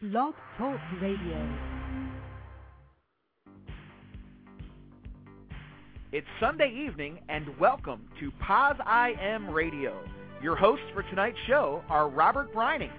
Blog 0.00 0.34
Talk 0.56 0.78
Radio. 1.02 1.58
It's 6.12 6.26
Sunday 6.38 6.72
evening, 6.86 7.18
and 7.28 7.58
welcome 7.58 8.02
to 8.20 8.30
Poz 8.40 8.76
I 8.86 9.14
Am 9.20 9.50
Radio. 9.50 10.00
Your 10.40 10.54
hosts 10.54 10.84
for 10.94 11.02
tonight's 11.02 11.36
show 11.48 11.82
are 11.88 12.08
Robert 12.08 12.54
Breining, 12.54 12.92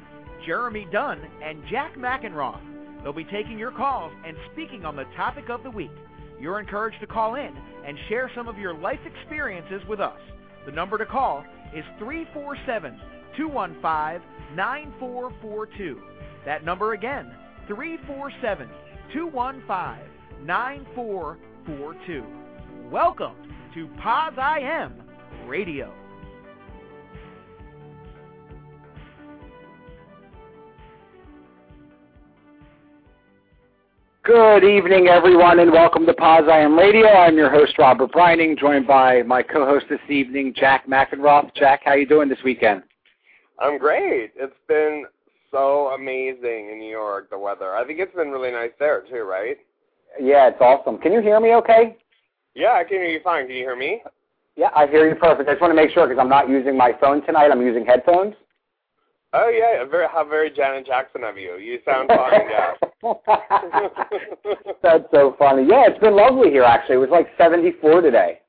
Jeremy 0.46 0.88
Dunn, 0.92 1.22
and 1.42 1.64
Jack 1.72 1.96
Mackenroth. 1.96 2.60
They'll 3.02 3.14
be 3.14 3.24
taking 3.24 3.58
your 3.58 3.72
calls 3.72 4.12
and 4.26 4.36
speaking 4.52 4.84
on 4.84 4.98
the 4.98 5.06
topic 5.16 5.50
of 5.50 5.64
the 5.64 5.72
week. 5.72 5.96
You're 6.38 6.60
encouraged 6.60 7.00
to 7.00 7.08
call 7.08 7.36
in 7.36 7.56
and 7.86 7.98
share 8.10 8.30
some 8.36 8.50
of 8.50 8.58
your 8.58 8.74
life 8.74 9.00
experiences 9.06 9.82
with 9.88 10.02
us. 10.02 10.20
The 10.66 10.74
number 10.74 10.98
to 10.98 11.06
call 11.06 11.46
is 11.74 11.86
347 11.98 13.00
215 13.38 14.22
9442. 14.58 16.02
That 16.46 16.64
number 16.64 16.94
again, 16.94 17.32
347 17.68 18.70
215 19.14 20.46
9442. 20.46 22.24
Welcome 22.90 23.36
to 23.74 23.88
Poz 24.02 24.34
I 24.38 24.60
Am 24.60 24.94
Radio. 25.48 25.94
Good 34.24 34.64
evening, 34.64 35.08
everyone, 35.08 35.60
and 35.60 35.72
welcome 35.72 36.06
to 36.06 36.14
Poz 36.14 36.44
I 36.50 36.60
Am 36.60 36.78
Radio. 36.78 37.08
I'm 37.08 37.36
your 37.36 37.50
host, 37.50 37.78
Robert 37.78 38.12
Breining, 38.12 38.58
joined 38.58 38.88
by 38.88 39.24
my 39.24 39.44
co-host 39.44 39.88
this 39.90 40.00
evening, 40.08 40.54
Jack 40.56 40.88
Mackenroth. 40.88 41.54
Jack, 41.56 41.82
how 41.84 41.92
are 41.92 41.98
you 41.98 42.06
doing 42.06 42.30
this 42.30 42.40
weekend? 42.46 42.84
I'm 43.60 43.78
great. 43.78 44.32
It's 44.36 44.54
been 44.68 45.04
so 45.52 45.88
amazing 45.90 46.70
in 46.72 46.80
New 46.80 46.90
York, 46.90 47.30
the 47.30 47.38
weather. 47.38 47.76
I 47.76 47.86
think 47.86 48.00
it's 48.00 48.16
been 48.16 48.30
really 48.30 48.52
nice 48.52 48.72
there 48.80 49.04
too, 49.10 49.24
right? 49.24 49.58
Yeah, 50.20 50.48
it's 50.48 50.62
awesome. 50.62 50.98
Can 50.98 51.12
you 51.14 51.22
hear 51.22 51.40
me 51.40 51.54
okay? 51.56 51.98
Yeah, 52.56 52.74
I 52.74 52.84
can 52.84 52.98
hear 52.98 53.06
you 53.10 53.20
fine. 53.24 53.48
Can 53.48 53.56
you 53.56 53.64
hear 53.64 53.76
me? 53.76 54.02
Yeah, 54.56 54.70
I 54.76 54.88
hear 54.88 55.08
you 55.08 55.16
perfect. 55.16 55.48
I 55.48 55.54
just 55.54 55.62
want 55.62 55.72
to 55.72 55.76
make 55.76 55.92
sure 55.92 56.08
because 56.08 56.20
I'm 56.20 56.30
not 56.30 56.50
using 56.50 56.76
my 56.76 56.92
phone 57.00 57.26
tonight. 57.26 57.50
I'm 57.52 57.62
using 57.62 57.86
headphones. 57.86 58.36
Oh 59.32 59.50
yeah, 59.50 59.86
very 59.86 60.08
how 60.12 60.28
very 60.28 60.50
Janet 60.50 60.88
Jackson 60.88 61.24
of 61.24 61.38
you. 61.38 61.58
You 61.58 61.80
sound 61.86 62.10
fine, 62.10 62.42
yeah. 62.50 62.74
That's 64.84 65.06
so 65.12 65.36
funny. 65.38 65.68
Yeah, 65.70 65.86
it's 65.88 66.00
been 66.00 66.16
lovely 66.16 66.50
here 66.50 66.64
actually. 66.64 66.96
It 66.96 67.00
was 67.00 67.10
like 67.12 67.28
74 67.38 68.02
today. 68.02 68.40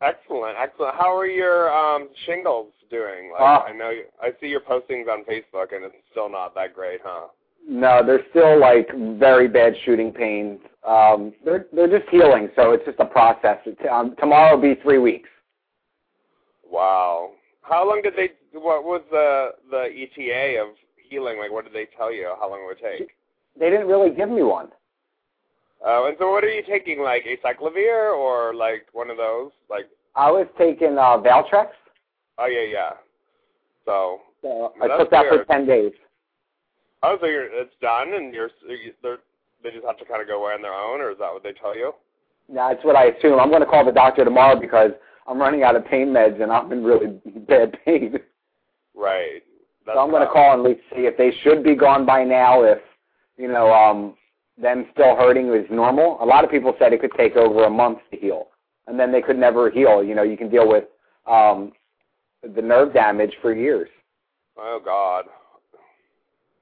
Excellent, 0.00 0.56
excellent. 0.60 0.94
How 0.94 1.16
are 1.16 1.26
your 1.26 1.72
um 1.72 2.08
shingles 2.26 2.72
doing? 2.90 3.30
Like 3.32 3.40
Uh, 3.40 3.64
I 3.68 3.72
know 3.72 3.90
you, 3.90 4.04
I 4.22 4.30
see 4.40 4.46
your 4.46 4.60
postings 4.60 5.08
on 5.08 5.24
Facebook 5.24 5.74
and 5.74 5.84
it's 5.84 5.94
still 6.10 6.28
not 6.28 6.54
that 6.54 6.74
great, 6.74 7.00
huh? 7.04 7.28
No, 7.68 8.02
they're 8.04 8.24
still 8.30 8.58
like 8.58 8.88
very 9.18 9.48
bad 9.48 9.74
shooting 9.84 10.12
pains. 10.12 10.60
Um, 10.86 11.32
they're 11.44 11.66
they're 11.72 11.98
just 11.98 12.08
healing, 12.10 12.48
so 12.56 12.72
it's 12.72 12.84
just 12.84 12.98
a 13.00 13.04
process. 13.04 13.58
It's, 13.66 13.80
um, 13.90 14.14
tomorrow 14.18 14.54
will 14.54 14.62
be 14.74 14.80
three 14.80 14.98
weeks. 14.98 15.28
Wow. 16.70 17.32
How 17.62 17.86
long 17.86 18.00
did 18.02 18.14
they 18.16 18.30
what 18.52 18.84
was 18.84 19.02
the 19.10 19.50
the 19.70 19.88
ETA 19.92 20.62
of 20.62 20.68
healing? 21.10 21.38
Like 21.38 21.50
what 21.52 21.64
did 21.64 21.74
they 21.74 21.88
tell 21.96 22.12
you? 22.12 22.32
How 22.40 22.48
long 22.48 22.60
it 22.62 22.66
would 22.66 22.78
take? 22.78 23.10
They 23.58 23.70
didn't 23.70 23.88
really 23.88 24.10
give 24.14 24.30
me 24.30 24.42
one. 24.42 24.68
Uh, 25.86 26.06
and 26.06 26.16
so 26.18 26.30
what 26.30 26.42
are 26.44 26.48
you 26.52 26.62
taking, 26.68 27.00
like 27.00 27.24
acyclovir 27.24 28.14
or 28.16 28.54
like 28.54 28.86
one 28.92 29.10
of 29.10 29.16
those? 29.16 29.50
Like, 29.70 29.86
I 30.16 30.30
was 30.30 30.46
taking 30.58 30.98
uh, 30.98 31.18
Valtrex. 31.18 31.68
oh 32.38 32.46
yeah, 32.46 32.64
yeah. 32.72 32.90
So, 33.84 34.20
So 34.42 34.72
I 34.82 34.88
took 34.98 35.10
that 35.10 35.26
for 35.28 35.44
ten 35.44 35.66
days. 35.66 35.92
oh, 37.02 37.16
so 37.20 37.26
you're 37.26 37.44
it's 37.44 37.74
done, 37.80 38.14
and 38.14 38.34
you're 38.34 38.50
you- 38.68 38.92
they're 39.02 39.18
they 39.62 39.70
just 39.70 39.84
have 39.86 39.98
to 39.98 40.04
kind 40.04 40.20
of 40.22 40.28
go 40.28 40.42
away 40.42 40.52
on 40.52 40.62
their 40.62 40.72
own, 40.74 41.00
or 41.00 41.10
is 41.10 41.18
that 41.18 41.32
what 41.32 41.42
they 41.42 41.52
tell 41.52 41.76
you? 41.76 41.92
No, 42.48 42.68
that's 42.68 42.84
what 42.84 42.96
I 42.96 43.06
assume. 43.06 43.38
I'm 43.40 43.50
going 43.50 43.60
to 43.60 43.66
call 43.66 43.84
the 43.84 43.92
doctor 43.92 44.24
tomorrow 44.24 44.58
because 44.58 44.92
I'm 45.26 45.38
running 45.38 45.62
out 45.64 45.76
of 45.76 45.84
pain 45.84 46.08
meds 46.08 46.40
and 46.40 46.50
I'm 46.52 46.70
in 46.72 46.82
really 46.84 47.20
bad 47.48 47.76
pain. 47.84 48.18
Right. 48.94 49.42
That's 49.84 49.96
so 49.96 50.00
I'm 50.00 50.10
going 50.10 50.22
to 50.26 50.32
call 50.32 50.64
and 50.64 50.76
see 50.94 51.02
if 51.06 51.16
they 51.16 51.32
should 51.42 51.62
be 51.64 51.74
gone 51.74 52.06
by 52.06 52.24
now. 52.24 52.62
If 52.62 52.78
you 53.36 53.48
know 53.48 53.72
um, 53.72 54.14
them 54.60 54.86
still 54.92 55.14
hurting 55.16 55.52
is 55.54 55.66
normal. 55.70 56.18
A 56.20 56.26
lot 56.26 56.44
of 56.44 56.50
people 56.50 56.74
said 56.78 56.92
it 56.92 57.00
could 57.00 57.12
take 57.16 57.36
over 57.36 57.64
a 57.64 57.70
month 57.70 57.98
to 58.10 58.18
heal, 58.18 58.48
and 58.86 58.98
then 58.98 59.12
they 59.12 59.22
could 59.22 59.38
never 59.38 59.70
heal. 59.70 60.02
You 60.02 60.14
know, 60.14 60.22
you 60.22 60.36
can 60.36 60.50
deal 60.50 60.68
with 60.68 60.84
um, 61.26 61.72
the 62.42 62.62
nerve 62.62 62.92
damage 62.92 63.32
for 63.40 63.54
years. 63.54 63.88
Oh 64.56 64.80
God. 64.84 65.26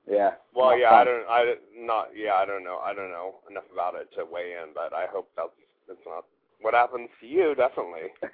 Yeah. 0.08 0.32
Well, 0.54 0.78
yeah, 0.78 0.90
fun. 0.90 1.00
I 1.00 1.04
don't, 1.04 1.26
I 1.28 1.54
not, 1.76 2.08
yeah, 2.14 2.34
I 2.34 2.46
don't 2.46 2.62
know, 2.62 2.78
I 2.78 2.94
don't 2.94 3.10
know 3.10 3.36
enough 3.50 3.64
about 3.72 3.94
it 3.96 4.08
to 4.16 4.24
weigh 4.24 4.54
in, 4.62 4.72
but 4.72 4.92
I 4.92 5.06
hope 5.10 5.28
that's 5.36 5.50
it's 5.88 6.00
not 6.06 6.24
what 6.60 6.74
happens 6.74 7.08
to 7.20 7.26
you, 7.26 7.54
definitely. 7.54 8.14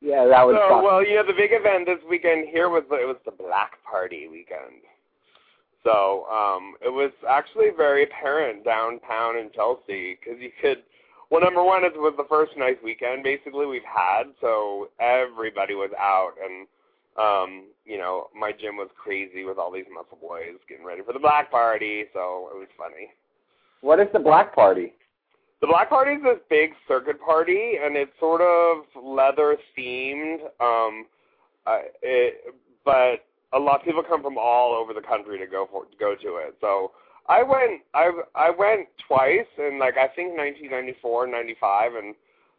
yeah, 0.00 0.24
that 0.24 0.46
was 0.46 0.56
so, 0.56 0.68
fun. 0.68 0.84
well, 0.84 1.04
you 1.04 1.16
know, 1.16 1.26
the 1.26 1.36
big 1.36 1.52
event 1.52 1.86
this 1.86 2.00
weekend 2.08 2.48
here 2.48 2.68
was 2.68 2.82
it 2.90 3.06
was 3.06 3.16
the 3.24 3.32
Black 3.32 3.72
Party 3.84 4.28
weekend. 4.28 4.80
So 5.84 6.26
um, 6.30 6.74
it 6.80 6.92
was 6.92 7.10
actually 7.28 7.68
very 7.76 8.04
apparent 8.04 8.64
downtown 8.64 9.36
in 9.36 9.50
Chelsea 9.54 10.18
because 10.18 10.40
you 10.40 10.50
could. 10.60 10.78
Well, 11.30 11.40
number 11.40 11.62
one, 11.62 11.82
it 11.82 11.94
was 11.96 12.14
the 12.16 12.26
first 12.28 12.52
nice 12.58 12.76
weekend 12.84 13.24
basically 13.24 13.64
we've 13.64 13.82
had, 13.82 14.24
so 14.40 14.90
everybody 15.00 15.74
was 15.74 15.90
out, 15.98 16.32
and 16.42 16.66
um, 17.18 17.64
you 17.84 17.98
know, 17.98 18.28
my 18.38 18.52
gym 18.52 18.76
was 18.76 18.88
crazy 19.02 19.44
with 19.44 19.58
all 19.58 19.72
these 19.72 19.86
muscle 19.92 20.18
boys 20.20 20.60
getting 20.68 20.84
ready 20.84 21.02
for 21.02 21.12
the 21.12 21.18
Black 21.18 21.50
Party, 21.50 22.04
so 22.12 22.48
it 22.54 22.58
was 22.58 22.68
funny. 22.76 23.10
what 23.80 23.98
is 23.98 24.08
the 24.12 24.18
black 24.18 24.54
party? 24.54 24.92
The 25.60 25.66
Black 25.66 25.88
Party 25.88 26.12
is 26.12 26.22
this 26.22 26.38
big 26.50 26.70
circuit 26.88 27.20
party, 27.20 27.74
and 27.82 27.96
it's 27.96 28.12
sort 28.18 28.40
of 28.40 28.84
leather 29.02 29.56
themed. 29.78 30.40
Um, 30.60 31.06
uh, 31.66 31.78
it, 32.02 32.54
but 32.84 33.24
a 33.52 33.58
lot 33.58 33.80
of 33.80 33.84
people 33.84 34.02
come 34.02 34.22
from 34.22 34.38
all 34.38 34.74
over 34.74 34.92
the 34.94 35.06
country 35.06 35.38
to 35.38 35.46
go 35.46 35.68
for 35.70 35.84
to 35.84 35.96
go 35.98 36.14
to 36.14 36.36
it. 36.36 36.56
So 36.60 36.92
I 37.28 37.42
went, 37.42 37.82
I 37.94 38.10
I 38.34 38.50
went 38.50 38.88
twice 39.06 39.46
in 39.58 39.78
like 39.78 39.96
I 39.96 40.08
think 40.08 40.36
1994, 40.36 41.24
and 41.24 41.32
95, 41.32 41.94
and 41.94 42.14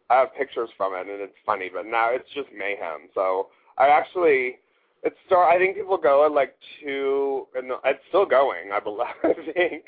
I 0.10 0.20
have 0.20 0.36
pictures 0.36 0.70
from 0.78 0.94
it, 0.94 1.08
and 1.12 1.22
it's 1.22 1.34
funny. 1.46 1.70
But 1.74 1.86
now 1.86 2.10
it's 2.12 2.30
just 2.34 2.50
mayhem. 2.58 3.10
So 3.14 3.48
I 3.78 3.88
actually. 3.88 4.60
It 5.06 5.14
start. 5.26 5.54
I 5.54 5.58
think 5.60 5.76
people 5.76 5.98
go 5.98 6.26
at 6.26 6.32
like 6.32 6.56
two, 6.82 7.46
and 7.56 7.70
it's 7.84 8.00
still 8.08 8.26
going. 8.26 8.72
I 8.72 8.80
believe. 8.80 9.06
I 9.26 9.34
think 9.52 9.84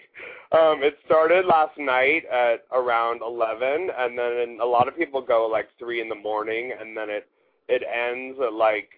um, 0.51 0.83
it 0.83 0.97
started 1.05 1.45
last 1.45 1.77
night 1.77 2.23
at 2.25 2.65
around 2.73 3.21
eleven, 3.21 3.91
and 3.97 4.19
then 4.19 4.57
a 4.61 4.65
lot 4.65 4.89
of 4.89 4.97
people 4.97 5.21
go 5.21 5.47
like 5.49 5.69
three 5.79 6.01
in 6.01 6.09
the 6.09 6.15
morning, 6.15 6.73
and 6.77 6.97
then 6.97 7.09
it 7.09 7.29
it 7.69 7.81
ends 7.87 8.37
at 8.45 8.51
like 8.51 8.89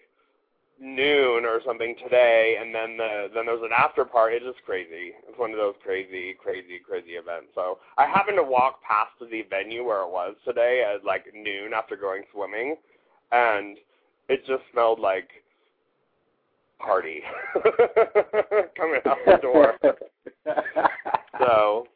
noon 0.80 1.44
or 1.44 1.60
something 1.66 1.94
today, 2.02 2.56
and 2.60 2.74
then 2.74 2.96
the 2.96 3.28
then 3.34 3.46
there's 3.46 3.62
an 3.62 3.70
after 3.76 4.04
party. 4.04 4.36
It's 4.36 4.44
just 4.46 4.64
crazy. 4.64 5.12
It's 5.28 5.38
one 5.38 5.50
of 5.50 5.56
those 5.56 5.74
crazy, 5.82 6.34
crazy, 6.40 6.78
crazy 6.86 7.12
events. 7.12 7.48
So 7.54 7.78
I 7.96 8.06
happened 8.06 8.36
to 8.38 8.44
walk 8.44 8.80
past 8.82 9.10
the 9.20 9.42
venue 9.50 9.84
where 9.84 10.02
it 10.02 10.10
was 10.10 10.34
today 10.44 10.84
at 10.86 11.04
like 11.04 11.26
noon 11.34 11.72
after 11.74 11.96
going 11.96 12.22
swimming, 12.32 12.76
and 13.32 13.76
it 14.28 14.46
just 14.46 14.62
smelled 14.72 15.00
like 15.00 15.28
party 16.78 17.22
coming 18.76 19.00
out 19.06 19.18
the 19.26 19.38
door. 19.42 19.74
So, 21.38 21.86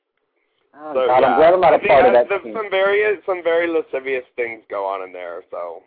Oh, 0.75 0.95
so 0.95 1.07
God, 1.07 1.21
yeah. 1.21 1.27
I'm 1.27 1.37
glad 1.39 1.53
I'm 1.55 1.61
not 1.61 1.75
a 1.75 1.79
part 1.81 2.07
of 2.07 2.13
that 2.15 2.29
there's 2.31 2.43
team. 2.45 2.55
some 2.57 2.71
very 2.71 3.19
some 3.27 3.43
very 3.43 3.69
lascivious 3.69 4.25
things 4.37 4.63
go 4.71 4.87
on 4.87 5.07
in 5.07 5.13
there. 5.13 5.43
So, 5.51 5.83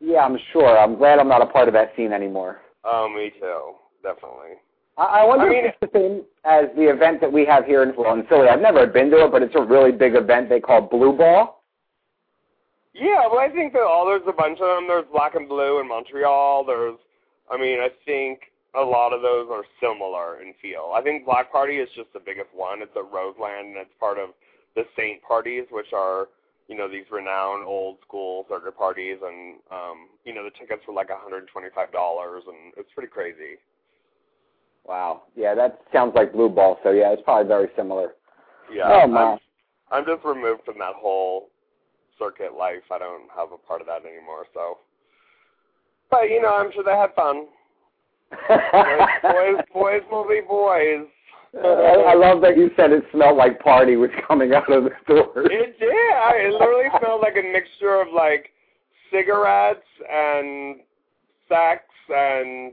Yeah, 0.00 0.20
I'm 0.20 0.38
sure. 0.52 0.78
I'm 0.78 0.96
glad 0.96 1.18
I'm 1.18 1.28
not 1.28 1.42
a 1.42 1.46
part 1.46 1.68
of 1.68 1.74
that 1.74 1.92
scene 1.96 2.12
anymore. 2.12 2.60
oh, 2.84 3.08
me 3.08 3.32
too, 3.40 3.74
definitely. 4.02 4.56
I, 4.96 5.20
I 5.20 5.24
wonder 5.24 5.46
I 5.46 5.48
mean- 5.50 5.64
if 5.66 5.74
it's 5.80 5.92
the 5.92 5.98
same 5.98 6.22
as 6.44 6.66
the 6.76 6.88
event 6.90 7.20
that 7.20 7.32
we 7.32 7.44
have 7.46 7.64
here 7.66 7.82
in, 7.82 7.94
well, 7.96 8.14
in 8.14 8.24
Philly. 8.26 8.48
I've 8.48 8.60
never 8.60 8.86
been 8.86 9.10
to 9.10 9.24
it, 9.26 9.32
but 9.32 9.42
it's 9.42 9.54
a 9.56 9.62
really 9.62 9.92
big 9.92 10.14
event 10.14 10.48
they 10.48 10.60
call 10.60 10.80
Blue 10.80 11.12
Ball. 11.16 11.62
Yeah, 12.94 13.28
well, 13.30 13.38
I 13.38 13.48
think 13.48 13.72
that 13.74 13.82
all 13.82 14.06
there's 14.06 14.26
a 14.26 14.32
bunch 14.32 14.58
of 14.60 14.66
them. 14.76 14.88
There's 14.88 15.04
Black 15.12 15.34
and 15.36 15.48
Blue 15.48 15.80
in 15.80 15.86
Montreal. 15.88 16.64
There's, 16.64 16.96
I 17.50 17.56
mean, 17.56 17.78
I 17.78 17.88
think 18.04 18.40
a 18.74 18.82
lot 18.82 19.12
of 19.12 19.22
those 19.22 19.46
are 19.52 19.62
similar 19.80 20.40
in 20.42 20.52
feel. 20.60 20.92
I 20.94 21.02
think 21.02 21.24
Black 21.24 21.52
Party 21.52 21.76
is 21.76 21.88
just 21.94 22.12
the 22.12 22.18
biggest 22.20 22.48
one. 22.54 22.82
It's 22.82 22.90
at 22.96 23.12
Roseland, 23.12 23.68
and 23.68 23.76
it's 23.76 23.90
part 24.00 24.18
of 24.18 24.30
the 24.74 24.82
Saint 24.96 25.22
parties, 25.22 25.64
which 25.70 25.92
are, 25.94 26.26
you 26.68 26.76
know, 26.76 26.88
these 26.88 27.04
renowned 27.10 27.64
old 27.66 27.96
school 28.06 28.44
circuit 28.48 28.76
parties, 28.76 29.16
and 29.24 29.56
um, 29.70 30.08
you 30.24 30.34
know, 30.34 30.44
the 30.44 30.50
tickets 30.50 30.82
were 30.86 30.94
like 30.94 31.08
$125, 31.08 31.40
and 31.48 32.72
it's 32.76 32.92
pretty 32.94 33.08
crazy. 33.08 33.56
Wow. 34.86 35.22
Yeah, 35.34 35.54
that 35.54 35.80
sounds 35.92 36.12
like 36.14 36.32
Blue 36.32 36.48
Ball. 36.48 36.78
So 36.82 36.90
yeah, 36.90 37.12
it's 37.12 37.22
probably 37.22 37.48
very 37.48 37.68
similar. 37.76 38.14
Yeah, 38.72 38.84
Oh, 38.86 39.16
I'm. 39.16 39.38
I'm 39.90 40.04
just 40.04 40.22
removed 40.22 40.64
from 40.66 40.78
that 40.78 40.94
whole 40.94 41.48
circuit 42.18 42.52
life. 42.58 42.82
I 42.90 42.98
don't 42.98 43.28
have 43.34 43.52
a 43.52 43.56
part 43.56 43.80
of 43.80 43.86
that 43.86 44.04
anymore. 44.04 44.44
So, 44.52 44.78
but 46.10 46.28
you 46.28 46.42
know, 46.42 46.54
I'm 46.54 46.70
sure 46.72 46.84
they 46.84 46.90
had 46.90 47.14
fun. 47.14 47.46
boys, 48.48 49.08
boys, 49.22 49.64
boys 49.72 50.02
will 50.10 50.28
be 50.28 50.42
boys. 50.46 51.06
I, 51.56 52.12
I 52.12 52.14
love 52.14 52.40
that 52.42 52.56
you 52.56 52.70
said 52.76 52.92
it 52.92 53.04
smelled 53.12 53.36
like 53.36 53.60
party 53.60 53.96
was 53.96 54.10
coming 54.26 54.52
out 54.52 54.70
of 54.70 54.84
the 54.84 54.90
door. 55.06 55.32
It 55.36 55.78
did. 55.78 55.88
I, 55.88 56.32
it 56.36 56.52
literally 56.52 56.88
smelled 56.98 57.22
like 57.22 57.36
a 57.36 57.52
mixture 57.52 58.00
of 58.00 58.08
like 58.14 58.50
cigarettes 59.10 59.80
and 60.10 60.80
sex 61.48 61.84
and 62.10 62.72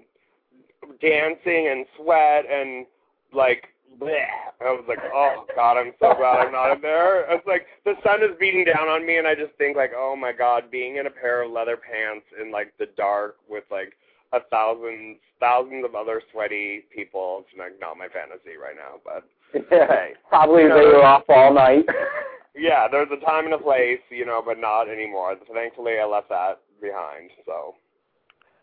dancing 1.02 1.70
and 1.72 1.86
sweat 1.98 2.46
and 2.52 2.86
like 3.34 3.68
bleh. 4.00 4.26
I 4.62 4.72
was 4.72 4.84
like, 4.88 5.00
oh 5.14 5.46
god, 5.56 5.78
I'm 5.78 5.94
so 6.00 6.14
glad 6.16 6.46
I'm 6.46 6.52
not 6.52 6.74
in 6.74 6.82
there. 6.82 7.32
It's 7.34 7.48
like 7.48 7.66
the 7.86 7.94
sun 8.04 8.22
is 8.24 8.36
beating 8.40 8.66
down 8.66 8.88
on 8.88 9.06
me, 9.06 9.18
and 9.18 9.28
I 9.28 9.36
just 9.36 9.54
think 9.58 9.78
like, 9.78 9.92
oh 9.96 10.16
my 10.16 10.32
god, 10.32 10.70
being 10.72 10.98
in 10.98 11.08
a 11.08 11.12
pair 11.12 11.44
of 11.44 11.52
leather 11.52 11.78
pants 11.78 12.26
in 12.42 12.52
like 12.52 12.74
the 12.78 12.88
dark 12.98 13.38
with 13.50 13.64
like 13.72 13.94
a 14.36 14.42
thousand 14.50 15.18
thousands 15.40 15.86
of 15.86 15.96
other 15.96 16.22
sweaty 16.32 16.86
people. 16.94 17.44
It's 17.46 17.58
like 17.58 17.80
not 17.80 17.98
my 17.98 18.08
fantasy 18.08 18.58
right 18.62 18.76
now, 18.76 19.00
but 19.04 19.24
yeah, 19.72 19.88
hey, 19.88 20.14
probably 20.30 20.64
you 20.64 20.70
they 20.70 20.86
were 20.86 21.04
off 21.04 21.24
all 21.30 21.54
night. 21.54 21.86
yeah, 22.56 22.88
there's 22.90 23.10
a 23.12 23.26
time 23.26 23.46
and 23.46 23.54
a 23.54 23.58
place, 23.58 24.00
you 24.10 24.26
know, 24.26 24.42
but 24.46 24.58
not 24.60 24.90
anymore. 24.90 25.36
Thankfully, 25.54 25.94
I 26.02 26.06
left 26.06 26.30
that 26.30 26.60
behind. 26.82 27.30
So 27.46 27.76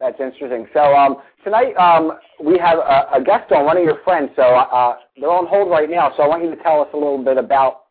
That's 0.00 0.18
interesting. 0.20 0.66
So 0.74 0.80
um, 0.80 1.16
tonight 1.44 1.74
um, 1.76 2.12
we 2.42 2.58
have 2.58 2.78
a, 2.78 3.06
a 3.14 3.22
guest 3.24 3.52
on, 3.52 3.64
one 3.64 3.76
of 3.76 3.84
your 3.84 4.00
friends. 4.04 4.30
So 4.36 4.42
uh, 4.42 4.96
they're 5.18 5.30
on 5.30 5.46
hold 5.46 5.70
right 5.70 5.88
now. 5.90 6.12
So 6.16 6.22
I 6.22 6.28
want 6.28 6.42
you 6.44 6.50
to 6.50 6.62
tell 6.62 6.80
us 6.80 6.88
a 6.92 6.96
little 6.96 7.22
bit 7.22 7.36
about 7.38 7.82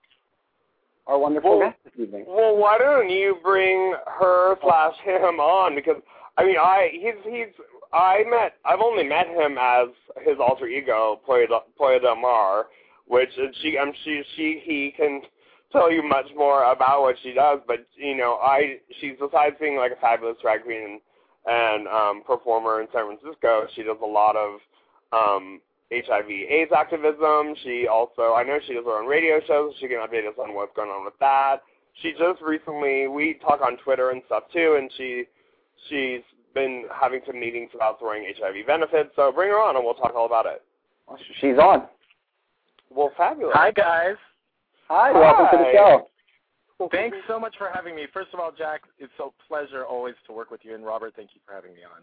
our 1.08 1.18
wonderful 1.18 1.60
Well- 1.60 1.70
guest 1.70 1.80
this 1.86 2.08
evening. 2.08 2.26
Well, 2.28 2.58
why 2.58 2.78
don't 2.78 3.10
you 3.10 3.38
bring 3.44 3.96
her 4.20 4.58
slash 4.62 4.96
him 5.04 5.40
on? 5.40 5.76
Because 5.76 6.02
I 6.38 6.46
mean, 6.46 6.58
I 6.58 6.90
he's 6.94 7.16
he's 7.26 7.54
I 7.94 8.24
met 8.30 8.56
I've 8.66 8.80
only 8.80 9.04
met 9.04 9.28
him 9.28 9.58
as 9.60 9.88
his 10.26 10.38
alter 10.40 10.68
ego, 10.68 11.20
Pollo 11.26 12.00
Del- 12.00 12.16
Mar, 12.16 12.68
which 13.08 13.30
and 13.38 13.56
she 13.62 13.78
I'm 13.78 13.92
she 14.04 14.24
she 14.36 14.62
he 14.64 14.94
can 14.96 15.22
tell 15.72 15.92
you 15.92 16.04
much 16.04 16.28
more 16.36 16.72
about 16.72 17.02
what 17.02 17.16
she 17.24 17.34
does. 17.34 17.60
But 17.68 17.86
you 17.96 18.16
know, 18.16 18.36
I 18.42 18.80
she's 19.00 19.16
besides 19.20 19.56
being 19.60 19.78
like 19.78 19.92
a 19.92 20.02
fabulous 20.02 20.38
drag 20.42 20.64
queen 20.64 21.02
and 21.46 21.88
um, 21.88 22.24
performer 22.26 22.82
in 22.82 22.88
San 22.94 23.06
Francisco, 23.06 23.68
she 23.76 23.84
does 23.84 23.98
a 24.02 24.06
lot 24.06 24.36
of 24.36 24.60
um, 25.12 25.60
HIV/AIDS 25.92 26.72
activism. 26.76 27.56
She 27.64 27.88
also, 27.88 28.34
I 28.34 28.44
know 28.44 28.60
she 28.66 28.74
does 28.74 28.86
her 28.86 29.02
own 29.02 29.08
radio 29.08 29.42
shows. 29.46 29.74
She 29.80 29.88
can 29.88 29.98
update 29.98 30.28
us 30.28 30.36
on 30.42 30.54
what's 30.54 30.76
going 30.76 30.90
on 30.90 31.04
with 31.04 31.18
that. 31.20 31.58
She 32.02 32.12
just 32.12 32.42
recently, 32.42 33.08
we 33.08 33.40
talk 33.42 33.60
on 33.62 33.78
Twitter 33.78 34.12
and 34.12 34.22
stuff 34.28 34.44
too, 34.54 34.78
and 34.80 34.90
she 34.98 35.26
she's 35.90 36.22
been 36.54 36.86
having 36.94 37.22
some 37.26 37.40
meetings 37.40 37.70
about 37.74 38.00
throwing 38.00 38.24
HIV 38.38 38.66
benefits. 38.68 39.10
So 39.16 39.32
bring 39.32 39.50
her 39.50 39.58
on, 39.60 39.76
and 39.76 39.86
we'll 39.86 39.94
talk 39.96 40.14
all 40.16 40.26
about 40.26 40.46
it. 40.46 40.64
She's 41.40 41.58
on. 41.58 41.88
Well, 42.90 43.12
fabulous. 43.18 43.54
Hi, 43.56 43.72
guys. 43.72 44.16
Hi, 44.88 45.12
welcome 45.12 45.46
to 45.52 45.58
the 45.64 45.72
show. 45.74 46.08
Thanks 46.92 47.18
so 47.28 47.40
much 47.40 47.56
for 47.58 47.70
having 47.74 47.96
me. 47.96 48.06
First 48.14 48.30
of 48.34 48.40
all, 48.40 48.52
Jack, 48.58 48.82
it's 48.98 49.12
a 49.20 49.28
pleasure 49.48 49.86
always 49.86 50.16
to 50.28 50.34
work 50.34 50.50
with 50.52 50.62
you. 50.64 50.74
And 50.76 50.84
Robert, 50.86 51.14
thank 51.16 51.30
you 51.36 51.42
for 51.46 51.54
having 51.54 51.74
me 51.74 51.80
on. 51.86 52.02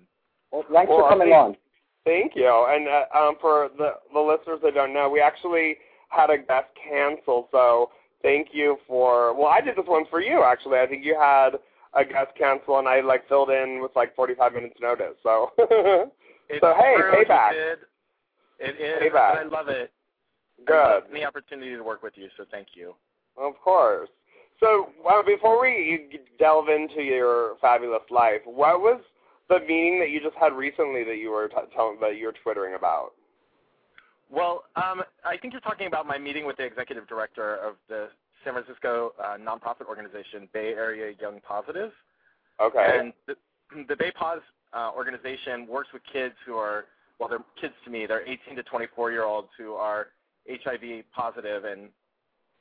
Well, 0.53 0.65
thanks 0.73 0.89
Well, 0.89 1.01
for 1.01 1.09
coming 1.11 1.29
thank- 1.31 1.37
on. 1.37 1.57
Thank 2.05 2.33
you. 2.37 2.67
And 2.71 2.89
uh, 2.89 3.05
um, 3.19 3.35
for 3.41 3.69
the 3.77 3.95
the 4.15 4.21
listeners 4.21 4.61
that 4.63 4.73
don't 4.75 4.95
know, 4.95 5.11
we 5.11 5.21
actually 5.21 5.77
had 6.09 6.31
a 6.31 6.39
guest 6.39 6.69
cancel. 6.89 7.49
So 7.51 7.91
thank 8.23 8.49
you 8.53 8.79
for. 8.87 9.35
Well, 9.35 9.49
I 9.49 9.61
did 9.61 9.77
this 9.77 9.85
one 9.87 10.05
for 10.09 10.23
you 10.23 10.43
actually. 10.43 10.79
I 10.79 10.87
think 10.87 11.05
you 11.05 11.19
had 11.21 11.51
a 11.95 12.05
guest 12.05 12.33
cancel, 12.39 12.79
and 12.79 12.89
I 12.89 13.01
like 13.01 13.29
filled 13.29 13.51
in 13.51 13.81
with 13.83 13.93
like 13.97 14.15
45 14.17 14.53
minutes 14.53 14.77
notice. 14.81 15.15
So. 15.23 15.53
It's 16.49 16.61
so 16.63 16.75
hey, 16.79 16.97
payback. 17.25 17.53
did. 17.53 17.79
It 18.59 18.81
is. 18.81 19.03
Payback. 19.13 19.37
I 19.37 19.43
love 19.45 19.69
it. 19.69 19.93
I 20.61 20.65
Good. 20.65 20.75
love 20.75 21.03
the 21.13 21.25
opportunity 21.25 21.77
to 21.77 21.83
work 21.83 22.03
with 22.03 22.15
you. 22.17 22.29
So 22.37 22.45
thank 22.51 22.69
you. 22.75 22.95
Of 23.37 23.55
course. 23.63 24.09
So 24.59 24.89
well, 25.05 25.23
before 25.25 25.61
we 25.61 26.09
delve 26.39 26.69
into 26.69 27.03
your 27.03 27.57
fabulous 27.61 28.03
life, 28.11 28.41
what 28.45 28.81
was 28.81 29.01
the 29.49 29.61
meeting 29.61 30.01
that 30.01 30.11
you 30.11 30.21
just 30.21 30.37
had 30.37 30.53
recently 30.53 31.05
that 31.05 31.19
you 31.19 31.31
were 31.31 31.49
t- 31.49 31.57
telling 31.75 31.99
that 32.01 32.17
you 32.17 32.27
were 32.27 32.35
twittering 32.43 32.75
about? 32.75 33.11
Well, 34.31 34.65
um, 34.77 35.03
I 35.25 35.37
think 35.37 35.53
you're 35.53 35.61
talking 35.61 35.87
about 35.87 36.07
my 36.07 36.19
meeting 36.19 36.45
with 36.45 36.57
the 36.57 36.65
executive 36.65 37.07
director 37.07 37.57
of 37.57 37.77
the 37.89 38.09
San 38.45 38.55
Francisco 38.55 39.13
uh, 39.23 39.37
nonprofit 39.37 39.87
organization 39.89 40.49
Bay 40.53 40.75
Area 40.77 41.15
Young 41.21 41.41
Positive. 41.47 41.91
Okay. 42.61 42.99
And 42.99 43.13
the, 43.27 43.35
the 43.89 43.97
Bay 43.97 44.11
Pause 44.11 44.41
uh, 44.73 44.91
organization 44.97 45.67
works 45.67 45.89
with 45.93 46.03
kids 46.13 46.35
who 46.47 46.55
are, 46.55 46.87
well, 47.19 47.29
they're 47.29 47.45
kids 47.61 47.75
to 47.85 47.91
me. 47.91 48.07
They're 48.07 48.27
18 48.27 48.57
to 48.57 48.63
24 48.63 49.13
year 49.13 49.25
olds 49.25 49.49
who 49.57 49.75
are 49.75 50.09
HIV 50.49 51.05
positive, 51.15 51.65
and 51.65 51.89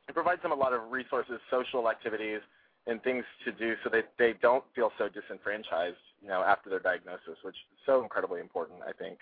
it 0.07 0.13
provides 0.13 0.41
them 0.41 0.51
a 0.51 0.55
lot 0.55 0.73
of 0.73 0.91
resources, 0.91 1.39
social 1.49 1.89
activities, 1.89 2.41
and 2.85 3.01
things 3.03 3.25
to 3.45 3.51
do 3.51 3.75
so 3.83 3.89
that 3.89 4.11
they 4.17 4.33
don't 4.41 4.63
feel 4.73 4.91
so 4.97 5.09
disenfranchised, 5.09 5.97
you 6.21 6.29
know, 6.29 6.41
after 6.41 6.69
their 6.69 6.79
diagnosis, 6.79 7.35
which 7.43 7.55
is 7.55 7.79
so 7.85 8.01
incredibly 8.01 8.39
important, 8.39 8.79
I 8.87 8.93
think. 8.93 9.19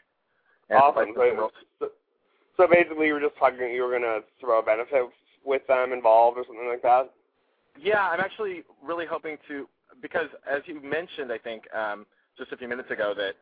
And 0.70 0.80
awesome. 0.80 1.14
So, 1.80 1.90
so 2.58 2.68
basically, 2.68 3.08
you 3.08 3.14
were 3.14 3.20
just 3.20 3.38
talking. 3.38 3.72
You 3.72 3.84
were 3.84 3.90
going 3.90 4.02
to 4.02 4.22
throw 4.40 4.60
a 4.60 4.64
benefit 4.64 5.10
with 5.46 5.66
them 5.68 5.94
involved 5.94 6.38
or 6.38 6.44
something 6.48 6.68
like 6.68 6.82
that. 6.82 7.12
Yeah, 7.80 8.08
I'm 8.10 8.20
actually 8.20 8.64
really 8.84 9.06
hoping 9.06 9.38
to 9.48 9.68
because 10.02 10.28
as 10.50 10.62
you 10.66 10.82
mentioned, 10.82 11.32
I 11.32 11.38
think 11.38 11.64
um, 11.74 12.06
just 12.38 12.52
a 12.52 12.58
few 12.58 12.68
minutes 12.68 12.92
ago 12.92 13.14
that 13.18 13.36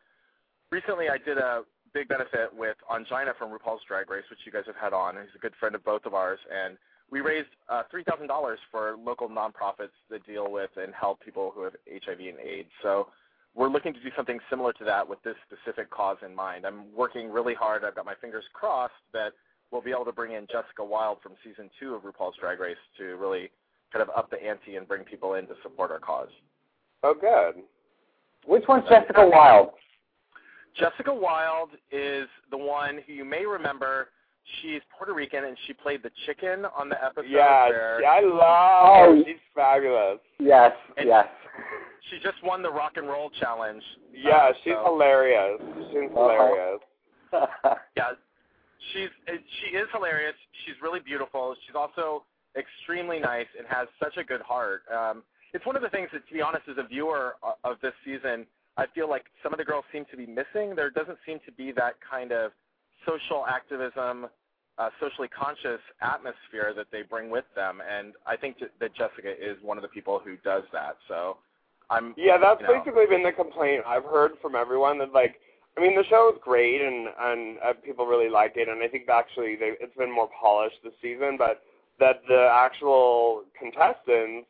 recently 0.70 1.08
I 1.08 1.18
did 1.18 1.38
a 1.38 1.62
big 1.92 2.08
benefit 2.08 2.54
with 2.54 2.76
Ongina 2.90 3.36
from 3.38 3.50
RuPaul's 3.50 3.82
Drag 3.86 4.10
Race, 4.10 4.24
which 4.28 4.40
you 4.44 4.52
guys 4.52 4.64
have 4.66 4.76
had 4.76 4.92
on. 4.92 5.14
He's 5.14 5.34
a 5.36 5.38
good 5.38 5.54
friend 5.58 5.74
of 5.74 5.84
both 5.84 6.04
of 6.06 6.14
ours, 6.14 6.40
and 6.52 6.76
we 7.10 7.20
raised 7.20 7.48
uh, 7.68 7.82
three 7.90 8.04
thousand 8.04 8.26
dollars 8.26 8.58
for 8.70 8.96
local 9.02 9.28
nonprofits 9.28 9.94
that 10.10 10.26
deal 10.26 10.50
with 10.50 10.70
and 10.76 10.92
help 10.94 11.20
people 11.20 11.52
who 11.54 11.62
have 11.62 11.74
HIV 11.88 12.20
and 12.20 12.40
AIDS. 12.40 12.70
So 12.82 13.08
we're 13.54 13.68
looking 13.68 13.94
to 13.94 14.00
do 14.00 14.10
something 14.16 14.40
similar 14.50 14.72
to 14.74 14.84
that 14.84 15.08
with 15.08 15.22
this 15.22 15.36
specific 15.46 15.90
cause 15.90 16.16
in 16.26 16.34
mind. 16.34 16.66
I'm 16.66 16.92
working 16.94 17.30
really 17.30 17.54
hard. 17.54 17.84
I've 17.84 17.94
got 17.94 18.04
my 18.04 18.14
fingers 18.20 18.44
crossed 18.52 18.94
that 19.12 19.32
we'll 19.70 19.82
be 19.82 19.90
able 19.90 20.04
to 20.04 20.12
bring 20.12 20.32
in 20.32 20.46
Jessica 20.46 20.84
Wild 20.84 21.18
from 21.22 21.32
season 21.44 21.70
two 21.80 21.94
of 21.94 22.02
RuPaul's 22.02 22.36
Drag 22.40 22.60
Race 22.60 22.76
to 22.98 23.16
really 23.16 23.50
kind 23.92 24.02
of 24.02 24.10
up 24.16 24.30
the 24.30 24.42
ante 24.42 24.76
and 24.76 24.86
bring 24.88 25.04
people 25.04 25.34
in 25.34 25.46
to 25.46 25.54
support 25.62 25.90
our 25.90 25.98
cause. 25.98 26.28
Oh, 27.02 27.14
good. 27.14 27.62
Which 28.46 28.64
one's 28.68 28.88
Jessica 28.88 29.26
Wild? 29.28 29.70
Jessica 30.78 31.14
Wild 31.14 31.70
is 31.92 32.26
the 32.50 32.56
one 32.58 32.98
who 33.06 33.12
you 33.12 33.24
may 33.24 33.46
remember. 33.46 34.08
She's 34.60 34.80
Puerto 34.96 35.14
Rican 35.14 35.44
and 35.44 35.56
she 35.66 35.72
played 35.72 36.02
the 36.02 36.10
chicken 36.26 36.66
on 36.78 36.88
the 36.88 37.02
episode 37.02 37.26
Yeah, 37.28 37.68
where 37.68 38.00
I 38.06 38.20
love 38.20 38.38
Oh, 39.08 39.16
her. 39.16 39.22
She's 39.24 39.36
fabulous. 39.54 40.18
Yes, 40.38 40.72
And- 40.98 41.06
yes. 41.08 41.28
she 42.10 42.18
just 42.18 42.42
won 42.42 42.60
the 42.62 42.70
rock 42.70 42.96
and 42.96 43.08
roll 43.08 43.30
challenge. 43.40 43.82
Yeah, 44.12 44.36
Uh, 44.36 44.52
she's 44.62 44.74
so- 44.74 44.84
hilarious. 44.84 45.60
She's 45.90 46.10
Uh-huh. 46.10 46.28
hilarious. 46.28 46.80
Yeah, 47.96 48.12
she's 48.92 49.10
she 49.26 49.76
is 49.76 49.88
hilarious. 49.92 50.34
She's 50.64 50.74
really 50.82 51.00
beautiful. 51.00 51.54
She's 51.66 51.76
also 51.76 52.24
extremely 52.56 53.18
nice 53.18 53.46
and 53.58 53.66
has 53.68 53.88
such 54.02 54.16
a 54.16 54.24
good 54.24 54.40
heart. 54.40 54.82
Um, 54.92 55.22
it's 55.52 55.64
one 55.66 55.76
of 55.76 55.82
the 55.82 55.88
things 55.88 56.08
that, 56.12 56.26
to 56.26 56.34
be 56.34 56.42
honest, 56.42 56.64
as 56.68 56.76
a 56.78 56.86
viewer 56.86 57.36
of 57.62 57.76
this 57.80 57.92
season, 58.04 58.46
I 58.76 58.86
feel 58.94 59.08
like 59.08 59.24
some 59.42 59.52
of 59.52 59.58
the 59.58 59.64
girls 59.64 59.84
seem 59.92 60.04
to 60.10 60.16
be 60.16 60.26
missing. 60.26 60.74
There 60.74 60.90
doesn't 60.90 61.18
seem 61.24 61.38
to 61.46 61.52
be 61.52 61.70
that 61.72 61.94
kind 62.08 62.32
of 62.32 62.50
social 63.06 63.46
activism, 63.46 64.26
uh, 64.78 64.90
socially 65.00 65.28
conscious 65.28 65.80
atmosphere 66.02 66.72
that 66.76 66.86
they 66.90 67.02
bring 67.02 67.30
with 67.30 67.44
them, 67.54 67.80
and 67.88 68.14
I 68.26 68.36
think 68.36 68.58
that, 68.58 68.70
that 68.80 68.94
Jessica 68.94 69.30
is 69.30 69.56
one 69.62 69.78
of 69.78 69.82
the 69.82 69.88
people 69.88 70.20
who 70.24 70.36
does 70.44 70.64
that. 70.72 70.96
So, 71.06 71.36
I'm 71.90 72.14
Yeah, 72.16 72.38
that's 72.38 72.60
you 72.60 72.66
know, 72.66 72.80
basically 72.80 73.06
been 73.06 73.22
the 73.22 73.32
complaint 73.32 73.82
I've 73.86 74.04
heard 74.04 74.32
from 74.42 74.56
everyone. 74.56 74.98
That 74.98 75.12
like, 75.12 75.36
I 75.76 75.80
mean, 75.80 75.96
the 75.96 76.04
show 76.08 76.30
is 76.32 76.38
great 76.42 76.80
and 76.80 77.08
and 77.18 77.58
uh, 77.58 77.72
people 77.84 78.06
really 78.06 78.30
like 78.30 78.52
it, 78.56 78.68
and 78.68 78.82
I 78.82 78.88
think 78.88 79.08
actually 79.08 79.56
they, 79.56 79.72
it's 79.80 79.96
been 79.96 80.12
more 80.14 80.28
polished 80.40 80.76
this 80.84 80.92
season. 81.02 81.36
But 81.38 81.62
that 82.00 82.22
the 82.28 82.48
actual 82.52 83.42
contestants 83.58 84.48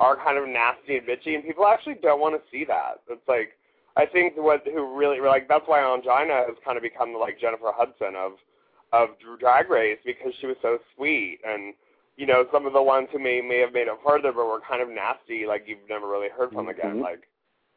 are 0.00 0.16
kind 0.16 0.38
of 0.38 0.48
nasty 0.48 0.96
and 0.96 1.06
bitchy, 1.06 1.34
and 1.34 1.44
people 1.44 1.66
actually 1.66 1.96
don't 2.02 2.20
want 2.20 2.34
to 2.34 2.50
see 2.50 2.64
that. 2.64 3.00
It's 3.08 3.28
like 3.28 3.52
I 3.96 4.06
think 4.06 4.34
what 4.36 4.62
who 4.64 4.96
really 4.96 5.20
like 5.20 5.48
that's 5.48 5.66
why 5.66 5.80
Ongina 5.80 6.46
has 6.46 6.56
kind 6.64 6.76
of 6.76 6.82
become 6.82 7.12
the 7.12 7.18
like 7.18 7.38
Jennifer 7.40 7.72
Hudson 7.74 8.16
of 8.16 8.32
of 8.92 9.10
Drag 9.40 9.70
Race 9.70 9.98
because 10.04 10.32
she 10.40 10.46
was 10.46 10.56
so 10.62 10.78
sweet 10.96 11.38
and 11.46 11.74
you 12.16 12.26
know, 12.26 12.44
some 12.52 12.66
of 12.66 12.74
the 12.74 12.82
ones 12.82 13.08
who 13.12 13.18
may 13.18 13.40
may 13.40 13.58
have 13.58 13.72
made 13.72 13.88
it 13.88 13.98
further 14.06 14.32
but 14.32 14.44
were 14.46 14.60
kind 14.68 14.82
of 14.82 14.88
nasty, 14.88 15.46
like 15.46 15.64
you've 15.66 15.78
never 15.88 16.06
really 16.08 16.28
heard 16.28 16.52
from 16.52 16.68
again, 16.68 16.96
Mhm. 16.98 17.02
like 17.02 17.28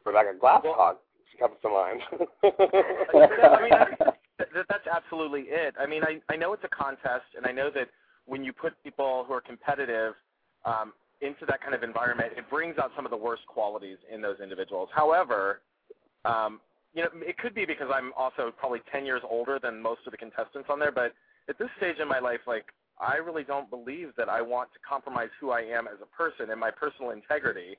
Rebecca 0.06 0.34
Glasscock 0.38 0.98
comes 1.39 1.56
to 1.62 1.70
mind. 1.70 2.01
I 2.44 3.62
mean, 3.62 3.72
that, 4.39 4.65
that's 4.70 4.88
absolutely 4.92 5.42
it. 5.48 5.75
I 5.80 5.86
mean, 5.86 6.04
I, 6.04 6.20
I 6.32 6.36
know 6.36 6.54
it's 6.54 6.63
a 6.63 6.70
contest, 6.70 7.25
and 7.36 7.46
I 7.46 7.51
know 7.51 7.70
that 7.74 7.89
when 8.25 8.44
you 8.44 8.54
put 8.54 8.74
people 8.84 9.25
who 9.27 9.34
are 9.34 9.42
competitive 9.42 10.13
um, 10.65 10.94
into 11.22 11.46
that 11.48 11.62
kind 11.62 11.74
of 11.74 11.84
environment, 11.84 12.34
it 12.38 12.50
brings 12.50 12.77
out 12.77 12.92
some 12.96 13.06
of 13.06 13.12
the 13.12 13.18
worst 13.18 13.44
qualities 13.48 13.98
in 14.12 14.22
those 14.22 14.39
individuals. 14.42 14.89
However, 14.94 15.62
um, 16.25 16.60
you 16.94 17.04
know, 17.04 17.10
it 17.15 17.38
could 17.38 17.54
be 17.54 17.65
because 17.65 17.88
I'm 17.94 18.12
also 18.18 18.51
probably 18.58 18.82
10 18.92 19.06
years 19.06 19.22
older 19.30 19.60
than 19.62 19.82
most 19.82 20.01
of 20.06 20.12
the 20.12 20.18
contestants 20.18 20.70
on 20.72 20.80
there, 20.80 20.92
but 20.92 21.13
at 21.50 21.60
this 21.60 21.70
stage 21.77 21.98
in 22.01 22.08
my 22.08 22.20
life, 22.20 22.39
like, 22.48 22.65
I 23.00 23.18
really 23.18 23.44
don't 23.44 23.70
believe 23.70 24.12
that 24.18 24.30
I 24.30 24.42
want 24.42 24.72
to 24.72 24.80
compromise 24.88 25.30
who 25.39 25.51
I 25.51 25.60
am 25.60 25.88
as 25.88 26.00
a 26.01 26.06
person 26.15 26.50
and 26.51 26.60
my 26.60 26.72
personal 26.72 27.12
integrity 27.12 27.77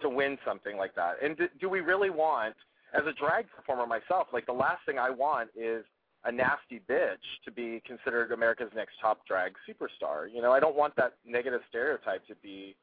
to 0.00 0.08
win 0.08 0.38
something 0.46 0.76
like 0.76 0.94
that. 0.94 1.16
And 1.22 1.36
do, 1.36 1.48
do 1.60 1.68
we 1.68 1.80
really 1.80 2.10
want, 2.10 2.54
as 2.94 3.02
a 3.06 3.12
drag 3.12 3.46
performer 3.54 3.86
myself, 3.86 4.28
like 4.32 4.46
the 4.46 4.52
last 4.52 4.80
thing 4.86 4.98
I 4.98 5.10
want 5.10 5.50
is 5.56 5.84
a 6.24 6.32
nasty 6.32 6.80
bitch 6.88 7.24
to 7.44 7.50
be 7.50 7.82
considered 7.86 8.32
America's 8.32 8.70
next 8.74 8.92
top 9.00 9.26
drag 9.26 9.52
superstar. 9.68 10.32
You 10.32 10.42
know, 10.42 10.52
I 10.52 10.60
don't 10.60 10.76
want 10.76 10.96
that 10.96 11.14
negative 11.26 11.60
stereotype 11.68 12.26
to 12.26 12.34
be 12.42 12.74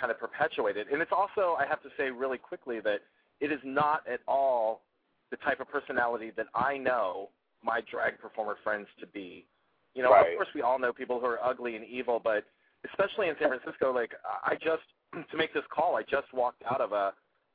kind 0.00 0.10
of 0.10 0.18
perpetuated. 0.18 0.86
And 0.92 1.02
it's 1.02 1.12
also, 1.12 1.56
I 1.58 1.66
have 1.66 1.82
to 1.82 1.88
say 1.96 2.10
really 2.10 2.38
quickly 2.38 2.80
that 2.80 3.00
it 3.40 3.52
is 3.52 3.60
not 3.64 4.02
at 4.12 4.20
all 4.26 4.82
the 5.30 5.36
type 5.38 5.60
of 5.60 5.68
personality 5.68 6.32
that 6.36 6.46
I 6.54 6.78
know 6.78 7.28
my 7.62 7.80
drag 7.90 8.18
performer 8.18 8.56
friends 8.64 8.86
to 9.00 9.06
be. 9.06 9.44
You 9.94 10.02
know, 10.02 10.10
Right. 10.12 10.30
of 10.30 10.36
course 10.36 10.48
we 10.54 10.62
all 10.62 10.78
know 10.78 10.92
people 10.92 11.20
who 11.20 11.26
are 11.26 11.42
ugly 11.44 11.76
and 11.76 11.84
evil, 11.84 12.20
but 12.22 12.44
especially 12.84 13.28
in 13.28 13.34
San 13.40 13.48
Francisco, 13.48 13.92
like 13.92 14.12
I 14.44 14.54
just 14.54 14.86
to 15.14 15.36
make 15.36 15.54
this 15.54 15.64
call, 15.74 15.96
I 15.96 16.02
just 16.02 16.32
walked 16.32 16.62
out 16.70 16.80
of 16.80 16.92
a, 16.92 17.12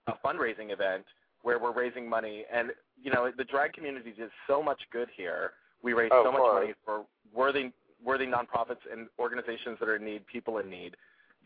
a 0.08 0.14
fundraising 0.26 0.72
event 0.72 1.06
where 1.44 1.60
we're 1.60 1.74
raising 1.74 2.10
money, 2.10 2.46
and 2.52 2.72
you 3.02 3.12
know 3.12 3.32
the 3.36 3.44
drag 3.44 3.74
community 3.74 4.14
does 4.18 4.30
so 4.48 4.64
much 4.64 4.82
good 4.92 5.10
here. 5.16 5.52
We 5.82 5.94
raise 5.94 6.12
Of 6.12 6.20
oh, 6.20 6.24
so 6.26 6.32
much 6.32 6.42
course. 6.42 6.62
money 6.62 6.74
for 6.86 7.06
worthy 7.34 7.72
worthy 8.04 8.26
nonprofits 8.26 8.84
and 8.92 9.08
organizations 9.20 9.78
that 9.80 9.88
are 9.88 9.96
in 9.96 10.04
need, 10.04 10.26
people 10.28 10.58
in 10.58 10.70
need. 10.70 10.96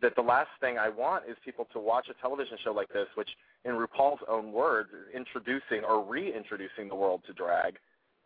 That 0.02 0.16
the 0.16 0.22
last 0.22 0.50
thing 0.62 0.78
I 0.78 0.90
want 0.90 1.24
is 1.28 1.36
people 1.44 1.68
to 1.74 1.80
watch 1.80 2.08
a 2.10 2.22
television 2.22 2.58
show 2.64 2.72
like 2.72 2.90
this, 2.90 3.08
which, 3.16 3.30
in 3.66 3.72
RuPaul's 3.74 4.22
own 4.28 4.52
words, 4.52 4.90
is 4.92 5.16
introducing 5.16 5.84
or 5.84 6.04
reintroducing 6.04 6.88
the 6.88 6.96
world 6.96 7.22
to 7.26 7.34
drag, 7.34 7.78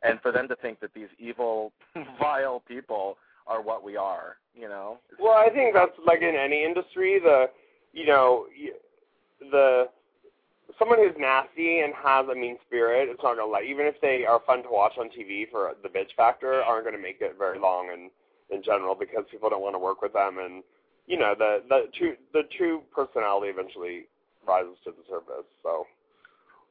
and 0.04 0.20
for 0.22 0.34
them 0.34 0.50
to 0.50 0.56
think 0.58 0.82
that 0.82 0.94
these 0.94 1.08
evil, 1.18 1.72
vile 2.20 2.62
people 2.68 3.18
are 3.48 3.62
what 3.62 3.84
we 3.84 3.96
are. 3.96 4.38
You 4.54 4.68
know. 4.68 4.98
Well, 5.18 5.34
I 5.38 5.50
think 5.50 5.74
that's 5.74 5.96
like 6.06 6.22
in 6.22 6.36
any 6.36 6.64
industry. 6.66 7.20
The 7.24 7.50
you 7.94 8.06
know 8.06 8.46
y- 8.58 8.78
the 9.52 9.90
someone 10.80 11.00
who's 11.00 11.16
nasty 11.20 11.80
and 11.82 11.94
has 11.94 12.28
a 12.30 12.36
mean 12.36 12.58
spirit. 12.66 13.10
It's 13.10 13.22
not 13.24 13.38
gonna 13.38 13.52
let 13.52 13.66
even 13.66 13.86
if 13.86 14.00
they 14.02 14.26
are 14.26 14.42
fun 14.46 14.64
to 14.64 14.70
watch 14.72 14.94
on 15.00 15.10
TV 15.10 15.50
for 15.50 15.74
the 15.84 15.90
bitch 15.90 16.14
factor, 16.16 16.64
aren't 16.64 16.86
gonna 16.86 16.98
make 16.98 17.22
it 17.22 17.36
very 17.38 17.60
long 17.60 17.90
in 17.94 18.10
in 18.56 18.64
general 18.64 18.96
because 18.96 19.24
people 19.32 19.50
don't 19.50 19.62
want 19.62 19.76
to 19.76 19.80
work 19.80 20.02
with 20.02 20.14
them 20.14 20.38
and 20.40 20.64
you 21.08 21.18
know 21.18 21.34
the 21.38 21.64
the 21.70 21.88
true 21.98 22.16
the 22.34 22.44
true 22.58 22.82
personality 22.94 23.48
eventually 23.50 24.08
rises 24.48 24.76
to 24.84 24.92
the 24.92 25.04
surface. 25.10 25.46
So. 25.64 25.86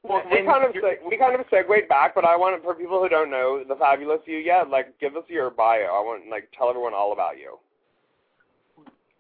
Well, 0.02 0.22
we 0.30 0.38
kind 0.46 0.64
of 0.64 0.72
seg- 0.72 1.04
we 1.06 1.18
kind 1.18 1.38
of 1.38 1.44
segued 1.50 1.86
back, 1.88 2.14
but 2.14 2.24
I 2.24 2.34
want 2.34 2.62
for 2.64 2.74
people 2.74 3.02
who 3.02 3.08
don't 3.10 3.30
know 3.30 3.62
the 3.68 3.76
fabulous 3.76 4.20
you 4.24 4.38
yet, 4.38 4.70
like 4.70 4.98
give 4.98 5.14
us 5.14 5.24
your 5.28 5.50
bio. 5.50 5.84
I 5.92 6.00
want 6.00 6.28
like 6.30 6.48
tell 6.56 6.70
everyone 6.70 6.94
all 6.94 7.12
about 7.12 7.36
you. 7.36 7.58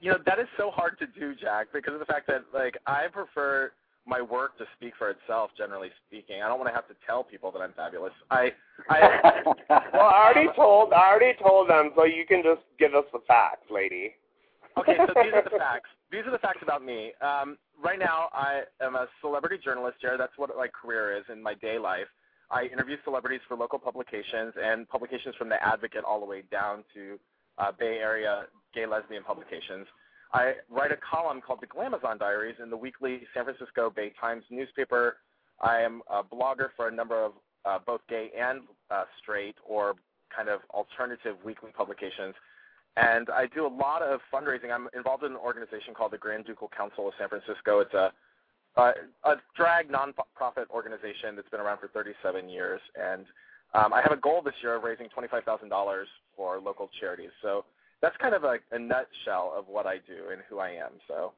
You 0.00 0.10
know 0.10 0.18
that 0.26 0.38
is 0.38 0.46
so 0.56 0.70
hard 0.70 0.98
to 0.98 1.06
do, 1.06 1.34
Jack, 1.34 1.68
because 1.72 1.94
of 1.94 2.00
the 2.00 2.06
fact 2.06 2.26
that 2.28 2.44
like 2.52 2.76
I 2.86 3.06
prefer 3.12 3.72
my 4.06 4.20
work 4.20 4.56
to 4.58 4.64
speak 4.76 4.94
for 4.98 5.10
itself. 5.10 5.50
Generally 5.56 5.90
speaking, 6.06 6.42
I 6.42 6.48
don't 6.48 6.58
want 6.58 6.68
to 6.70 6.74
have 6.74 6.88
to 6.88 6.94
tell 7.06 7.22
people 7.22 7.50
that 7.52 7.60
I'm 7.60 7.72
fabulous. 7.72 8.12
I, 8.30 8.52
I, 8.88 9.42
Well, 9.68 10.02
I 10.02 10.24
already 10.24 10.48
told 10.56 10.92
I 10.92 11.10
already 11.10 11.38
told 11.38 11.68
them, 11.68 11.90
so 11.96 12.04
you 12.04 12.26
can 12.26 12.42
just 12.42 12.62
give 12.78 12.94
us 12.94 13.04
the 13.12 13.20
facts, 13.26 13.66
lady. 13.70 14.14
okay, 14.78 14.96
so 14.96 15.12
these 15.22 15.32
are 15.34 15.44
the 15.44 15.50
facts. 15.58 15.90
These 16.10 16.22
are 16.26 16.32
the 16.32 16.38
facts 16.38 16.60
about 16.62 16.84
me. 16.84 17.12
Um, 17.20 17.56
right 17.82 17.98
now, 17.98 18.28
I 18.32 18.62
am 18.80 18.96
a 18.96 19.06
celebrity 19.20 19.58
journalist. 19.62 19.98
Jared, 20.00 20.20
that's 20.20 20.36
what 20.36 20.50
my 20.56 20.68
career 20.68 21.16
is 21.16 21.24
in 21.30 21.42
my 21.42 21.54
day 21.54 21.78
life. 21.78 22.08
I 22.50 22.64
interview 22.64 22.96
celebrities 23.04 23.40
for 23.46 23.56
local 23.56 23.78
publications 23.78 24.54
and 24.60 24.88
publications 24.88 25.36
from 25.36 25.48
The 25.48 25.62
Advocate 25.62 26.02
all 26.02 26.18
the 26.18 26.26
way 26.26 26.42
down 26.50 26.82
to 26.94 27.16
uh, 27.60 27.72
Bay 27.78 27.98
Area 27.98 28.44
gay 28.74 28.86
lesbian 28.86 29.22
publications. 29.22 29.86
I 30.32 30.54
write 30.70 30.92
a 30.92 30.96
column 30.96 31.40
called 31.40 31.60
The 31.60 31.66
Glamazon 31.66 32.18
Diaries 32.18 32.56
in 32.62 32.70
the 32.70 32.76
weekly 32.76 33.22
San 33.34 33.44
Francisco 33.44 33.90
Bay 33.90 34.12
Times 34.20 34.44
newspaper. 34.50 35.16
I 35.60 35.80
am 35.80 36.02
a 36.08 36.22
blogger 36.22 36.68
for 36.76 36.88
a 36.88 36.92
number 36.92 37.22
of 37.24 37.32
uh, 37.64 37.78
both 37.84 38.00
gay 38.08 38.30
and 38.38 38.60
uh, 38.90 39.04
straight 39.20 39.56
or 39.68 39.94
kind 40.34 40.48
of 40.48 40.60
alternative 40.70 41.36
weekly 41.44 41.70
publications. 41.76 42.34
And 42.96 43.28
I 43.30 43.46
do 43.46 43.66
a 43.66 43.68
lot 43.68 44.02
of 44.02 44.20
fundraising. 44.32 44.72
I'm 44.72 44.88
involved 44.94 45.24
in 45.24 45.32
an 45.32 45.38
organization 45.38 45.94
called 45.94 46.12
the 46.12 46.18
Grand 46.18 46.44
Ducal 46.46 46.70
Council 46.76 47.08
of 47.08 47.14
San 47.18 47.28
Francisco. 47.28 47.80
It's 47.80 47.94
a 47.94 48.12
a, 48.76 48.92
a 49.24 49.34
drag 49.56 49.90
nonprofit 49.90 50.70
organization 50.70 51.34
that's 51.34 51.48
been 51.48 51.60
around 51.60 51.78
for 51.78 51.88
37 51.88 52.48
years, 52.48 52.80
and 52.94 53.26
um, 53.74 53.92
I 53.92 54.00
have 54.02 54.12
a 54.12 54.20
goal 54.20 54.42
this 54.42 54.54
year 54.62 54.74
of 54.76 54.82
raising 54.82 55.08
$25,000 55.16 56.04
for 56.36 56.60
local 56.60 56.90
charities. 56.98 57.30
So 57.42 57.64
that's 58.02 58.16
kind 58.18 58.34
of 58.34 58.44
a, 58.44 58.58
a 58.72 58.78
nutshell 58.78 59.52
of 59.56 59.66
what 59.68 59.86
I 59.86 59.96
do 59.96 60.30
and 60.32 60.40
who 60.48 60.58
I 60.58 60.70
am. 60.70 60.92
So 61.06 61.32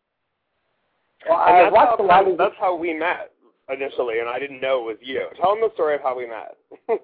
Well, 1.28 1.38
I 1.38 1.62
that's, 1.62 1.72
watched 1.74 1.98
how, 1.98 2.04
a 2.04 2.06
lot 2.06 2.28
of 2.28 2.38
that's 2.38 2.54
how 2.58 2.74
we 2.76 2.94
met 2.94 3.32
initially, 3.72 4.20
and 4.20 4.28
I 4.28 4.38
didn't 4.38 4.60
know 4.60 4.80
it 4.80 4.84
was 4.86 4.96
you. 5.00 5.26
Tell 5.40 5.52
them 5.54 5.60
the 5.60 5.72
story 5.74 5.94
of 5.94 6.02
how 6.02 6.16
we 6.16 6.26
met. 6.26 6.56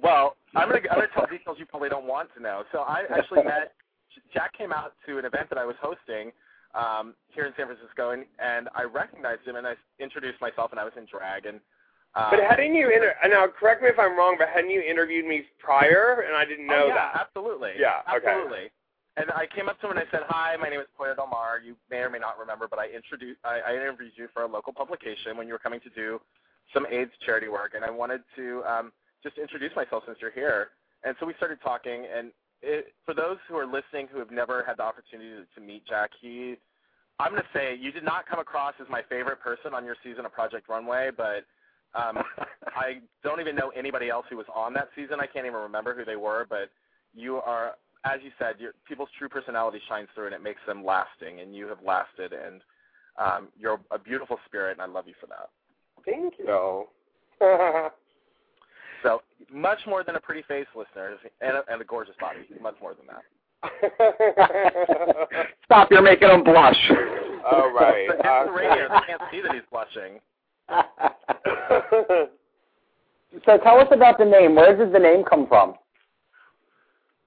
Well, 0.00 0.36
I'm 0.56 0.68
gonna 0.68 0.80
I'm 0.90 0.96
gonna 0.96 1.08
tell 1.12 1.26
details 1.26 1.58
you 1.58 1.66
probably 1.66 1.90
don't 1.90 2.06
want 2.06 2.30
to 2.36 2.42
know. 2.42 2.64
So 2.72 2.78
I 2.80 3.02
actually 3.14 3.44
met 3.44 3.74
Jack 4.32 4.56
came 4.56 4.72
out 4.72 4.94
to 5.06 5.18
an 5.18 5.24
event 5.24 5.48
that 5.50 5.58
I 5.58 5.64
was 5.66 5.76
hosting 5.82 6.32
um, 6.74 7.14
here 7.28 7.44
in 7.44 7.52
San 7.56 7.66
Francisco, 7.66 8.10
and 8.10 8.24
and 8.38 8.68
I 8.74 8.84
recognized 8.84 9.46
him, 9.46 9.56
and 9.56 9.66
I 9.66 9.74
introduced 10.00 10.40
myself, 10.40 10.70
and 10.70 10.80
I 10.80 10.84
was 10.84 10.94
in 10.96 11.06
drag, 11.10 11.44
and 11.46 11.60
um, 12.14 12.26
but 12.30 12.40
hadn't 12.40 12.74
you 12.74 12.90
inter- 12.90 13.16
now 13.28 13.46
correct 13.46 13.82
me 13.82 13.88
if 13.88 13.98
I'm 13.98 14.16
wrong, 14.16 14.36
but 14.38 14.48
hadn't 14.48 14.70
you 14.70 14.80
interviewed 14.80 15.24
me 15.24 15.44
prior, 15.58 16.24
and 16.26 16.36
I 16.36 16.44
didn't 16.44 16.66
know 16.66 16.84
oh, 16.84 16.88
yeah, 16.88 16.94
that? 16.94 17.26
absolutely, 17.26 17.72
Yeah, 17.78 18.00
okay. 18.12 18.28
absolutely. 18.28 18.70
And 19.16 19.30
I 19.32 19.46
came 19.46 19.68
up 19.68 19.78
to 19.80 19.86
him 19.86 19.96
and 19.96 20.00
I 20.00 20.08
said, 20.10 20.24
"Hi, 20.28 20.56
my 20.56 20.68
name 20.68 20.80
is 20.80 20.86
Pollo 20.96 21.14
Del 21.14 21.26
Mar. 21.26 21.60
You 21.60 21.76
may 21.90 21.98
or 21.98 22.08
may 22.10 22.18
not 22.18 22.38
remember, 22.38 22.66
but 22.68 22.78
I 22.78 22.88
introduced 22.88 23.40
I, 23.44 23.60
I 23.60 23.72
interviewed 23.74 24.12
you 24.16 24.28
for 24.32 24.42
a 24.42 24.48
local 24.48 24.72
publication 24.72 25.36
when 25.36 25.46
you 25.46 25.52
were 25.52 25.60
coming 25.60 25.80
to 25.80 25.90
do 25.90 26.20
some 26.72 26.86
AIDS 26.90 27.12
charity 27.24 27.48
work, 27.48 27.72
and 27.74 27.84
I 27.84 27.90
wanted 27.90 28.22
to 28.36 28.62
um, 28.64 28.92
just 29.22 29.36
introduce 29.36 29.74
myself 29.76 30.04
since 30.06 30.18
you're 30.20 30.32
here." 30.32 30.68
And 31.04 31.16
so 31.18 31.26
we 31.26 31.34
started 31.34 31.58
talking, 31.62 32.06
and 32.08 32.30
it, 32.62 32.94
for 33.04 33.12
those 33.12 33.36
who 33.48 33.56
are 33.56 33.66
listening 33.66 34.06
who 34.10 34.18
have 34.18 34.30
never 34.30 34.64
had 34.64 34.78
the 34.78 34.82
opportunity 34.82 35.30
to, 35.30 35.60
to 35.60 35.66
meet 35.66 35.84
Jack, 35.86 36.10
he, 36.20 36.54
I'm 37.18 37.32
going 37.32 37.42
to 37.42 37.48
say, 37.58 37.76
you 37.78 37.90
did 37.90 38.04
not 38.04 38.26
come 38.26 38.38
across 38.38 38.74
as 38.80 38.86
my 38.88 39.02
favorite 39.08 39.40
person 39.40 39.74
on 39.74 39.84
your 39.84 39.96
season 40.02 40.24
of 40.24 40.32
Project 40.32 40.68
Runway, 40.68 41.10
but 41.16 41.44
um, 41.94 42.18
I 42.76 43.00
don't 43.22 43.40
even 43.40 43.56
know 43.56 43.70
anybody 43.76 44.08
else 44.08 44.26
who 44.30 44.36
was 44.36 44.46
on 44.54 44.72
that 44.74 44.88
season. 44.96 45.20
I 45.20 45.26
can't 45.26 45.46
even 45.46 45.58
remember 45.58 45.94
who 45.94 46.04
they 46.04 46.16
were, 46.16 46.46
but 46.48 46.70
you 47.14 47.36
are, 47.36 47.72
as 48.04 48.20
you 48.22 48.30
said, 48.38 48.56
your, 48.58 48.72
people's 48.86 49.10
true 49.18 49.28
personality 49.28 49.80
shines 49.88 50.08
through, 50.14 50.26
and 50.26 50.34
it 50.34 50.42
makes 50.42 50.60
them 50.66 50.84
lasting, 50.84 51.40
and 51.40 51.54
you 51.54 51.66
have 51.68 51.78
lasted, 51.84 52.32
and 52.32 52.60
um, 53.18 53.48
you're 53.58 53.80
a 53.90 53.98
beautiful 53.98 54.38
spirit, 54.46 54.72
and 54.72 54.82
I 54.82 54.86
love 54.86 55.06
you 55.06 55.14
for 55.20 55.26
that. 55.26 55.50
Thank 56.04 56.34
you. 56.38 56.46
So 59.02 59.22
much 59.52 59.80
more 59.86 60.04
than 60.04 60.16
a 60.16 60.20
pretty 60.20 60.42
face, 60.42 60.66
listeners, 60.74 61.18
and 61.40 61.56
a, 61.56 61.62
and 61.70 61.80
a 61.80 61.84
gorgeous 61.84 62.14
body. 62.20 62.40
Much 62.60 62.76
more 62.80 62.94
than 62.94 63.06
that. 63.06 63.22
Stop, 65.64 65.88
you're 65.90 66.02
making 66.02 66.28
him 66.28 66.42
blush. 66.42 66.90
All 67.50 67.72
right. 67.72 68.06
But 68.08 68.16
it's 68.16 68.26
uh, 68.26 68.44
the 68.46 68.52
radio. 68.52 68.88
They 68.88 69.06
can't 69.06 69.22
see 69.30 69.40
that 69.40 69.52
he's 69.52 69.62
blushing. 69.70 70.20
so 73.46 73.58
tell 73.62 73.78
us 73.78 73.88
about 73.90 74.18
the 74.18 74.24
name. 74.24 74.54
Where 74.54 74.76
does 74.76 74.92
the 74.92 74.98
name 74.98 75.24
come 75.28 75.46
from? 75.46 75.74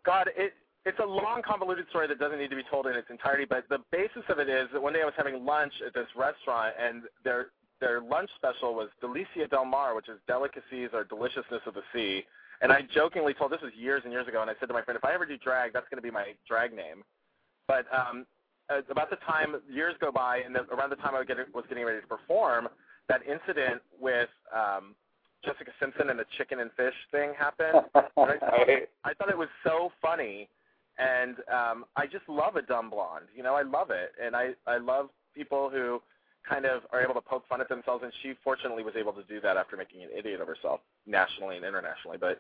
God, 0.06 0.30
it 0.36 0.54
it's 0.86 1.00
a 1.00 1.06
long, 1.06 1.42
convoluted 1.42 1.90
story 1.90 2.08
that 2.08 2.20
doesn't 2.20 2.38
need 2.38 2.52
to 2.52 2.56
be 2.56 2.64
told 2.70 2.86
in 2.86 2.96
its 2.96 3.10
entirety. 3.10 3.46
But 3.50 3.66
the 3.70 3.80
basis 3.92 4.22
of 4.30 4.38
it 4.38 4.48
is 4.48 4.68
that 4.72 4.82
one 4.82 4.94
day 4.94 5.02
I 5.02 5.06
was 5.06 5.16
having 5.18 5.44
lunch 5.44 5.74
at 5.86 5.96
this 5.96 6.08
restaurant, 6.16 6.76
and 6.80 7.04
their 7.24 7.48
their 7.82 8.02
lunch 8.02 8.30
special 8.36 8.76
was 8.76 8.90
Delicia 9.04 9.50
del 9.50 9.66
Mar, 9.66 9.96
which 9.96 10.08
is 10.08 10.20
delicacies 10.28 10.90
or 10.94 11.04
deliciousness 11.04 11.62
of 11.66 11.74
the 11.74 11.82
sea. 11.94 12.24
And 12.62 12.72
I 12.72 12.82
jokingly 12.94 13.34
told 13.34 13.52
this 13.52 13.62
was 13.62 13.74
years 13.76 14.02
and 14.06 14.14
years 14.14 14.28
ago, 14.28 14.42
and 14.42 14.50
I 14.50 14.54
said 14.60 14.68
to 14.68 14.74
my 14.74 14.82
friend, 14.82 14.98
if 14.98 15.04
I 15.04 15.14
ever 15.14 15.26
do 15.26 15.38
drag, 15.38 15.74
that's 15.74 15.88
going 15.90 15.98
to 15.98 16.02
be 16.02 16.12
my 16.12 16.34
drag 16.48 16.74
name. 16.74 17.04
But 17.68 17.86
um, 17.92 18.26
uh, 18.70 18.82
about 18.90 19.10
the 19.10 19.18
time 19.18 19.56
years 19.70 19.96
go 20.00 20.12
by, 20.12 20.40
and 20.46 20.56
the, 20.56 20.62
around 20.74 20.90
the 20.90 20.96
time 20.96 21.16
I 21.16 21.20
was 21.20 21.28
getting, 21.28 21.46
was 21.54 21.66
getting 21.68 21.84
ready 21.84 22.00
to 22.00 22.08
perform, 22.08 22.70
that 23.10 23.22
incident 23.22 23.82
with 24.00 24.30
um, 24.54 24.96
Jessica 25.44 25.72
Simpson 25.80 26.10
and 26.10 26.20
the 26.20 26.26
chicken 26.38 26.60
and 26.60 26.72
fish 26.76 26.94
thing 27.12 27.34
happened. 27.38 27.86
I, 27.96 28.02
thought, 28.16 28.70
I 29.04 29.14
thought 29.14 29.30
it 29.30 29.38
was 29.38 29.50
so 29.64 29.92
funny, 30.02 30.50
and 30.98 31.36
um, 31.52 31.86
I 31.96 32.06
just 32.06 32.28
love 32.28 32.56
a 32.56 32.62
dumb 32.62 32.90
blonde. 32.90 33.26
You 33.36 33.44
know, 33.44 33.56
I 33.56 33.62
love 33.62 33.90
it, 33.92 34.14
and 34.24 34.36
I 34.36 34.52
I 34.66 34.78
love 34.78 35.10
people 35.36 35.70
who 35.70 36.02
kind 36.48 36.66
of 36.66 36.84
are 36.92 37.02
able 37.02 37.14
to 37.14 37.22
poke 37.22 37.44
fun 37.48 37.62
at 37.62 37.70
themselves. 37.70 38.04
And 38.04 38.14
she 38.22 38.34
fortunately 38.44 38.84
was 38.84 38.94
able 38.98 39.14
to 39.14 39.24
do 39.24 39.42
that 39.42 39.58
after 39.58 39.76
making 39.76 40.04
an 40.04 40.10
idiot 40.16 40.42
of 40.42 40.48
herself 40.48 40.80
nationally 41.06 41.58
and 41.58 41.66
internationally. 41.66 42.18
But 42.20 42.40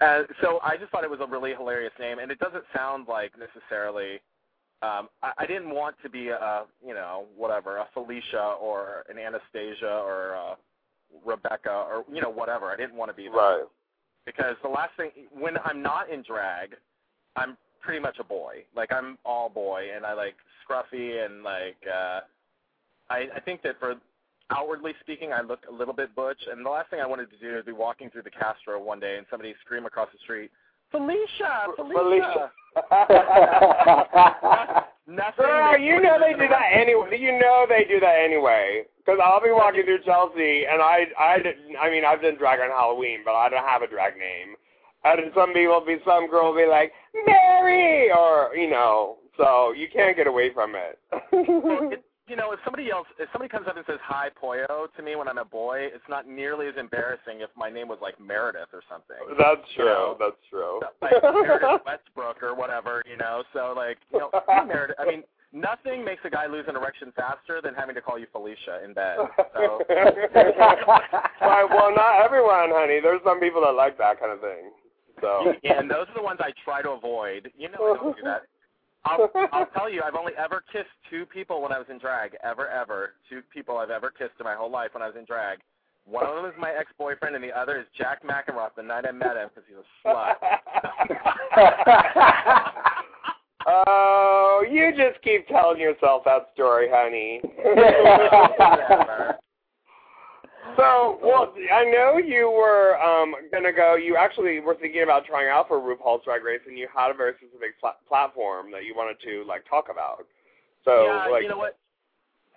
uh, 0.00 0.22
so 0.42 0.60
I 0.62 0.76
just 0.76 0.90
thought 0.90 1.04
it 1.04 1.10
was 1.10 1.20
a 1.20 1.26
really 1.26 1.52
hilarious 1.54 1.92
name, 2.00 2.18
and 2.18 2.30
it 2.30 2.38
doesn't 2.38 2.64
sound 2.74 3.06
like 3.08 3.32
necessarily. 3.38 4.20
Um, 4.82 5.08
I, 5.22 5.32
I 5.38 5.46
didn't 5.46 5.70
want 5.70 5.96
to 6.02 6.10
be 6.10 6.28
a 6.28 6.64
you 6.86 6.94
know 6.94 7.26
whatever 7.36 7.78
a 7.78 7.86
Felicia 7.94 8.56
or 8.60 9.04
an 9.08 9.18
Anastasia 9.18 10.02
or 10.04 10.30
a, 10.30 10.56
Rebecca 11.24 11.70
or 11.70 12.04
you 12.12 12.20
know 12.20 12.30
whatever. 12.30 12.70
I 12.70 12.76
didn't 12.76 12.96
want 12.96 13.10
to 13.10 13.16
be 13.16 13.28
that. 13.28 13.36
Right. 13.36 13.64
Because 14.26 14.56
the 14.62 14.68
last 14.68 14.90
thing 14.96 15.10
when 15.32 15.54
I'm 15.64 15.82
not 15.82 16.10
in 16.10 16.22
drag, 16.22 16.74
I'm 17.36 17.56
pretty 17.80 18.00
much 18.00 18.16
a 18.18 18.24
boy. 18.24 18.64
Like 18.74 18.92
I'm 18.92 19.18
all 19.24 19.48
boy, 19.48 19.88
and 19.94 20.04
I 20.04 20.14
like 20.14 20.34
scruffy 20.68 21.24
and 21.24 21.42
like. 21.42 21.76
uh 21.86 22.20
I 23.10 23.28
I 23.36 23.40
think 23.44 23.62
that 23.62 23.78
for 23.78 23.96
outwardly 24.50 24.92
speaking, 25.00 25.32
I 25.32 25.42
look 25.42 25.60
a 25.68 25.72
little 25.72 25.94
bit 25.94 26.14
butch. 26.14 26.40
And 26.50 26.64
the 26.64 26.70
last 26.70 26.90
thing 26.90 27.00
I 27.00 27.06
wanted 27.06 27.30
to 27.30 27.36
do 27.38 27.58
is 27.58 27.64
be 27.64 27.72
walking 27.72 28.10
through 28.10 28.22
the 28.22 28.30
Castro 28.30 28.82
one 28.82 29.00
day 29.00 29.16
and 29.16 29.26
somebody 29.30 29.54
scream 29.64 29.86
across 29.86 30.08
the 30.12 30.18
street, 30.22 30.50
Felicia, 30.94 31.66
Felicia. 31.76 32.50
Nothing. 35.06 35.44
Makes 35.46 35.80
you 35.82 36.00
know 36.00 36.16
they 36.18 36.32
do 36.32 36.48
that 36.48 36.70
anyway. 36.72 37.18
You 37.20 37.32
know 37.38 37.66
they 37.68 37.84
do 37.84 38.00
that 38.00 38.16
anyway. 38.24 38.84
Because 39.04 39.20
I'll 39.22 39.42
be 39.42 39.50
walking 39.52 39.84
through 39.84 40.00
Chelsea, 40.06 40.64
and 40.64 40.80
I, 40.80 41.04
I, 41.20 41.36
didn't- 41.38 41.76
I 41.78 41.90
mean, 41.90 42.04
I've 42.06 42.22
done 42.22 42.36
drag 42.38 42.60
on 42.60 42.70
Halloween, 42.70 43.18
but 43.22 43.34
I 43.34 43.50
don't 43.50 43.62
have 43.66 43.82
a 43.82 43.86
drag 43.86 44.14
name. 44.16 44.54
And 45.04 45.30
some 45.34 45.52
people 45.52 45.82
be, 45.86 45.98
some 46.06 46.30
girl 46.30 46.52
will 46.52 46.56
be 46.58 46.66
like 46.66 46.90
Mary, 47.26 48.10
or 48.10 48.54
you 48.56 48.70
know, 48.70 49.18
so 49.36 49.72
you 49.72 49.88
can't 49.92 50.16
get 50.16 50.26
away 50.26 50.54
from 50.54 50.74
it. 50.74 50.98
You 52.26 52.36
know, 52.36 52.52
if 52.52 52.60
somebody 52.64 52.90
else, 52.90 53.06
if 53.18 53.28
somebody 53.32 53.50
comes 53.50 53.66
up 53.68 53.76
and 53.76 53.84
says 53.86 53.98
"Hi, 54.02 54.28
Pollo" 54.40 54.88
to 54.96 55.02
me 55.02 55.14
when 55.14 55.28
I'm 55.28 55.36
a 55.36 55.44
boy, 55.44 55.88
it's 55.92 56.08
not 56.08 56.26
nearly 56.26 56.68
as 56.68 56.74
embarrassing 56.78 57.40
if 57.40 57.50
my 57.54 57.68
name 57.68 57.86
was 57.86 57.98
like 58.00 58.18
Meredith 58.18 58.72
or 58.72 58.80
something. 58.88 59.20
That's 59.38 59.60
true. 59.76 59.84
know, 59.84 60.16
That's 60.18 60.40
true. 60.48 60.80
like 61.02 61.22
Meredith 61.22 61.82
Westbrook 61.84 62.42
or 62.42 62.54
whatever, 62.54 63.02
you 63.04 63.18
know. 63.18 63.42
So 63.52 63.74
like, 63.76 63.98
you 64.12 64.20
know, 64.20 64.30
hey, 64.48 64.64
Meredith. 64.66 64.96
I 64.98 65.04
mean, 65.04 65.22
nothing 65.52 66.02
makes 66.04 66.22
a 66.24 66.30
guy 66.30 66.46
lose 66.46 66.64
an 66.66 66.76
erection 66.76 67.12
faster 67.14 67.60
than 67.62 67.74
having 67.74 67.94
to 67.94 68.00
call 68.00 68.18
you 68.18 68.26
Felicia 68.32 68.82
in 68.84 68.94
bed. 68.94 69.16
So 69.54 69.84
right, 69.90 71.68
well, 71.68 71.92
not 71.94 72.24
everyone, 72.24 72.72
honey. 72.72 73.00
There's 73.00 73.20
some 73.24 73.38
people 73.38 73.60
that 73.62 73.72
like 73.72 73.98
that 73.98 74.18
kind 74.18 74.32
of 74.32 74.40
thing. 74.40 74.72
So. 75.20 75.54
yeah, 75.62 75.78
and 75.78 75.90
those 75.90 76.08
are 76.08 76.14
the 76.16 76.22
ones 76.22 76.40
I 76.42 76.50
try 76.64 76.82
to 76.82 76.90
avoid. 76.90 77.52
You 77.56 77.68
know, 77.70 77.94
I 77.94 77.96
don't 78.02 78.16
do 78.16 78.22
that. 78.24 78.42
I'll, 79.04 79.30
I'll 79.52 79.66
tell 79.66 79.90
you, 79.90 80.02
I've 80.04 80.14
only 80.14 80.32
ever 80.38 80.62
kissed 80.72 80.88
two 81.10 81.26
people 81.26 81.60
when 81.62 81.72
I 81.72 81.78
was 81.78 81.86
in 81.90 81.98
drag. 81.98 82.36
Ever, 82.42 82.68
ever. 82.68 83.14
Two 83.28 83.42
people 83.52 83.78
I've 83.78 83.90
ever 83.90 84.10
kissed 84.10 84.34
in 84.40 84.44
my 84.44 84.54
whole 84.54 84.70
life 84.70 84.90
when 84.94 85.02
I 85.02 85.06
was 85.06 85.16
in 85.18 85.24
drag. 85.24 85.58
One 86.06 86.26
of 86.26 86.36
them 86.36 86.44
is 86.44 86.52
my 86.58 86.70
ex-boyfriend, 86.70 87.34
and 87.34 87.42
the 87.42 87.56
other 87.56 87.78
is 87.78 87.86
Jack 87.96 88.22
Mackenroth. 88.22 88.74
The 88.76 88.82
night 88.82 89.06
I 89.08 89.12
met 89.12 89.36
him, 89.36 89.48
because 89.54 89.64
he 89.68 89.74
was 89.74 89.84
a 90.04 90.08
slut. 90.08 90.34
oh, 93.66 94.64
you 94.70 94.90
just 94.90 95.22
keep 95.22 95.48
telling 95.48 95.80
yourself 95.80 96.24
that 96.26 96.50
story, 96.52 96.88
honey. 96.90 97.40
Whatever. 98.58 99.38
So, 100.76 101.18
well, 101.22 101.54
I 101.72 101.84
know 101.84 102.18
you 102.18 102.50
were 102.50 102.98
um 103.00 103.34
gonna 103.52 103.72
go. 103.72 103.94
You 103.96 104.16
actually 104.16 104.60
were 104.60 104.74
thinking 104.74 105.02
about 105.02 105.24
trying 105.26 105.48
out 105.48 105.68
for 105.68 105.78
RuPaul's 105.78 106.24
Drag 106.24 106.42
Race, 106.42 106.60
and 106.66 106.76
you 106.76 106.88
had 106.94 107.10
a 107.10 107.14
very 107.14 107.34
specific 107.38 107.78
pla- 107.78 108.00
platform 108.08 108.72
that 108.72 108.84
you 108.84 108.94
wanted 108.96 109.16
to 109.24 109.44
like 109.46 109.64
talk 109.68 109.86
about. 109.90 110.26
So, 110.84 111.04
yeah, 111.04 111.26
like, 111.30 111.42
you 111.42 111.48
know 111.48 111.58
what? 111.58 111.78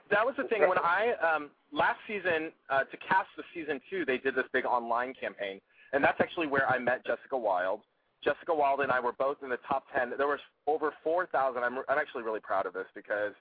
That 0.10 0.26
was 0.26 0.36
the 0.38 0.46
thing 0.46 0.68
when 0.68 0.78
I 0.80 1.14
um 1.22 1.50
last 1.72 2.00
season 2.08 2.52
uh 2.70 2.84
to 2.86 2.98
cast 2.98 3.30
the 3.36 3.44
season 3.54 3.80
2, 3.90 4.06
they 4.06 4.18
did 4.18 4.36
this 4.36 4.46
big 4.54 4.66
online 4.66 5.14
campaign. 5.14 5.60
And 5.94 6.04
that's 6.04 6.20
actually 6.20 6.48
where 6.48 6.68
I 6.68 6.80
met 6.80 7.06
Jessica 7.06 7.38
Wild. 7.38 7.82
Jessica 8.24 8.54
Wild 8.54 8.82
and 8.82 8.92
I 8.92 9.00
were 9.00 9.14
both 9.14 9.38
in 9.44 9.50
the 9.50 9.60
top 9.68 9.86
10. 9.96 10.14
There 10.18 10.28
was 10.28 10.40
over 10.66 10.92
4,000. 11.04 11.64
I'm 11.64 11.78
I'm 11.88 11.98
actually 12.00 12.24
really 12.24 12.40
proud 12.40 12.66
of 12.66 12.74
this 12.74 12.88
because 12.96 13.34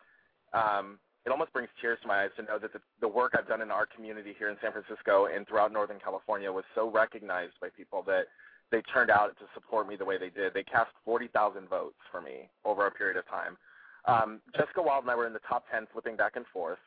um 0.53 0.99
it 1.27 1.33
almost 1.33 1.53
brings 1.53 1.69
tears 1.81 1.99
to 2.03 2.09
my 2.09 2.23
eyes 2.23 2.31
to 2.37 2.43
know 2.43 2.57
that 2.59 2.73
the, 2.73 2.81
the 3.01 3.09
work 3.09 3.35
I've 3.37 3.49
done 3.49 3.61
in 3.61 3.73
our 3.73 3.85
community 3.85 4.33
here 4.39 4.49
in 4.49 4.57
San 4.63 4.71
Francisco 4.71 5.27
and 5.27 5.47
throughout 5.47 5.73
Northern 5.73 5.99
California 5.99 6.51
was 6.51 6.65
so 6.75 6.89
recognized 6.89 7.55
by 7.61 7.69
people 7.77 8.05
that 8.07 8.27
they 8.71 8.81
turned 8.95 9.11
out 9.11 9.37
to 9.39 9.45
support 9.53 9.89
me 9.89 9.97
the 9.97 10.05
way 10.05 10.19
they 10.19 10.31
did. 10.31 10.55
They 10.55 10.63
cast 10.63 10.91
40,000 11.05 11.69
votes 11.69 11.99
for 12.13 12.21
me 12.21 12.49
over 12.65 12.87
a 12.87 12.91
period 12.93 13.17
of 13.17 13.27
time. 13.27 13.57
Um, 14.07 14.41
Jessica 14.57 14.81
Wild 14.81 15.03
and 15.03 15.11
I 15.11 15.17
were 15.17 15.27
in 15.27 15.33
the 15.33 15.43
top 15.49 15.65
10 15.71 15.89
flipping 15.93 16.17
back 16.17 16.37
and 16.37 16.47
forth. 16.53 16.79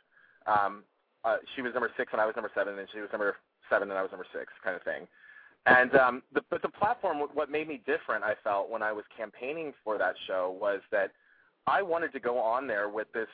Um, 0.47 0.83
uh, 1.25 1.37
she 1.55 1.61
was 1.61 1.73
number 1.73 1.91
six 1.97 2.13
and 2.13 2.21
I 2.21 2.25
was 2.25 2.35
number 2.35 2.51
seven, 2.55 2.79
and 2.79 2.87
she 2.93 3.01
was 3.01 3.09
number 3.11 3.35
seven 3.69 3.89
and 3.89 3.99
I 3.99 4.01
was 4.01 4.11
number 4.11 4.27
six, 4.33 4.53
kind 4.63 4.75
of 4.75 4.83
thing. 4.83 5.05
And 5.65 5.93
um, 5.95 6.23
the, 6.33 6.41
but 6.49 6.61
the 6.61 6.69
platform, 6.69 7.17
what 7.33 7.51
made 7.51 7.67
me 7.67 7.81
different, 7.85 8.23
I 8.23 8.35
felt 8.41 8.69
when 8.69 8.81
I 8.81 8.93
was 8.93 9.03
campaigning 9.15 9.73
for 9.83 9.97
that 9.97 10.15
show 10.27 10.55
was 10.59 10.79
that 10.91 11.11
I 11.67 11.81
wanted 11.81 12.13
to 12.13 12.21
go 12.21 12.39
on 12.39 12.67
there 12.67 12.87
with 12.87 13.11
this 13.13 13.27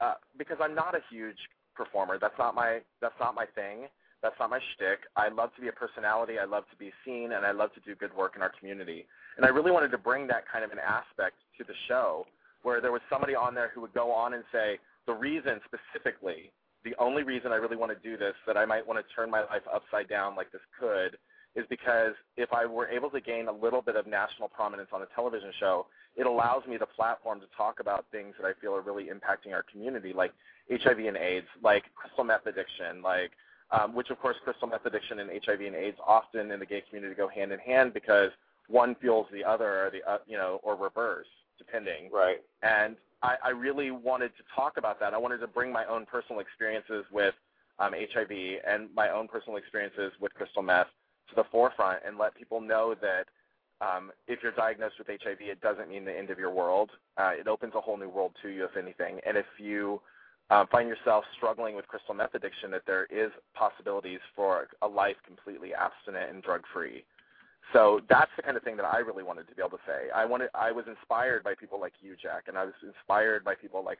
uh, 0.00 0.14
because 0.38 0.58
I'm 0.60 0.74
not 0.74 0.94
a 0.94 1.00
huge 1.10 1.38
performer. 1.74 2.18
That's 2.20 2.38
not 2.38 2.54
my 2.54 2.80
that's 3.00 3.18
not 3.20 3.34
my 3.34 3.46
thing. 3.54 3.88
That's 4.22 4.34
not 4.40 4.50
my 4.50 4.58
shtick. 4.74 5.00
I 5.14 5.28
love 5.28 5.54
to 5.56 5.60
be 5.60 5.68
a 5.68 5.72
personality. 5.72 6.38
I 6.40 6.46
love 6.46 6.64
to 6.70 6.76
be 6.76 6.90
seen, 7.04 7.32
and 7.32 7.44
I 7.44 7.52
love 7.52 7.72
to 7.74 7.80
do 7.80 7.94
good 7.94 8.16
work 8.16 8.32
in 8.34 8.42
our 8.42 8.50
community. 8.58 9.06
And 9.36 9.44
I 9.44 9.50
really 9.50 9.70
wanted 9.70 9.90
to 9.90 9.98
bring 9.98 10.26
that 10.28 10.48
kind 10.50 10.64
of 10.64 10.72
an 10.72 10.78
aspect 10.78 11.36
to 11.58 11.64
the 11.64 11.74
show, 11.86 12.26
where 12.62 12.80
there 12.80 12.92
was 12.92 13.02
somebody 13.10 13.34
on 13.34 13.54
there 13.54 13.70
who 13.74 13.80
would 13.82 13.92
go 13.92 14.10
on 14.10 14.34
and 14.34 14.42
say 14.50 14.78
the 15.06 15.12
reason 15.12 15.60
specifically, 15.68 16.50
the 16.82 16.94
only 16.98 17.22
reason 17.22 17.52
I 17.52 17.56
really 17.56 17.76
want 17.76 17.92
to 17.92 18.08
do 18.08 18.16
this, 18.16 18.34
that 18.46 18.56
I 18.56 18.64
might 18.64 18.86
want 18.86 18.98
to 18.98 19.14
turn 19.14 19.30
my 19.30 19.40
life 19.40 19.62
upside 19.72 20.08
down 20.08 20.34
like 20.34 20.50
this 20.50 20.62
could, 20.80 21.18
is 21.54 21.64
because 21.68 22.12
if 22.36 22.52
I 22.52 22.66
were 22.66 22.88
able 22.88 23.10
to 23.10 23.20
gain 23.20 23.48
a 23.48 23.52
little 23.52 23.82
bit 23.82 23.96
of 23.96 24.06
national 24.06 24.48
prominence 24.48 24.88
on 24.92 25.02
a 25.02 25.06
television 25.14 25.52
show, 25.60 25.86
it 26.16 26.26
allows 26.26 26.66
me 26.66 26.76
the 26.76 26.86
platform 26.86 27.40
to 27.40 27.46
talk 27.56 27.80
about 27.80 28.06
things 28.10 28.34
that 28.40 28.46
I 28.46 28.52
feel 28.60 28.74
are 28.74 28.80
really 28.80 29.04
impacting 29.04 29.52
our 29.52 29.64
community, 29.70 30.12
like 30.12 30.32
HIV 30.70 30.98
and 30.98 31.16
AIDS, 31.16 31.46
like 31.62 31.84
crystal 31.94 32.24
meth 32.24 32.46
addiction, 32.46 33.02
like 33.02 33.32
um, 33.70 33.94
which 33.94 34.10
of 34.10 34.18
course 34.18 34.36
crystal 34.42 34.68
meth 34.68 34.86
addiction 34.86 35.18
and 35.18 35.30
HIV 35.44 35.60
and 35.60 35.74
AIDS 35.74 35.98
often 36.06 36.50
in 36.50 36.60
the 36.60 36.66
gay 36.66 36.82
community 36.88 37.14
go 37.14 37.28
hand 37.28 37.52
in 37.52 37.58
hand 37.58 37.92
because 37.92 38.30
one 38.68 38.96
fuels 38.96 39.26
the 39.32 39.44
other, 39.44 39.86
or 39.86 39.90
the 39.90 40.10
uh, 40.10 40.18
you 40.26 40.36
know, 40.36 40.60
or 40.62 40.74
reverse, 40.74 41.26
depending. 41.58 42.10
right. 42.12 42.42
And 42.62 42.96
I, 43.22 43.36
I 43.44 43.50
really 43.50 43.90
wanted 43.90 44.32
to 44.36 44.42
talk 44.54 44.76
about 44.76 44.98
that. 45.00 45.14
I 45.14 45.18
wanted 45.18 45.38
to 45.38 45.46
bring 45.46 45.72
my 45.72 45.84
own 45.86 46.06
personal 46.06 46.40
experiences 46.40 47.04
with 47.12 47.34
um, 47.78 47.92
HIV 47.92 48.30
and 48.66 48.88
my 48.94 49.10
own 49.10 49.28
personal 49.28 49.56
experiences 49.56 50.12
with 50.20 50.34
crystal 50.34 50.62
meth 50.62 50.88
to 51.28 51.34
the 51.34 51.44
forefront 51.50 52.00
and 52.06 52.18
let 52.18 52.34
people 52.34 52.60
know 52.60 52.94
that 53.00 53.26
um, 53.80 54.10
if 54.26 54.40
you're 54.42 54.52
diagnosed 54.52 54.94
with 54.98 55.08
HIV, 55.08 55.38
it 55.40 55.60
doesn't 55.60 55.88
mean 55.88 56.04
the 56.04 56.16
end 56.16 56.30
of 56.30 56.38
your 56.38 56.50
world. 56.50 56.90
Uh, 57.16 57.32
it 57.38 57.46
opens 57.46 57.74
a 57.74 57.80
whole 57.80 57.96
new 57.96 58.08
world 58.08 58.32
to 58.42 58.48
you, 58.48 58.64
if 58.64 58.76
anything. 58.76 59.20
And 59.26 59.36
if 59.36 59.46
you 59.58 60.00
uh, 60.50 60.64
find 60.70 60.88
yourself 60.88 61.24
struggling 61.36 61.74
with 61.76 61.86
crystal 61.88 62.14
meth 62.14 62.34
addiction, 62.34 62.70
that 62.70 62.82
there 62.86 63.06
is 63.06 63.30
possibilities 63.54 64.20
for 64.34 64.68
a 64.82 64.88
life 64.88 65.16
completely 65.26 65.74
abstinent 65.74 66.30
and 66.32 66.42
drug-free. 66.42 67.04
So 67.72 68.00
that's 68.08 68.30
the 68.36 68.42
kind 68.42 68.56
of 68.56 68.62
thing 68.62 68.76
that 68.76 68.86
I 68.86 68.98
really 68.98 69.24
wanted 69.24 69.48
to 69.48 69.54
be 69.54 69.60
able 69.60 69.76
to 69.76 69.84
say. 69.86 70.08
I 70.14 70.24
wanted, 70.24 70.50
I 70.54 70.70
was 70.70 70.84
inspired 70.88 71.42
by 71.42 71.54
people 71.54 71.80
like 71.80 71.94
you, 72.00 72.14
Jack, 72.20 72.44
and 72.46 72.56
I 72.56 72.64
was 72.64 72.74
inspired 72.82 73.44
by 73.44 73.54
people 73.56 73.84
like 73.84 73.98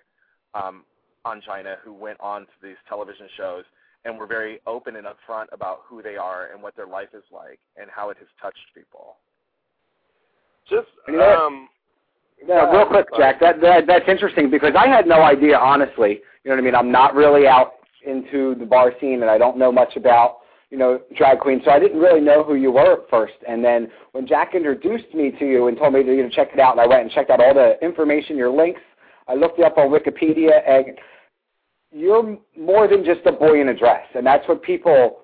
um, 0.54 0.84
Ongina, 1.26 1.76
who 1.84 1.92
went 1.92 2.20
on 2.20 2.42
to 2.42 2.56
these 2.62 2.76
television 2.88 3.26
shows 3.36 3.64
and 4.04 4.16
were 4.16 4.26
very 4.26 4.60
open 4.66 4.94
and 4.96 5.06
upfront 5.06 5.46
about 5.52 5.80
who 5.84 6.00
they 6.00 6.16
are 6.16 6.52
and 6.52 6.62
what 6.62 6.76
their 6.76 6.86
life 6.86 7.08
is 7.12 7.24
like 7.32 7.58
and 7.76 7.90
how 7.90 8.08
it 8.10 8.16
has 8.18 8.28
touched 8.40 8.72
people. 8.72 9.16
Just 10.68 10.88
um. 11.08 11.68
Yeah, 12.46 12.70
real 12.70 12.86
quick, 12.86 13.06
Jack. 13.16 13.40
That, 13.40 13.60
that 13.60 13.86
that's 13.86 14.08
interesting 14.08 14.50
because 14.50 14.74
I 14.78 14.86
had 14.86 15.06
no 15.06 15.22
idea, 15.22 15.58
honestly. 15.58 16.20
You 16.44 16.50
know 16.50 16.56
what 16.56 16.58
I 16.58 16.64
mean? 16.64 16.74
I'm 16.74 16.92
not 16.92 17.14
really 17.14 17.46
out 17.46 17.72
into 18.06 18.54
the 18.54 18.66
bar 18.66 18.92
scene, 19.00 19.22
and 19.22 19.30
I 19.30 19.38
don't 19.38 19.56
know 19.56 19.72
much 19.72 19.96
about 19.96 20.38
you 20.70 20.78
know 20.78 21.00
drag 21.16 21.40
queens, 21.40 21.62
so 21.64 21.70
I 21.70 21.78
didn't 21.78 21.98
really 21.98 22.20
know 22.20 22.44
who 22.44 22.54
you 22.54 22.70
were 22.70 23.02
at 23.02 23.10
first. 23.10 23.34
And 23.48 23.64
then 23.64 23.88
when 24.12 24.26
Jack 24.26 24.54
introduced 24.54 25.12
me 25.14 25.32
to 25.38 25.46
you 25.46 25.68
and 25.68 25.76
told 25.76 25.94
me 25.94 26.02
to 26.02 26.14
you 26.14 26.22
know, 26.22 26.28
check 26.28 26.48
it 26.52 26.60
out, 26.60 26.72
and 26.72 26.80
I 26.80 26.86
went 26.86 27.02
and 27.02 27.10
checked 27.10 27.30
out 27.30 27.40
all 27.40 27.54
the 27.54 27.82
information, 27.82 28.36
your 28.36 28.50
links. 28.50 28.80
I 29.28 29.34
looked 29.34 29.58
you 29.58 29.64
up 29.64 29.78
on 29.78 29.88
Wikipedia, 29.88 30.60
and 30.68 30.98
you're 31.90 32.38
more 32.56 32.86
than 32.86 33.04
just 33.04 33.20
a 33.26 33.32
boy 33.32 33.60
in 33.60 33.68
a 33.68 33.76
dress, 33.76 34.06
and 34.14 34.26
that's 34.26 34.46
what 34.46 34.62
people 34.62 35.20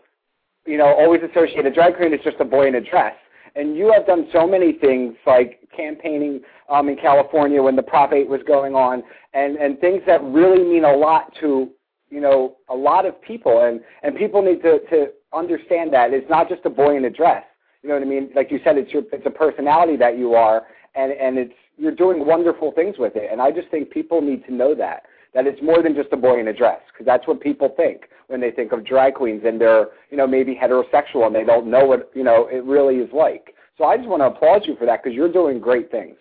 you 0.67 0.79
know 0.79 0.87
always 0.87 1.21
associate 1.23 1.67
a 1.67 1.71
drag 1.71 1.97
queen 1.97 2.15
as 2.15 2.21
just 2.25 2.41
a 2.41 2.45
boy 2.45 2.69
in 2.69 2.77
a 2.77 2.81
dress 2.81 3.15
and 3.55 3.77
you 3.77 3.93
have 3.93 4.07
done 4.07 4.29
so 4.33 4.47
many 4.47 4.73
things 4.73 5.15
like 5.27 5.69
campaigning 5.77 6.41
um, 6.69 6.89
in 6.89 6.97
California 6.97 7.63
when 7.63 7.77
the 7.77 7.83
Prop 7.83 8.13
8 8.13 8.29
was 8.29 8.41
going 8.47 8.75
on, 8.75 9.03
and 9.35 9.57
and 9.57 9.79
things 9.81 10.03
that 10.07 10.23
really 10.23 10.65
mean 10.65 10.85
a 10.85 10.97
lot 10.97 11.33
to 11.41 11.71
you 12.11 12.21
know 12.21 12.57
a 12.69 12.75
lot 12.75 13.07
of 13.07 13.21
people, 13.21 13.65
and 13.65 13.81
and 14.03 14.17
people 14.17 14.43
need 14.43 14.63
to 14.63 14.81
to 14.91 15.09
understand 15.33 15.93
that 15.93 16.13
it's 16.13 16.29
not 16.29 16.49
just 16.49 16.63
a 16.65 16.71
boy 16.71 16.97
in 16.97 17.05
a 17.05 17.11
dress. 17.11 17.45
You 17.83 17.89
know 17.89 17.97
what 17.97 18.05
I 18.05 18.07
mean? 18.07 18.31
Like 18.35 18.51
you 18.51 18.61
said, 18.65 18.79
it's 18.79 18.93
your 18.93 19.03
it's 19.13 19.27
a 19.27 19.31
personality 19.31 19.97
that 19.97 20.19
you 20.19 20.35
are, 20.35 20.65
and 20.95 21.13
and 21.13 21.39
it's 21.39 21.55
you're 21.77 21.95
doing 21.95 22.27
wonderful 22.27 22.73
things 22.73 22.97
with 22.99 23.17
it, 23.17 23.31
and 23.31 23.41
I 23.41 23.51
just 23.51 23.69
think 23.69 23.91
people 23.91 24.21
need 24.21 24.45
to 24.47 24.55
know 24.55 24.75
that 24.75 25.03
that 25.35 25.47
it's 25.47 25.63
more 25.63 25.83
than 25.83 25.95
just 25.95 26.13
a 26.13 26.17
boy 26.17 26.39
in 26.41 26.49
a 26.49 26.53
dress 26.53 26.81
because 26.93 27.07
that's 27.07 27.27
what 27.27 27.41
people 27.41 27.73
think 27.77 28.03
when 28.29 28.41
they 28.41 28.51
think 28.51 28.73
of 28.73 28.85
drag 28.85 29.15
queens 29.15 29.43
and 29.45 29.61
they're 29.61 29.89
you 30.11 30.17
know 30.17 30.27
maybe 30.27 30.55
heterosexual 30.55 31.27
and 31.27 31.35
they 31.35 31.45
don't 31.45 31.67
know 31.67 31.85
what 31.85 32.11
you 32.15 32.25
know 32.25 32.49
it 32.49 32.65
really 32.65 32.97
is 32.97 33.11
like. 33.13 33.55
So 33.79 33.85
I 33.85 33.97
just 33.97 34.09
want 34.09 34.21
to 34.21 34.27
applaud 34.27 34.67
you 34.67 34.77
for 34.77 34.87
that 34.87 35.03
because 35.03 35.17
you're 35.17 35.33
doing 35.33 35.59
great 35.59 35.91
things. 35.91 36.17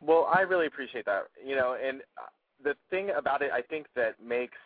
Well, 0.00 0.28
I 0.32 0.40
really 0.40 0.66
appreciate 0.66 1.06
that. 1.06 1.24
You 1.44 1.56
know, 1.56 1.76
and 1.82 2.02
uh, 2.18 2.26
the 2.62 2.74
thing 2.90 3.10
about 3.16 3.40
it, 3.40 3.50
I 3.52 3.62
think 3.62 3.86
that 3.96 4.16
makes 4.22 4.58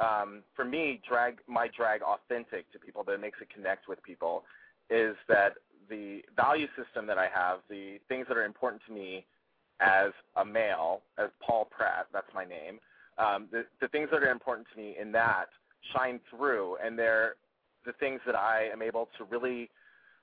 um, 0.00 0.42
for 0.56 0.64
me, 0.64 1.00
drag 1.08 1.38
my 1.46 1.68
drag 1.76 2.02
authentic 2.02 2.70
to 2.72 2.78
people, 2.78 3.04
that 3.04 3.20
makes 3.20 3.38
it 3.40 3.48
connect 3.54 3.88
with 3.88 4.02
people, 4.02 4.44
is 4.90 5.16
that 5.28 5.54
the 5.88 6.22
value 6.36 6.66
system 6.76 7.06
that 7.06 7.18
I 7.18 7.28
have, 7.32 7.60
the 7.68 7.98
things 8.08 8.26
that 8.28 8.36
are 8.36 8.44
important 8.44 8.82
to 8.88 8.92
me 8.92 9.24
as 9.80 10.10
a 10.36 10.44
male, 10.44 11.02
as 11.18 11.28
Paul 11.44 11.68
Pratt, 11.70 12.06
that's 12.12 12.26
my 12.34 12.44
name, 12.44 12.78
um, 13.18 13.48
the, 13.50 13.64
the 13.80 13.88
things 13.88 14.08
that 14.12 14.22
are 14.22 14.30
important 14.30 14.66
to 14.74 14.80
me 14.80 14.96
in 15.00 15.12
that 15.12 15.46
shine 15.92 16.20
through, 16.30 16.76
and 16.84 16.98
they're 16.98 17.34
the 17.86 17.92
things 17.92 18.20
that 18.26 18.34
I 18.34 18.68
am 18.72 18.82
able 18.82 19.08
to 19.18 19.24
really 19.24 19.70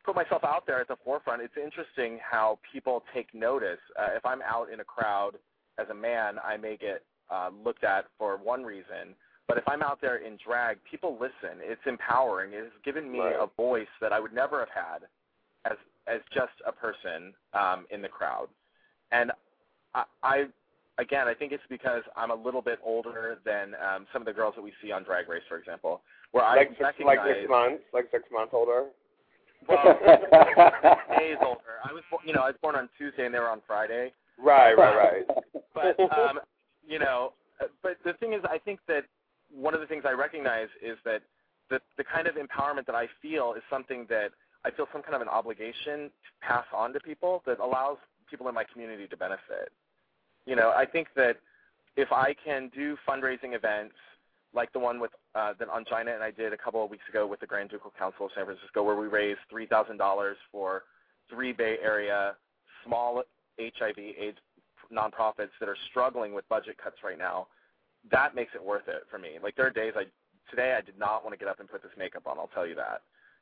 put 0.03 0.15
myself 0.15 0.43
out 0.43 0.65
there 0.65 0.81
at 0.81 0.87
the 0.87 0.97
forefront. 1.03 1.41
It's 1.41 1.53
interesting 1.63 2.19
how 2.27 2.59
people 2.73 3.03
take 3.13 3.33
notice. 3.33 3.79
Uh, 3.99 4.07
if 4.15 4.25
I'm 4.25 4.41
out 4.41 4.69
in 4.73 4.79
a 4.79 4.83
crowd 4.83 5.33
as 5.77 5.87
a 5.89 5.93
man, 5.93 6.35
I 6.43 6.57
may 6.57 6.75
get 6.77 7.03
uh, 7.29 7.49
looked 7.63 7.83
at 7.83 8.05
for 8.17 8.37
one 8.37 8.63
reason. 8.63 9.15
But 9.47 9.57
if 9.57 9.63
I'm 9.67 9.83
out 9.83 9.99
there 10.01 10.17
in 10.17 10.37
drag, 10.43 10.77
people 10.89 11.17
listen. 11.19 11.59
It's 11.61 11.81
empowering. 11.85 12.53
It 12.53 12.63
has 12.63 12.71
given 12.83 13.11
me 13.11 13.19
Right. 13.19 13.35
a 13.35 13.47
voice 13.57 13.87
that 13.99 14.13
I 14.13 14.19
would 14.19 14.33
never 14.33 14.59
have 14.59 14.69
had 14.69 15.07
as 15.65 15.77
as 16.07 16.19
just 16.33 16.53
a 16.65 16.71
person 16.71 17.33
um, 17.53 17.85
in 17.91 18.01
the 18.01 18.07
crowd. 18.07 18.47
And 19.11 19.31
I, 19.93 20.03
I 20.23 20.45
again, 21.01 21.27
I 21.27 21.33
think 21.33 21.51
it's 21.51 21.63
because 21.69 22.03
I'm 22.15 22.31
a 22.31 22.35
little 22.35 22.61
bit 22.61 22.79
older 22.85 23.39
than 23.43 23.73
um, 23.75 24.05
some 24.13 24.21
of 24.21 24.25
the 24.27 24.33
girls 24.33 24.53
that 24.55 24.61
we 24.61 24.71
see 24.81 24.91
on 24.91 25.03
Drag 25.03 25.27
Race, 25.27 25.41
for 25.49 25.57
example, 25.57 26.01
where 26.31 26.43
like 26.43 26.67
I 26.67 26.69
six, 26.69 26.81
recognize 26.81 27.17
like 27.17 27.35
six 27.35 27.49
months, 27.49 27.83
like 27.93 28.07
six 28.11 28.23
months 28.31 28.51
older. 28.53 28.85
well, 29.67 29.83
days 31.17 31.37
older. 31.43 31.81
I 31.83 31.91
was, 31.91 32.03
you 32.25 32.33
know, 32.33 32.41
I 32.41 32.47
was 32.47 32.55
born 32.61 32.75
on 32.75 32.87
Tuesday 32.97 33.25
and 33.25 33.33
they 33.33 33.39
were 33.39 33.49
on 33.49 33.61
Friday. 33.65 34.13
Right, 34.39 34.77
right, 34.77 34.95
right. 34.95 35.23
But 35.73 35.99
um, 35.99 36.39
you 36.87 36.99
know, 36.99 37.33
but 37.81 37.97
the 38.05 38.13
thing 38.13 38.33
is, 38.33 38.41
I 38.43 38.59
think 38.59 38.79
that 38.87 39.03
one 39.53 39.73
of 39.73 39.81
the 39.81 39.87
things 39.87 40.03
I 40.07 40.11
recognize 40.11 40.69
is 40.81 40.97
that 41.05 41.21
the 41.69 41.79
the 41.97 42.03
kind 42.03 42.27
of 42.27 42.35
empowerment 42.35 42.85
that 42.85 42.95
I 42.95 43.07
feel 43.21 43.53
is 43.57 43.63
something 43.69 44.05
that 44.09 44.29
I 44.63 44.71
feel 44.71 44.87
some 44.93 45.01
kind 45.01 45.15
of 45.15 45.21
an 45.21 45.27
obligation 45.27 46.09
to 46.09 46.29
pass 46.41 46.65
on 46.75 46.93
to 46.93 46.99
people 46.99 47.41
that 47.47 47.59
allows 47.59 47.97
people 48.29 48.47
in 48.47 48.55
my 48.55 48.63
community 48.63 49.07
to 49.07 49.17
benefit. 49.17 49.71
You 50.45 50.55
know, 50.55 50.73
I 50.75 50.85
think 50.85 51.07
that 51.15 51.37
if 51.95 52.11
I 52.11 52.35
can 52.43 52.71
do 52.73 52.97
fundraising 53.07 53.53
events 53.53 53.95
like 54.53 54.71
the 54.73 54.79
one 54.79 54.99
with 54.99 55.11
uh, 55.35 55.53
that 55.59 55.69
Ongina 55.69 56.13
and 56.13 56.23
I 56.23 56.31
did 56.31 56.53
a 56.53 56.57
couple 56.57 56.83
of 56.83 56.89
weeks 56.89 57.03
ago 57.09 57.25
with 57.25 57.39
the 57.39 57.47
Grand 57.47 57.69
Ducal 57.69 57.93
Council 57.97 58.25
of 58.25 58.31
San 58.35 58.45
Francisco, 58.45 58.83
where 58.83 58.95
we 58.95 59.07
raised 59.07 59.39
three 59.49 59.65
thousand 59.65 59.97
dollars 59.97 60.37
for 60.51 60.83
three 61.29 61.53
Bay 61.53 61.77
Area 61.81 62.35
small 62.85 63.23
HIV/AIDS 63.59 64.37
nonprofits 64.91 65.55
that 65.59 65.69
are 65.69 65.77
struggling 65.89 66.33
with 66.33 66.47
budget 66.49 66.77
cuts 66.81 66.97
right 67.03 67.17
now. 67.17 67.47
That 68.11 68.35
makes 68.35 68.51
it 68.55 68.63
worth 68.63 68.87
it 68.87 69.03
for 69.09 69.19
me. 69.19 69.37
Like 69.41 69.55
there 69.55 69.65
are 69.65 69.71
days 69.71 69.93
I 69.95 70.05
today 70.49 70.75
I 70.77 70.81
did 70.81 70.97
not 70.97 71.23
want 71.23 71.33
to 71.33 71.37
get 71.37 71.47
up 71.47 71.59
and 71.59 71.69
put 71.69 71.81
this 71.81 71.91
makeup 71.97 72.23
on. 72.25 72.37
I'll 72.37 72.49
tell 72.53 72.67
you 72.67 72.75
that. 72.75 73.01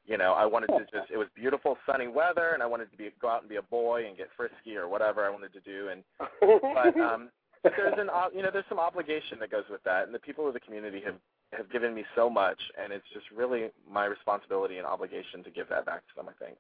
You 0.10 0.18
know, 0.18 0.34
I 0.34 0.46
wanted 0.46 0.68
to 0.68 0.80
just 0.92 1.12
it 1.14 1.18
was 1.18 1.28
beautiful 1.36 1.78
sunny 1.86 2.08
weather 2.08 2.52
and 2.54 2.64
I 2.64 2.66
wanted 2.66 2.92
to 2.92 2.98
be 2.98 3.10
go 3.22 3.30
out 3.30 3.42
and 3.42 3.50
be 3.50 3.58
a 3.58 3.62
boy 3.62 4.06
and 4.08 4.18
get 4.18 4.28
frisky 4.36 4.76
or 4.76 4.90
whatever 4.90 5.24
I 5.24 5.30
wanted 5.30 5.54
to 5.54 5.62
do 5.62 5.90
and 5.90 6.04
but 6.40 7.00
um 7.00 7.30
but 7.62 7.74
there's 7.78 7.98
an 7.98 8.10
you 8.36 8.42
know 8.42 8.50
there's 8.52 8.66
some 8.68 8.80
obligation 8.80 9.38
that 9.40 9.52
goes 9.52 9.66
with 9.70 9.84
that 9.84 10.06
and 10.06 10.14
the 10.14 10.20
people 10.20 10.48
of 10.48 10.54
the 10.54 10.60
community 10.60 11.02
have 11.06 11.16
have 11.54 11.72
given 11.72 11.94
me 11.94 12.04
so 12.16 12.30
much 12.30 12.60
and 12.82 12.92
it's 12.92 13.06
just 13.14 13.26
really 13.36 13.70
my 13.90 14.06
responsibility 14.06 14.78
and 14.78 14.88
obligation 14.88 15.44
to 15.44 15.52
give 15.52 15.70
that 15.70 15.86
back 15.86 16.02
to 16.08 16.16
them 16.16 16.28
I 16.28 16.44
think. 16.44 16.58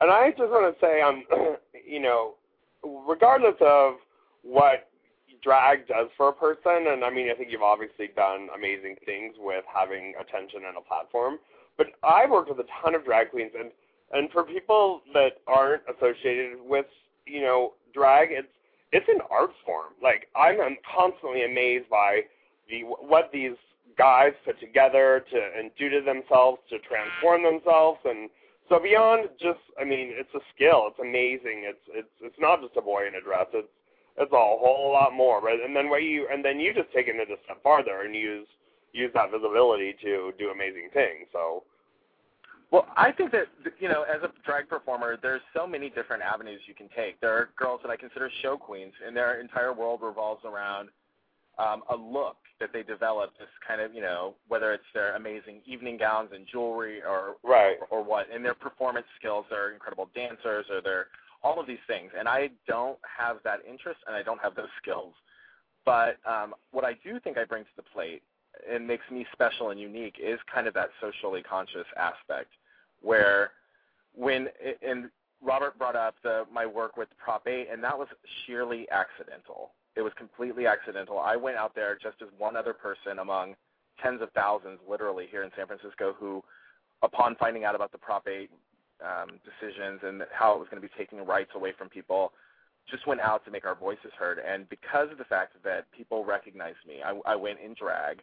And 0.00 0.10
I 0.10 0.30
just 0.30 0.50
want 0.50 0.74
to 0.74 0.80
say, 0.80 1.02
um, 1.02 1.24
you 1.86 2.00
know, 2.00 2.34
regardless 2.84 3.56
of 3.60 3.94
what 4.42 4.88
drag 5.42 5.86
does 5.88 6.08
for 6.16 6.28
a 6.28 6.32
person, 6.32 6.86
and 6.88 7.04
I 7.04 7.10
mean, 7.10 7.30
I 7.30 7.34
think 7.34 7.50
you've 7.50 7.62
obviously 7.62 8.10
done 8.14 8.48
amazing 8.54 8.96
things 9.04 9.34
with 9.38 9.64
having 9.72 10.14
attention 10.20 10.62
and 10.68 10.76
a 10.76 10.80
platform. 10.80 11.38
But 11.78 11.86
I've 12.02 12.30
worked 12.30 12.50
with 12.50 12.58
a 12.58 12.68
ton 12.82 12.94
of 12.94 13.04
drag 13.04 13.30
queens, 13.30 13.52
and 13.58 13.70
and 14.12 14.30
for 14.30 14.44
people 14.44 15.00
that 15.14 15.40
aren't 15.46 15.82
associated 15.88 16.58
with, 16.64 16.86
you 17.26 17.40
know, 17.40 17.74
drag, 17.94 18.28
it's 18.30 18.48
it's 18.92 19.08
an 19.08 19.20
art 19.30 19.50
form. 19.64 19.94
Like 20.02 20.28
I'm, 20.36 20.60
I'm 20.60 20.76
constantly 20.94 21.44
amazed 21.44 21.88
by 21.88 22.22
the 22.68 22.82
what 22.82 23.30
these 23.32 23.56
guys 23.96 24.32
put 24.44 24.60
together 24.60 25.24
to 25.30 25.38
and 25.58 25.70
do 25.78 25.88
to 25.88 26.02
themselves 26.02 26.58
to 26.68 26.78
transform 26.80 27.42
themselves 27.42 27.98
and 28.04 28.28
so 28.68 28.78
beyond 28.78 29.30
just, 29.40 29.60
I 29.80 29.84
mean, 29.84 30.12
it's 30.12 30.32
a 30.34 30.44
skill. 30.54 30.92
It's 30.92 31.00
amazing. 31.00 31.64
It's 31.64 31.84
it's 31.88 32.12
it's 32.20 32.38
not 32.38 32.60
just 32.60 32.76
a 32.76 32.82
boy 32.82 33.08
in 33.08 33.14
a 33.14 33.20
dress. 33.20 33.46
It's 33.54 33.68
it's 34.18 34.32
a 34.32 34.36
whole 34.36 34.92
lot 34.92 35.14
more. 35.14 35.40
Right? 35.40 35.58
And 35.64 35.74
then 35.74 35.88
what 35.88 36.02
you 36.02 36.28
and 36.30 36.44
then 36.44 36.60
you 36.60 36.74
just 36.74 36.92
take 36.92 37.08
it 37.08 37.16
a 37.16 37.36
step 37.44 37.62
farther 37.62 38.02
and 38.04 38.14
use 38.14 38.46
use 38.92 39.10
that 39.14 39.30
visibility 39.30 39.94
to 40.02 40.32
do 40.38 40.50
amazing 40.50 40.88
things. 40.92 41.26
So 41.32 41.62
Well, 42.70 42.86
I 42.96 43.12
think 43.12 43.32
that 43.32 43.46
you 43.78 43.88
know, 43.88 44.02
as 44.02 44.22
a 44.22 44.30
drag 44.44 44.68
performer, 44.68 45.18
there's 45.20 45.42
so 45.54 45.66
many 45.66 45.90
different 45.90 46.22
avenues 46.22 46.60
you 46.66 46.74
can 46.74 46.88
take. 46.96 47.20
There 47.20 47.32
are 47.32 47.50
girls 47.56 47.80
that 47.82 47.90
I 47.90 47.96
consider 47.96 48.30
show 48.42 48.56
queens, 48.56 48.92
and 49.06 49.16
their 49.16 49.40
entire 49.40 49.72
world 49.72 50.00
revolves 50.02 50.44
around 50.44 50.88
um, 51.58 51.82
a 51.90 51.96
look 51.96 52.36
that 52.60 52.72
they 52.72 52.82
develop. 52.82 53.30
This 53.38 53.48
kind 53.66 53.80
of, 53.80 53.94
you 53.94 54.02
know, 54.02 54.34
whether 54.48 54.72
it's 54.72 54.84
their 54.94 55.16
amazing 55.16 55.60
evening 55.66 55.96
gowns 55.96 56.30
and 56.34 56.46
jewelry, 56.50 57.00
or 57.02 57.36
right. 57.42 57.76
or 57.90 58.02
what, 58.02 58.26
and 58.32 58.44
their 58.44 58.54
performance 58.54 59.06
skills. 59.18 59.46
They're 59.50 59.72
incredible 59.72 60.08
dancers, 60.14 60.66
or 60.70 60.80
they're 60.82 61.06
all 61.42 61.60
of 61.60 61.66
these 61.66 61.82
things. 61.86 62.10
And 62.18 62.28
I 62.28 62.50
don't 62.66 62.98
have 63.02 63.38
that 63.44 63.60
interest, 63.68 64.00
and 64.06 64.16
I 64.16 64.22
don't 64.22 64.40
have 64.40 64.54
those 64.54 64.68
skills. 64.82 65.14
But 65.84 66.18
um, 66.28 66.54
what 66.70 66.84
I 66.84 66.94
do 67.02 67.18
think 67.20 67.38
I 67.38 67.44
bring 67.44 67.64
to 67.64 67.70
the 67.76 67.82
plate 67.82 68.22
and 68.70 68.86
makes 68.86 69.04
me 69.10 69.26
special 69.32 69.70
and 69.70 69.80
unique 69.80 70.16
is 70.22 70.38
kind 70.52 70.66
of 70.66 70.74
that 70.74 70.90
socially 71.00 71.42
conscious 71.42 71.86
aspect 71.96 72.50
where 73.02 73.52
when 74.14 74.48
and 74.86 75.10
Robert 75.42 75.78
brought 75.78 75.96
up 75.96 76.16
the 76.22 76.44
my 76.52 76.66
work 76.66 76.96
with 76.96 77.08
Prop 77.16 77.46
8 77.46 77.68
and 77.70 77.82
that 77.84 77.96
was 77.96 78.08
sheerly 78.44 78.88
accidental. 78.90 79.70
It 79.96 80.02
was 80.02 80.12
completely 80.16 80.66
accidental. 80.66 81.18
I 81.18 81.36
went 81.36 81.56
out 81.56 81.74
there 81.74 81.96
just 82.00 82.16
as 82.22 82.28
one 82.38 82.56
other 82.56 82.72
person 82.72 83.18
among 83.20 83.54
tens 84.02 84.22
of 84.22 84.30
thousands 84.32 84.78
literally 84.88 85.26
here 85.30 85.42
in 85.42 85.50
San 85.56 85.66
Francisco 85.66 86.14
who 86.18 86.42
upon 87.02 87.36
finding 87.36 87.64
out 87.64 87.74
about 87.74 87.92
the 87.92 87.98
Prop 87.98 88.26
8 88.26 88.50
um, 89.00 89.38
decisions 89.46 90.00
and 90.02 90.22
how 90.32 90.54
it 90.54 90.58
was 90.58 90.68
going 90.68 90.82
to 90.82 90.88
be 90.88 90.92
taking 90.98 91.24
rights 91.24 91.50
away 91.54 91.72
from 91.76 91.88
people 91.88 92.32
just 92.90 93.06
went 93.06 93.20
out 93.20 93.44
to 93.44 93.50
make 93.50 93.64
our 93.64 93.74
voices 93.74 94.10
heard 94.18 94.38
and 94.38 94.68
because 94.68 95.10
of 95.12 95.18
the 95.18 95.24
fact 95.24 95.52
that 95.62 95.86
people 95.92 96.24
recognized 96.24 96.78
me 96.86 96.96
I, 97.04 97.32
I 97.32 97.36
went 97.36 97.58
in 97.60 97.74
drag 97.74 98.22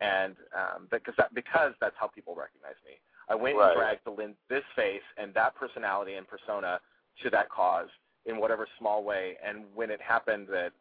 and 0.00 0.34
um, 0.56 0.88
because 0.90 1.14
that 1.18 1.34
because 1.34 1.72
that's 1.80 1.94
how 1.98 2.06
people 2.06 2.34
recognize 2.34 2.76
me. 2.84 2.98
I 3.28 3.34
went 3.34 3.56
Right. 3.56 3.70
and 3.70 3.78
dragged 3.78 4.04
to 4.04 4.10
lend 4.10 4.34
this 4.48 4.64
face 4.76 5.02
and 5.16 5.32
that 5.34 5.54
personality 5.54 6.14
and 6.14 6.26
persona 6.28 6.80
to 7.22 7.30
that 7.30 7.48
cause 7.48 7.88
in 8.26 8.38
whatever 8.38 8.66
small 8.78 9.04
way. 9.04 9.36
And 9.44 9.64
when 9.74 9.90
it 9.90 10.00
happened 10.00 10.48
that 10.48 10.72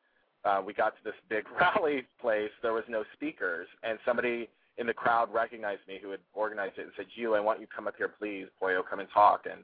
uh, 0.43 0.61
we 0.65 0.73
got 0.73 0.95
to 0.97 1.03
this 1.03 1.13
big 1.29 1.45
rally 1.59 2.05
place, 2.19 2.51
there 2.61 2.73
was 2.73 2.83
no 2.89 3.03
speakers, 3.13 3.67
and 3.83 3.97
somebody 4.05 4.49
in 4.77 4.87
the 4.87 4.93
crowd 4.93 5.31
recognized 5.33 5.81
me 5.87 5.99
who 6.01 6.09
had 6.09 6.19
organized 6.33 6.77
it 6.77 6.83
and 6.83 6.91
said, 6.97 7.05
"You, 7.15 7.35
I 7.35 7.39
want 7.39 7.59
you 7.59 7.67
to 7.67 7.73
come 7.73 7.87
up 7.87 7.95
here, 7.97 8.09
please, 8.09 8.47
Pollo, 8.59 8.83
come 8.83 8.99
and 8.99 9.09
talk." 9.13 9.45
And 9.49 9.61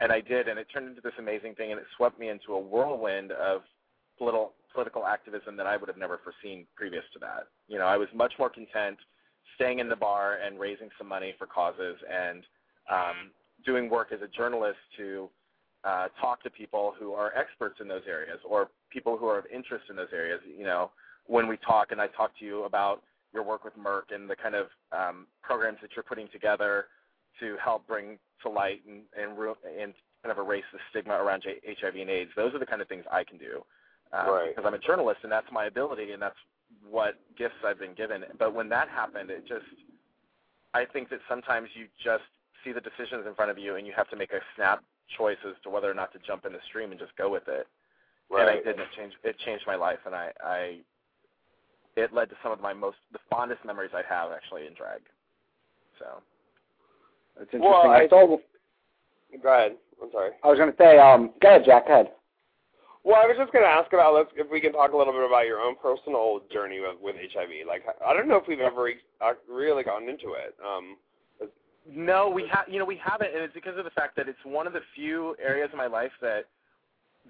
and 0.00 0.12
I 0.12 0.20
did, 0.20 0.48
and 0.48 0.58
it 0.58 0.66
turned 0.72 0.88
into 0.88 1.00
this 1.00 1.12
amazing 1.18 1.54
thing, 1.56 1.70
and 1.72 1.80
it 1.80 1.86
swept 1.96 2.18
me 2.18 2.28
into 2.30 2.54
a 2.54 2.58
whirlwind 2.60 3.32
of 3.32 3.62
political 4.16 4.54
political 4.72 5.06
activism 5.06 5.56
that 5.56 5.66
I 5.66 5.76
would 5.76 5.88
have 5.88 5.98
never 5.98 6.20
foreseen 6.22 6.66
previous 6.76 7.04
to 7.12 7.18
that. 7.20 7.48
You 7.68 7.78
know, 7.78 7.86
I 7.86 7.96
was 7.96 8.08
much 8.14 8.32
more 8.38 8.50
content 8.50 8.98
staying 9.54 9.78
in 9.78 9.88
the 9.88 9.96
bar 9.96 10.38
and 10.44 10.58
raising 10.58 10.88
some 10.98 11.08
money 11.08 11.34
for 11.38 11.46
causes 11.46 11.96
and 12.10 12.42
um, 12.90 13.30
doing 13.64 13.90
work 13.90 14.12
as 14.12 14.20
a 14.22 14.28
journalist 14.28 14.78
to 14.96 15.28
uh, 15.84 16.08
talk 16.20 16.42
to 16.42 16.50
people 16.50 16.94
who 16.98 17.12
are 17.12 17.32
experts 17.36 17.76
in 17.80 17.88
those 17.88 18.02
areas 18.08 18.38
or 18.48 18.68
people 18.90 19.16
who 19.16 19.26
are 19.26 19.38
of 19.38 19.46
interest 19.52 19.84
in 19.90 19.96
those 19.96 20.12
areas. 20.12 20.40
You 20.46 20.64
know, 20.64 20.90
when 21.26 21.48
we 21.48 21.56
talk 21.58 21.92
and 21.92 22.00
I 22.00 22.08
talk 22.08 22.36
to 22.38 22.44
you 22.44 22.64
about 22.64 23.02
your 23.32 23.42
work 23.42 23.64
with 23.64 23.74
Merck 23.76 24.14
and 24.14 24.28
the 24.28 24.36
kind 24.36 24.54
of 24.54 24.66
um, 24.92 25.26
programs 25.42 25.78
that 25.82 25.90
you're 25.94 26.02
putting 26.02 26.28
together 26.32 26.86
to 27.40 27.56
help 27.62 27.86
bring 27.86 28.18
to 28.42 28.48
light 28.48 28.80
and, 28.88 29.02
and, 29.16 29.38
and 29.38 29.94
kind 30.22 30.30
of 30.30 30.38
erase 30.38 30.64
the 30.72 30.78
stigma 30.90 31.14
around 31.14 31.44
HIV 31.44 31.94
and 31.94 32.10
AIDS. 32.10 32.30
Those 32.36 32.54
are 32.54 32.58
the 32.58 32.66
kind 32.66 32.82
of 32.82 32.88
things 32.88 33.04
I 33.10 33.22
can 33.24 33.38
do 33.38 33.62
um, 34.12 34.28
Right. 34.28 34.48
because 34.54 34.66
I'm 34.66 34.74
a 34.74 34.78
journalist 34.78 35.20
and 35.22 35.30
that's 35.32 35.50
my 35.52 35.66
ability 35.66 36.12
and 36.12 36.20
that's 36.22 36.36
what 36.88 37.16
gifts 37.36 37.56
I've 37.64 37.78
been 37.78 37.94
given. 37.94 38.24
But 38.38 38.54
when 38.54 38.68
that 38.70 38.88
happened, 38.88 39.30
it 39.30 39.46
just 39.46 39.64
I 40.74 40.84
think 40.84 41.08
that 41.10 41.20
sometimes 41.28 41.68
you 41.74 41.86
just 42.02 42.24
see 42.64 42.72
the 42.72 42.80
decisions 42.80 43.26
in 43.26 43.34
front 43.34 43.50
of 43.50 43.58
you 43.58 43.76
and 43.76 43.86
you 43.86 43.92
have 43.96 44.08
to 44.10 44.16
make 44.16 44.32
a 44.32 44.40
snap 44.56 44.82
choice 45.16 45.38
as 45.48 45.54
to 45.62 45.70
whether 45.70 45.90
or 45.90 45.94
not 45.94 46.12
to 46.12 46.18
jump 46.26 46.44
in 46.44 46.52
the 46.52 46.58
stream 46.68 46.90
and 46.90 47.00
just 47.00 47.16
go 47.16 47.30
with 47.30 47.48
it. 47.48 47.66
And 48.30 48.48
I 48.50 48.56
didn't 48.56 48.80
it 48.80 48.88
changed. 48.94 49.16
It 49.24 49.38
changed 49.38 49.64
my 49.66 49.74
life, 49.74 50.00
and 50.04 50.14
I, 50.14 50.30
I, 50.44 50.80
it 51.96 52.12
led 52.12 52.28
to 52.28 52.36
some 52.42 52.52
of 52.52 52.60
my 52.60 52.74
most, 52.74 52.98
the 53.10 53.18
fondest 53.30 53.64
memories 53.64 53.92
I 53.94 54.02
have 54.06 54.32
actually 54.32 54.66
in 54.66 54.74
drag. 54.74 55.00
So. 55.98 56.04
It's 57.40 57.54
interesting. 57.54 57.60
Well, 57.62 57.90
I 57.90 58.00
I- 58.02 58.08
saw. 58.08 58.36
Go 59.42 59.48
ahead. 59.54 59.76
I'm 60.02 60.10
sorry. 60.12 60.30
I 60.44 60.48
was 60.48 60.58
going 60.58 60.70
to 60.70 60.76
say. 60.76 60.98
Um. 60.98 61.30
Go 61.40 61.48
ahead, 61.48 61.62
Jack. 61.64 61.86
Go 61.86 61.92
ahead. 61.94 62.12
Well, 63.04 63.16
I 63.16 63.26
was 63.26 63.36
just 63.38 63.52
going 63.52 63.64
to 63.64 63.70
ask 63.70 63.92
about 63.92 64.14
let's 64.14 64.30
if 64.36 64.50
we 64.50 64.60
can 64.60 64.72
talk 64.72 64.92
a 64.92 64.96
little 64.96 65.12
bit 65.12 65.24
about 65.24 65.46
your 65.46 65.60
own 65.60 65.76
personal 65.80 66.40
journey 66.52 66.80
with, 66.80 67.00
with 67.00 67.16
HIV. 67.16 67.66
Like, 67.66 67.84
I 68.04 68.12
don't 68.12 68.28
know 68.28 68.36
if 68.36 68.46
we've 68.48 68.60
ever 68.60 68.90
uh, 69.20 69.32
really 69.48 69.84
gotten 69.84 70.08
into 70.08 70.34
it. 70.34 70.54
Um, 70.60 70.96
no, 71.90 72.28
we 72.28 72.46
have. 72.52 72.66
You 72.68 72.78
know, 72.78 72.84
we 72.84 73.00
haven't, 73.02 73.34
and 73.34 73.42
it's 73.42 73.54
because 73.54 73.78
of 73.78 73.84
the 73.84 73.90
fact 73.90 74.16
that 74.16 74.28
it's 74.28 74.38
one 74.44 74.66
of 74.66 74.72
the 74.72 74.82
few 74.94 75.34
areas 75.42 75.70
of 75.72 75.78
my 75.78 75.86
life 75.86 76.12
that 76.20 76.44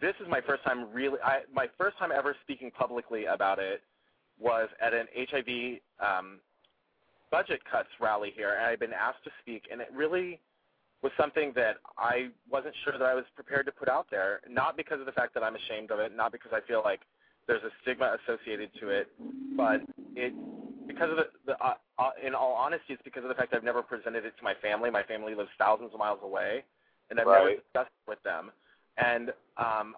this 0.01 0.15
is 0.21 0.27
my 0.29 0.41
first 0.41 0.65
time 0.65 0.93
really. 0.93 1.19
I 1.23 1.41
my 1.53 1.67
first 1.79 1.97
time 1.99 2.11
ever 2.11 2.35
speaking 2.43 2.71
publicly 2.71 3.27
about 3.27 3.59
it 3.59 3.83
was 4.41 4.69
at 4.81 4.95
an 4.95 5.07
HIV 5.17 5.79
um, 6.01 6.41
budget 7.31 7.61
cuts 7.71 7.89
rally 8.01 8.33
here, 8.35 8.55
and 8.57 8.67
I've 8.67 8.81
been 8.81 8.93
asked 8.93 9.23
to 9.25 9.31
speak, 9.41 9.65
and 9.71 9.81
it 9.81 9.89
really 9.95 10.41
was 11.03 11.13
something 11.17 11.53
that 11.55 11.77
I 11.97 12.29
wasn't 12.51 12.75
sure 12.85 12.93
that 12.99 13.05
I 13.05 13.15
was 13.15 13.25
prepared 13.35 13.67
to 13.67 13.73
put 13.73 13.89
out 13.89 14.07
there. 14.11 14.41
Not 14.51 14.77
because 14.77 15.01
of 15.01 15.07
the 15.07 15.13
fact 15.13 15.35
that 15.35 15.43
I'm 15.43 15.55
ashamed 15.55 15.91
of 15.91 16.01
it, 16.01 16.17
not 16.17 16.33
because 16.33 16.51
I 16.53 16.61
feel 16.67 16.83
like 16.85 17.01
there's 17.47 17.63
a 17.63 17.71
stigma 17.83 18.17
associated 18.23 18.71
to 18.81 18.91
it, 18.91 19.09
but 19.57 19.81
it 20.17 20.35
because 20.87 21.11
of 21.11 21.17
the, 21.17 21.27
the 21.47 21.53
uh, 21.65 21.75
uh, 21.99 22.11
in 22.25 22.35
all 22.35 22.53
honesty, 22.53 22.95
it's 22.95 23.03
because 23.03 23.23
of 23.23 23.29
the 23.29 23.35
fact 23.35 23.55
I've 23.55 23.65
never 23.65 23.83
presented 23.83 24.25
it 24.25 24.35
to 24.39 24.45
my 24.45 24.55
family. 24.61 24.91
My 24.91 25.03
family 25.03 25.35
lives 25.35 25.51
thousands 25.59 25.93
of 25.93 25.99
miles 25.99 26.19
away, 26.23 26.65
and 27.11 27.21
I've 27.21 27.27
right. 27.27 27.39
never 27.39 27.55
discussed 27.57 27.93
it 28.07 28.11
with 28.11 28.23
them. 28.23 28.51
And 28.97 29.31
um, 29.57 29.95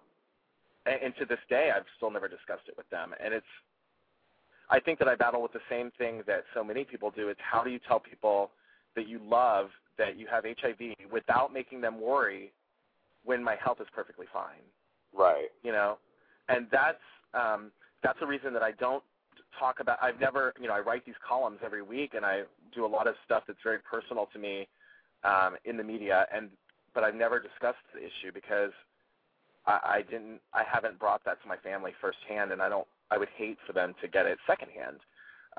and, 0.87 1.03
and 1.03 1.15
to 1.19 1.25
this 1.25 1.39
day, 1.49 1.71
I've 1.75 1.89
still 1.97 2.11
never 2.11 2.29
discussed 2.29 2.69
it 2.69 2.77
with 2.77 2.89
them. 2.91 3.15
And 3.23 3.33
it's 3.33 3.47
I 4.71 4.79
think 4.79 4.99
that 4.99 5.09
I 5.09 5.15
battle 5.17 5.43
with 5.43 5.53
the 5.53 5.65
same 5.69 5.91
thing 5.99 6.23
that 6.27 6.45
so 6.55 6.63
many 6.63 6.85
people 6.85 7.11
do. 7.11 7.29
It's 7.29 7.41
how 7.41 7.65
do 7.65 7.71
you 7.71 7.81
tell 7.87 7.99
people 7.99 8.51
that 8.95 9.09
you 9.09 9.21
love 9.25 9.71
that 10.01 10.19
you 10.19 10.27
have 10.27 10.45
HIV 10.45 10.97
without 11.13 11.53
making 11.53 11.83
them 11.83 12.01
worry 12.01 12.53
when 13.25 13.45
my 13.45 13.55
health 13.63 13.79
is 13.81 13.87
perfectly 13.95 14.27
fine. 14.33 14.65
Right. 15.13 15.49
You 15.63 15.73
know, 15.73 15.99
and 16.49 16.67
that's 16.73 17.05
um, 17.35 17.71
that's 18.03 18.19
the 18.19 18.27
reason 18.27 18.53
that 18.55 18.63
I 18.63 18.73
don't 18.73 19.05
talk 19.59 19.81
about. 19.81 19.99
I've 20.03 20.19
never, 20.19 20.55
you 20.61 20.69
know, 20.69 20.75
I 20.75 20.81
write 20.81 21.05
these 21.05 21.21
columns 21.27 21.59
every 21.65 21.83
week, 21.83 22.15
and 22.15 22.25
I 22.25 22.43
do 22.75 22.87
a 22.87 22.89
lot 22.89 23.07
of 23.07 23.15
stuff 23.25 23.45
that's 23.47 23.59
very 23.63 23.79
personal 23.79 24.29
to 24.33 24.39
me 24.39 24.67
um, 25.23 25.57
in 25.65 25.77
the 25.77 25.85
media, 25.85 26.27
and 26.35 26.49
but 26.95 27.05
I've 27.05 27.15
never 27.15 27.39
discussed 27.39 27.85
the 27.95 28.01
issue 28.01 28.33
because 28.35 28.73
I, 29.67 29.81
I 29.85 30.03
didn't, 30.03 30.41
I 30.55 30.63
haven't 30.65 30.99
brought 30.99 31.25
that 31.25 31.41
to 31.43 31.49
my 31.49 31.57
family 31.57 31.93
firsthand, 32.01 32.53
and 32.53 32.63
I 32.63 32.69
don't, 32.69 32.87
I 33.11 33.19
would 33.19 33.29
hate 33.37 33.59
for 33.67 33.73
them 33.73 33.95
to 34.01 34.09
get 34.09 34.27
it 34.27 34.39
secondhand. 34.47 34.99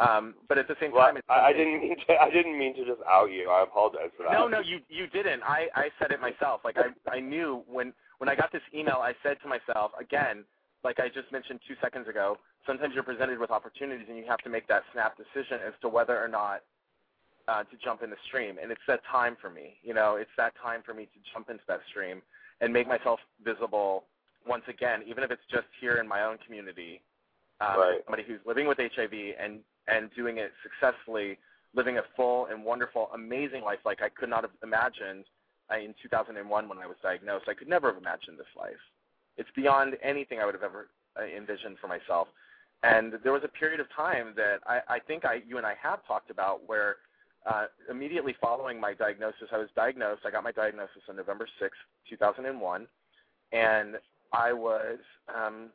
Um, 0.01 0.33
but 0.49 0.57
at 0.57 0.67
the 0.67 0.75
same 0.81 0.91
well, 0.91 1.05
time, 1.05 1.17
it's 1.17 1.27
I, 1.29 1.49
I 1.49 1.53
didn't 1.53 1.79
mean 1.79 1.95
to. 2.07 2.13
I 2.19 2.29
didn't 2.31 2.57
mean 2.57 2.75
to 2.75 2.85
just 2.85 3.01
out 3.07 3.31
you. 3.31 3.49
I 3.49 3.61
apologize 3.63 4.09
for 4.17 4.23
that. 4.23 4.33
no, 4.33 4.47
no, 4.47 4.59
you 4.59 4.79
you 4.89 5.05
didn't. 5.07 5.43
I 5.43 5.67
I 5.75 5.89
said 5.99 6.11
it 6.11 6.19
myself. 6.19 6.61
Like 6.65 6.75
I 6.77 6.89
I 7.09 7.19
knew 7.19 7.63
when 7.67 7.93
when 8.17 8.27
I 8.27 8.35
got 8.35 8.51
this 8.51 8.63
email, 8.73 8.97
I 9.01 9.13
said 9.21 9.37
to 9.43 9.47
myself 9.47 9.91
again, 9.99 10.43
like 10.83 10.99
I 10.99 11.07
just 11.07 11.31
mentioned 11.31 11.59
two 11.67 11.75
seconds 11.81 12.07
ago. 12.07 12.37
Sometimes 12.65 12.95
you're 12.95 13.03
presented 13.03 13.37
with 13.37 13.51
opportunities, 13.51 14.07
and 14.09 14.17
you 14.17 14.25
have 14.27 14.39
to 14.39 14.49
make 14.49 14.67
that 14.69 14.83
snap 14.91 15.17
decision 15.17 15.59
as 15.65 15.73
to 15.81 15.89
whether 15.89 16.17
or 16.17 16.27
not 16.27 16.61
uh, 17.47 17.63
to 17.63 17.77
jump 17.83 18.01
in 18.01 18.09
the 18.09 18.21
stream. 18.25 18.57
And 18.61 18.71
it's 18.71 18.81
that 18.87 19.01
time 19.11 19.37
for 19.39 19.51
me. 19.51 19.77
You 19.83 19.93
know, 19.93 20.15
it's 20.15 20.33
that 20.37 20.53
time 20.61 20.81
for 20.83 20.93
me 20.95 21.05
to 21.05 21.19
jump 21.31 21.49
into 21.49 21.63
that 21.67 21.81
stream 21.89 22.21
and 22.59 22.73
make 22.73 22.87
myself 22.87 23.19
visible 23.43 24.05
once 24.47 24.63
again, 24.67 25.03
even 25.05 25.23
if 25.23 25.29
it's 25.29 25.45
just 25.51 25.67
here 25.79 25.97
in 25.97 26.07
my 26.07 26.23
own 26.23 26.37
community. 26.45 27.01
Um, 27.59 27.77
Right. 27.77 28.01
Somebody 28.05 28.23
who's 28.23 28.39
living 28.45 28.67
with 28.67 28.79
HIV 28.79 29.13
and 29.39 29.59
and 29.87 30.09
doing 30.15 30.37
it 30.37 30.51
successfully, 30.63 31.37
living 31.73 31.97
a 31.97 32.03
full 32.15 32.47
and 32.47 32.63
wonderful, 32.63 33.09
amazing 33.13 33.61
life 33.61 33.79
like 33.85 34.01
I 34.01 34.09
could 34.09 34.29
not 34.29 34.43
have 34.43 34.51
imagined 34.63 35.25
uh, 35.71 35.77
in 35.77 35.93
2001 36.01 36.69
when 36.69 36.77
I 36.77 36.87
was 36.87 36.97
diagnosed. 37.01 37.45
I 37.47 37.53
could 37.53 37.69
never 37.69 37.93
have 37.93 38.01
imagined 38.01 38.37
this 38.37 38.51
life. 38.57 38.81
It's 39.37 39.49
beyond 39.55 39.95
anything 40.03 40.39
I 40.39 40.45
would 40.45 40.53
have 40.53 40.63
ever 40.63 40.87
uh, 41.17 41.23
envisioned 41.25 41.77
for 41.79 41.87
myself. 41.87 42.27
And 42.83 43.13
there 43.23 43.31
was 43.31 43.43
a 43.43 43.47
period 43.47 43.79
of 43.79 43.87
time 43.95 44.33
that 44.35 44.59
I, 44.65 44.95
I 44.95 44.99
think 44.99 45.23
I, 45.23 45.41
you 45.47 45.57
and 45.57 45.65
I 45.65 45.75
have 45.81 46.05
talked 46.05 46.29
about 46.31 46.67
where 46.67 46.97
uh, 47.45 47.65
immediately 47.89 48.35
following 48.41 48.79
my 48.79 48.93
diagnosis, 48.93 49.49
I 49.51 49.57
was 49.57 49.69
diagnosed. 49.75 50.21
I 50.25 50.31
got 50.31 50.43
my 50.43 50.51
diagnosis 50.51 51.01
on 51.09 51.15
November 51.15 51.47
6th, 51.61 51.69
2001, 52.09 52.87
and 53.51 53.95
I 54.33 54.53
was 54.53 54.97
um, 55.33 55.69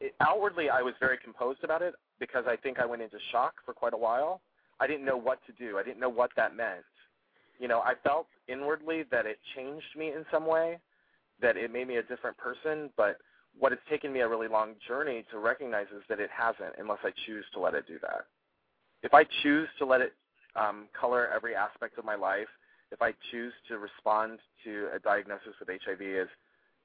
it, 0.00 0.14
outwardly 0.20 0.68
I 0.68 0.82
was 0.82 0.94
very 1.00 1.18
composed 1.22 1.64
about 1.64 1.82
it 1.82 1.94
because 2.20 2.44
I 2.46 2.56
think 2.56 2.78
I 2.78 2.86
went 2.86 3.02
into 3.02 3.18
shock 3.30 3.54
for 3.64 3.74
quite 3.74 3.94
a 3.94 3.98
while. 3.98 4.40
I 4.80 4.86
didn't 4.86 5.04
know 5.04 5.16
what 5.16 5.38
to 5.46 5.52
do. 5.52 5.78
I 5.78 5.82
didn't 5.82 6.00
know 6.00 6.08
what 6.08 6.30
that 6.36 6.56
meant. 6.56 6.84
You 7.58 7.68
know, 7.68 7.80
I 7.80 7.94
felt 8.02 8.26
inwardly 8.48 9.04
that 9.10 9.26
it 9.26 9.38
changed 9.54 9.86
me 9.96 10.08
in 10.08 10.24
some 10.30 10.46
way, 10.46 10.78
that 11.40 11.56
it 11.56 11.72
made 11.72 11.88
me 11.88 11.96
a 11.96 12.02
different 12.02 12.36
person, 12.36 12.90
but 12.96 13.18
what 13.58 13.72
it's 13.72 13.82
taken 13.88 14.12
me 14.12 14.20
a 14.20 14.28
really 14.28 14.48
long 14.48 14.74
journey 14.86 15.24
to 15.30 15.38
recognize 15.38 15.86
is 15.94 16.02
that 16.08 16.20
it 16.20 16.30
hasn't 16.36 16.74
unless 16.78 16.98
I 17.04 17.10
choose 17.26 17.44
to 17.54 17.60
let 17.60 17.74
it 17.74 17.86
do 17.86 17.98
that. 18.00 18.26
If 19.02 19.14
I 19.14 19.24
choose 19.42 19.68
to 19.78 19.84
let 19.84 20.00
it 20.00 20.14
um, 20.56 20.88
color 20.98 21.28
every 21.34 21.54
aspect 21.54 21.98
of 21.98 22.04
my 22.04 22.14
life, 22.14 22.48
if 22.90 23.00
I 23.00 23.12
choose 23.30 23.52
to 23.68 23.78
respond 23.78 24.38
to 24.64 24.88
a 24.94 24.98
diagnosis 24.98 25.54
with 25.58 25.68
HIV 25.68 26.00
as 26.22 26.28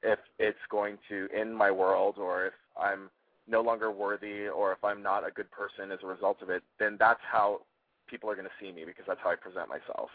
if 0.04 0.20
it's 0.40 0.58
going 0.70 0.98
to 1.10 1.28
end 1.36 1.56
my 1.56 1.72
world 1.72 2.16
or 2.18 2.48
if 2.48 2.54
I'm 2.80 3.10
no 3.48 3.62
longer 3.62 3.92
worthy 3.92 4.48
or 4.48 4.72
if 4.72 4.84
I'm 4.84 5.02
not 5.02 5.28
a 5.28 5.32
good 5.32 5.50
person 5.52 5.92
as 5.92 6.00
a 6.04 6.08
result 6.08 6.42
of 6.42 6.50
it, 6.50 6.64
then 6.80 6.98
that's 7.00 7.22
how 7.30 7.62
people 8.08 8.30
are 8.30 8.36
going 8.36 8.48
to 8.48 8.66
see 8.66 8.72
me 8.72 8.84
because 8.86 9.06
that's 9.08 9.20
how 9.24 9.32
I 9.32 9.36
present 9.36 9.70
myself. 9.70 10.10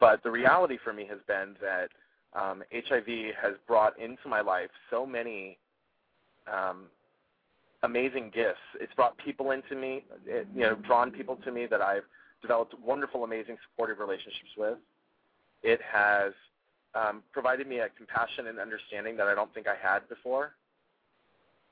But 0.00 0.22
the 0.22 0.30
reality 0.30 0.78
for 0.82 0.92
me 0.92 1.06
has 1.08 1.18
been 1.26 1.56
that 1.60 1.88
um, 2.34 2.62
HIV 2.72 3.34
has 3.40 3.54
brought 3.66 3.98
into 3.98 4.28
my 4.28 4.40
life 4.40 4.70
so 4.90 5.06
many 5.06 5.58
um, 6.52 6.84
amazing 7.82 8.30
gifts. 8.34 8.60
It's 8.80 8.92
brought 8.94 9.16
people 9.18 9.50
into 9.50 9.74
me, 9.74 10.04
it, 10.26 10.46
you 10.54 10.62
know, 10.62 10.74
drawn 10.74 11.10
people 11.10 11.36
to 11.44 11.52
me 11.52 11.66
that 11.66 11.80
I've 11.80 12.04
developed 12.42 12.74
wonderful, 12.84 13.24
amazing, 13.24 13.56
supportive 13.70 13.98
relationships 13.98 14.50
with. 14.56 14.78
It 15.62 15.80
has 15.92 16.32
um, 16.94 17.22
provided 17.32 17.66
me 17.66 17.80
a 17.80 17.88
compassion 17.96 18.46
and 18.46 18.58
understanding 18.58 19.16
that 19.16 19.26
I 19.26 19.34
don't 19.34 19.52
think 19.52 19.66
I 19.66 19.74
had 19.74 20.08
before. 20.08 20.52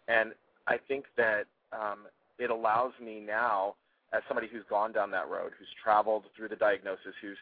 And 0.09 0.33
I 0.67 0.79
think 0.89 1.05
that 1.17 1.45
um, 1.73 2.07
it 2.39 2.51
allows 2.51 2.93
me 3.03 3.21
now, 3.21 3.75
as 4.13 4.23
somebody 4.29 4.49
who's 4.51 4.65
gone 4.69 4.93
down 4.93 5.11
that 5.13 5.29
road, 5.29 5.53
who's 5.59 5.69
traveled 5.83 6.25
through 6.37 6.49
the 6.49 6.57
diagnosis, 6.57 7.15
who's 7.21 7.39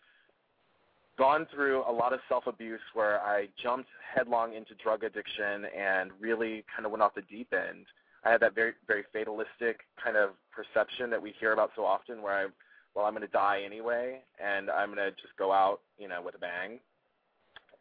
gone 1.17 1.47
through 1.55 1.83
a 1.89 1.93
lot 1.93 2.13
of 2.13 2.21
self-abuse 2.29 2.81
where 2.93 3.21
I 3.21 3.49
jumped 3.63 3.89
headlong 4.15 4.55
into 4.55 4.75
drug 4.83 5.05
addiction 5.05 5.67
and 5.77 6.11
really 6.21 6.65
kind 6.75 6.87
of 6.87 6.91
went 6.93 7.03
off 7.03 7.15
the 7.15 7.23
deep 7.23 7.53
end. 7.53 7.87
I 8.25 8.31
had 8.31 8.41
that 8.41 8.55
very, 8.55 8.73
very 8.87 9.05
fatalistic 9.13 9.81
kind 10.03 10.17
of 10.17 10.31
perception 10.51 11.11
that 11.11 11.21
we 11.21 11.35
hear 11.39 11.53
about 11.53 11.71
so 11.77 11.85
often 11.85 12.23
where 12.23 12.33
I, 12.33 12.47
well, 12.95 13.05
I'm 13.05 13.13
going 13.13 13.27
to 13.27 13.33
die 13.33 13.63
anyway 13.65 14.21
and 14.43 14.71
I'm 14.71 14.95
going 14.95 14.99
to 14.99 15.11
just 15.11 15.37
go 15.39 15.53
out, 15.53 15.81
you 15.99 16.09
know, 16.09 16.23
with 16.23 16.35
a 16.35 16.39
bang. 16.39 16.81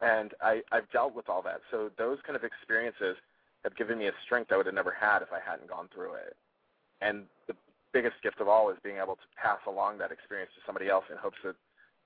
And 0.00 0.32
I, 0.42 0.60
I've 0.70 0.90
dealt 0.90 1.14
with 1.14 1.28
all 1.28 1.42
that. 1.42 1.60
So 1.70 1.90
those 1.96 2.18
kind 2.26 2.36
of 2.36 2.44
experiences 2.44 3.16
have 3.64 3.76
given 3.76 3.98
me 3.98 4.06
a 4.08 4.12
strength 4.24 4.52
I 4.52 4.56
would 4.56 4.66
have 4.66 4.74
never 4.74 4.92
had 4.92 5.22
if 5.22 5.32
I 5.32 5.40
hadn't 5.44 5.68
gone 5.68 5.88
through 5.92 6.14
it. 6.14 6.36
And 7.00 7.24
the 7.48 7.54
biggest 7.92 8.16
gift 8.22 8.40
of 8.40 8.48
all 8.48 8.70
is 8.70 8.76
being 8.84 8.96
able 8.96 9.16
to 9.16 9.28
pass 9.40 9.58
along 9.66 9.98
that 9.98 10.12
experience 10.12 10.50
to 10.54 10.62
somebody 10.66 10.88
else 10.88 11.04
in 11.10 11.16
hopes 11.16 11.38
that 11.44 11.56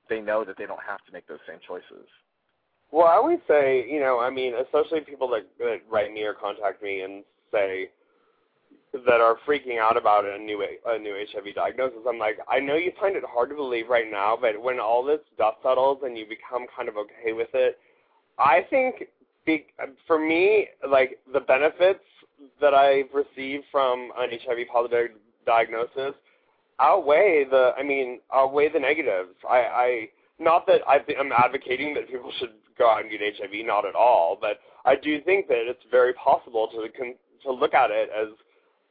they 0.09 0.21
know 0.21 0.45
that 0.45 0.57
they 0.57 0.67
don't 0.67 0.83
have 0.87 1.05
to 1.07 1.13
make 1.13 1.27
those 1.27 1.43
same 1.47 1.59
choices. 1.67 2.07
Well, 2.91 3.07
I 3.07 3.15
always 3.15 3.41
say, 3.47 3.87
you 3.89 4.01
know, 4.01 4.19
I 4.19 4.31
mean, 4.31 4.55
especially 4.55 5.01
people 5.01 5.29
that, 5.31 5.47
that 5.59 5.81
write 5.91 6.13
me 6.13 6.23
or 6.23 6.33
contact 6.33 6.83
me 6.83 7.03
and 7.03 7.23
say 7.53 7.91
that 8.93 9.21
are 9.21 9.37
freaking 9.47 9.79
out 9.79 9.97
about 9.99 10.25
a 10.25 10.39
new 10.39 10.65
a 10.87 10.99
new 10.99 11.15
HIV 11.33 11.55
diagnosis. 11.55 11.99
I'm 12.09 12.19
like, 12.19 12.39
I 12.49 12.59
know 12.59 12.77
you 12.77 12.93
find 12.99 13.17
it 13.17 13.25
hard 13.29 13.51
to 13.51 13.55
believe 13.55 13.89
right 13.89 14.11
now, 14.11 14.39
but 14.41 14.61
when 14.61 14.81
all 14.81 15.05
this 15.05 15.21
dust 15.37 15.59
settles 15.63 15.99
and 16.03 16.17
you 16.17 16.25
become 16.27 16.67
kind 16.75 16.89
of 16.89 16.97
okay 16.97 17.35
with 17.35 17.49
it, 17.53 17.79
I 18.39 18.65
think 18.71 19.05
be, 19.49 19.67
for 20.07 20.19
me, 20.19 20.69
like 20.89 21.19
the 21.33 21.41
benefits 21.41 22.05
that 22.61 22.75
I've 22.75 23.13
received 23.15 23.65
from 23.73 24.11
an 24.17 24.31
HIV 24.31 24.69
positive 24.73 25.11
diagnosis 25.47 26.15
outweigh 26.81 27.45
the 27.51 27.73
I 27.77 27.83
mean 27.83 28.21
outweigh 28.33 28.69
the 28.73 28.79
negatives. 28.79 29.35
I, 29.49 29.59
I 29.59 30.09
not 30.39 30.67
that 30.67 30.83
I 30.87 30.99
th- 30.99 31.19
I'm 31.19 31.33
advocating 31.33 31.95
that 31.95 32.09
people 32.09 32.33
should 32.39 32.53
go 32.79 32.89
out 32.89 33.01
and 33.01 33.11
get 33.11 33.21
HIV, 33.21 33.67
not 33.67 33.85
at 33.85 33.95
all, 33.95 34.39
but 34.41 34.61
I 34.85 34.95
do 34.95 35.21
think 35.23 35.49
that 35.49 35.69
it's 35.69 35.83
very 35.91 36.13
possible 36.15 36.69
to 36.69 36.89
con- 36.97 37.17
to 37.45 37.53
look 37.53 37.75
at 37.75 37.91
it 37.91 38.11
as 38.11 38.29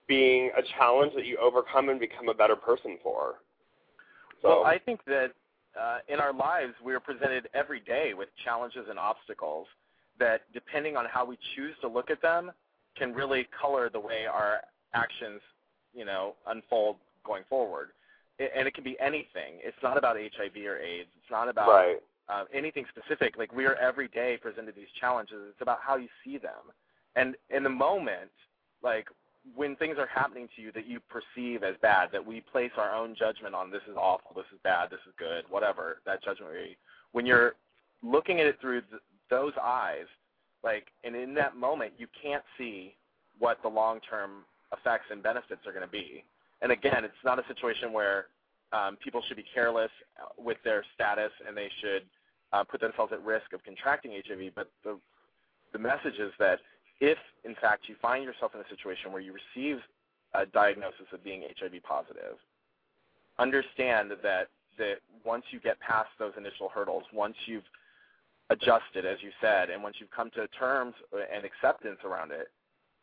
being 0.08 0.52
a 0.58 0.62
challenge 0.78 1.14
that 1.16 1.26
you 1.26 1.38
overcome 1.38 1.90
and 1.90 2.00
become 2.00 2.30
a 2.30 2.34
better 2.34 2.56
person 2.56 2.98
for. 3.04 3.36
So 4.42 4.50
Well, 4.50 4.66
I 4.66 4.78
think 4.78 5.04
that 5.06 5.32
uh, 5.80 6.00
in 6.08 6.20
our 6.20 6.34
lives 6.34 6.74
we 6.84 6.94
are 6.94 7.00
presented 7.00 7.48
every 7.54 7.80
day 7.80 8.14
with 8.18 8.30
challenges 8.44 8.86
and 8.90 8.98
obstacles 8.98 9.68
that, 10.20 10.42
depending 10.54 10.96
on 10.96 11.06
how 11.06 11.26
we 11.26 11.38
choose 11.56 11.76
to 11.82 11.88
look 11.88 12.10
at 12.10 12.22
them, 12.22 12.52
can 12.98 13.14
really 13.14 13.48
color 13.60 13.90
the 13.90 14.00
way 14.00 14.26
our 14.26 14.62
actions, 14.94 15.42
you 15.94 16.06
know, 16.06 16.36
unfold 16.48 16.98
going 17.26 17.44
forward. 17.50 17.90
And 18.40 18.68
it 18.68 18.74
can 18.74 18.84
be 18.84 18.98
anything. 19.00 19.60
It's 19.64 19.78
not 19.82 19.98
about 19.98 20.16
HIV 20.16 20.56
or 20.66 20.78
AIDS. 20.78 21.10
It's 21.22 21.32
not 21.32 21.50
about 21.50 21.70
right. 21.70 21.98
uh, 22.30 22.46
anything 22.54 22.86
specific. 22.90 23.38
Like 23.38 23.54
we 23.54 23.66
are 23.66 23.76
every 23.76 24.08
day 24.08 24.38
presented 24.40 24.76
these 24.76 24.92
challenges. 25.00 25.38
It's 25.50 25.62
about 25.62 25.80
how 25.82 25.98
you 25.98 26.08
see 26.24 26.38
them. 26.38 26.72
And 27.16 27.36
in 27.50 27.64
the 27.64 27.70
moment, 27.70 28.30
like 28.84 29.08
when 29.56 29.76
things 29.78 29.98
are 29.98 30.08
happening 30.08 30.48
to 30.56 30.62
you 30.62 30.72
that 30.74 30.86
you 30.86 31.00
perceive 31.00 31.64
as 31.64 31.76
bad, 31.82 32.10
that 32.12 32.24
we 32.24 32.42
place 32.42 32.72
our 32.78 32.94
own 32.94 33.16
judgment 33.18 33.56
on 33.56 33.72
this 33.72 33.82
is 33.90 33.96
awful, 33.98 34.32
this 34.36 34.46
is 34.54 34.60
bad, 34.64 34.92
this 34.92 35.00
is 35.08 35.14
good, 35.18 35.46
whatever 35.50 35.98
that 36.06 36.24
judgment 36.24 36.52
when 37.14 37.26
you're 37.26 37.56
looking 38.04 38.40
at 38.40 38.46
it 38.46 38.60
through 38.62 38.82
th- 38.82 39.02
those 39.30 39.54
eyes, 39.62 40.06
like, 40.64 40.88
and 41.04 41.16
in 41.16 41.34
that 41.36 41.56
moment, 41.56 41.94
you 41.98 42.08
can't 42.22 42.44
see 42.58 42.96
what 43.40 43.62
the 43.62 43.68
long-term 43.68 44.44
effects 44.74 45.06
and 45.12 45.22
benefits 45.22 45.62
are 45.66 45.72
going 45.72 45.86
to 45.86 45.92
be. 45.92 46.24
And 46.62 46.72
again, 46.72 47.06
it's 47.06 47.14
not 47.24 47.40
a 47.40 47.48
situation 47.48 47.94
where 47.94 48.28
um, 48.74 48.98
people 48.98 49.22
should 49.28 49.38
be 49.38 49.46
careless 49.54 49.92
with 50.38 50.58
their 50.64 50.84
status 50.94 51.32
and 51.48 51.56
they 51.56 51.70
should 51.82 52.04
uh, 52.52 52.64
put 52.64 52.82
themselves 52.82 53.14
at 53.14 53.24
risk 53.24 53.54
of 53.54 53.64
contracting 53.64 54.12
HIV. 54.12 54.52
But 54.56 54.70
the 54.84 54.98
the 55.74 55.80
message 55.80 56.18
is 56.18 56.32
that 56.40 56.60
if, 57.02 57.18
in 57.44 57.54
fact, 57.56 57.84
you 57.88 57.96
find 58.02 58.24
yourself 58.24 58.54
in 58.56 58.62
a 58.62 58.70
situation 58.70 59.12
where 59.12 59.22
you 59.22 59.34
receive 59.34 59.80
a 60.34 60.46
diagnosis 60.46 61.06
of 61.14 61.24
being 61.24 61.44
HIV 61.60 61.84
positive, 61.84 62.40
understand 63.38 64.12
that 64.24 64.48
that 64.78 64.98
once 65.26 65.44
you 65.52 65.60
get 65.60 65.80
past 65.80 66.10
those 66.20 66.34
initial 66.38 66.70
hurdles, 66.70 67.04
once 67.14 67.36
you've 67.46 67.64
adjusted, 68.50 69.06
as 69.06 69.18
you 69.22 69.32
said, 69.42 69.70
and 69.70 69.84
once 69.84 69.98
you've 70.00 70.12
come 70.12 70.30
to 70.32 70.48
terms 70.60 70.94
and 71.34 71.46
acceptance 71.46 72.00
around 72.06 72.32
it, 72.32 72.48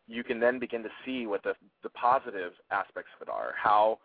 you 0.07 0.23
can 0.23 0.39
then 0.39 0.59
begin 0.59 0.83
to 0.83 0.91
see 1.05 1.27
what 1.27 1.43
the 1.43 1.55
the 1.83 1.89
positive 1.91 2.53
aspects 2.71 3.11
of 3.17 3.27
it 3.27 3.31
are. 3.31 3.55
How 3.57 3.99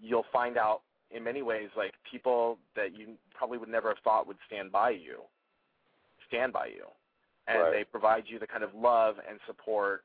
you'll 0.00 0.26
find 0.32 0.56
out 0.56 0.82
in 1.10 1.22
many 1.22 1.42
ways, 1.42 1.68
like 1.76 1.92
people 2.10 2.58
that 2.74 2.96
you 2.96 3.14
probably 3.34 3.58
would 3.58 3.68
never 3.68 3.88
have 3.88 3.98
thought 4.02 4.26
would 4.26 4.38
stand 4.46 4.72
by 4.72 4.90
you, 4.90 5.20
stand 6.28 6.52
by 6.52 6.66
you, 6.66 6.86
and 7.46 7.62
Right. 7.62 7.72
they 7.72 7.84
provide 7.84 8.24
you 8.28 8.38
the 8.38 8.46
kind 8.46 8.64
of 8.64 8.74
love 8.74 9.16
and 9.28 9.38
support 9.46 10.04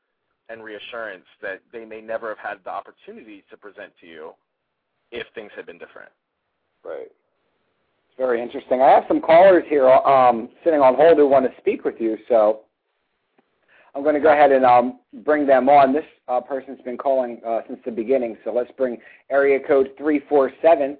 and 0.50 0.62
reassurance 0.62 1.26
that 1.40 1.60
they 1.72 1.84
may 1.84 2.00
never 2.00 2.28
have 2.28 2.38
had 2.38 2.64
the 2.64 2.70
opportunity 2.70 3.44
to 3.50 3.56
present 3.56 3.92
to 4.00 4.06
you 4.06 4.34
if 5.10 5.26
things 5.34 5.50
had 5.54 5.66
been 5.66 5.78
different. 5.78 6.12
Right. 6.84 7.10
It's 8.18 8.26
very 8.26 8.42
interesting. 8.42 8.82
I 8.82 8.90
have 8.90 9.04
some 9.06 9.20
callers 9.20 9.62
here 9.68 9.88
um, 9.88 10.48
sitting 10.64 10.80
on 10.80 10.96
hold 10.96 11.18
who 11.18 11.28
want 11.28 11.44
to 11.44 11.52
speak 11.60 11.84
with 11.84 12.00
you, 12.00 12.18
so 12.28 12.62
I'm 13.94 14.02
going 14.02 14.16
to 14.16 14.20
go 14.20 14.32
ahead 14.32 14.50
and 14.50 14.64
um, 14.64 14.98
bring 15.24 15.46
them 15.46 15.68
on. 15.68 15.92
This 15.92 16.02
uh, 16.26 16.40
person's 16.40 16.80
been 16.80 16.98
calling 16.98 17.40
uh, 17.46 17.60
since 17.68 17.78
the 17.84 17.92
beginning, 17.92 18.36
so 18.44 18.52
let's 18.52 18.72
bring 18.76 18.98
area 19.30 19.60
code 19.60 19.90
347. 19.96 20.98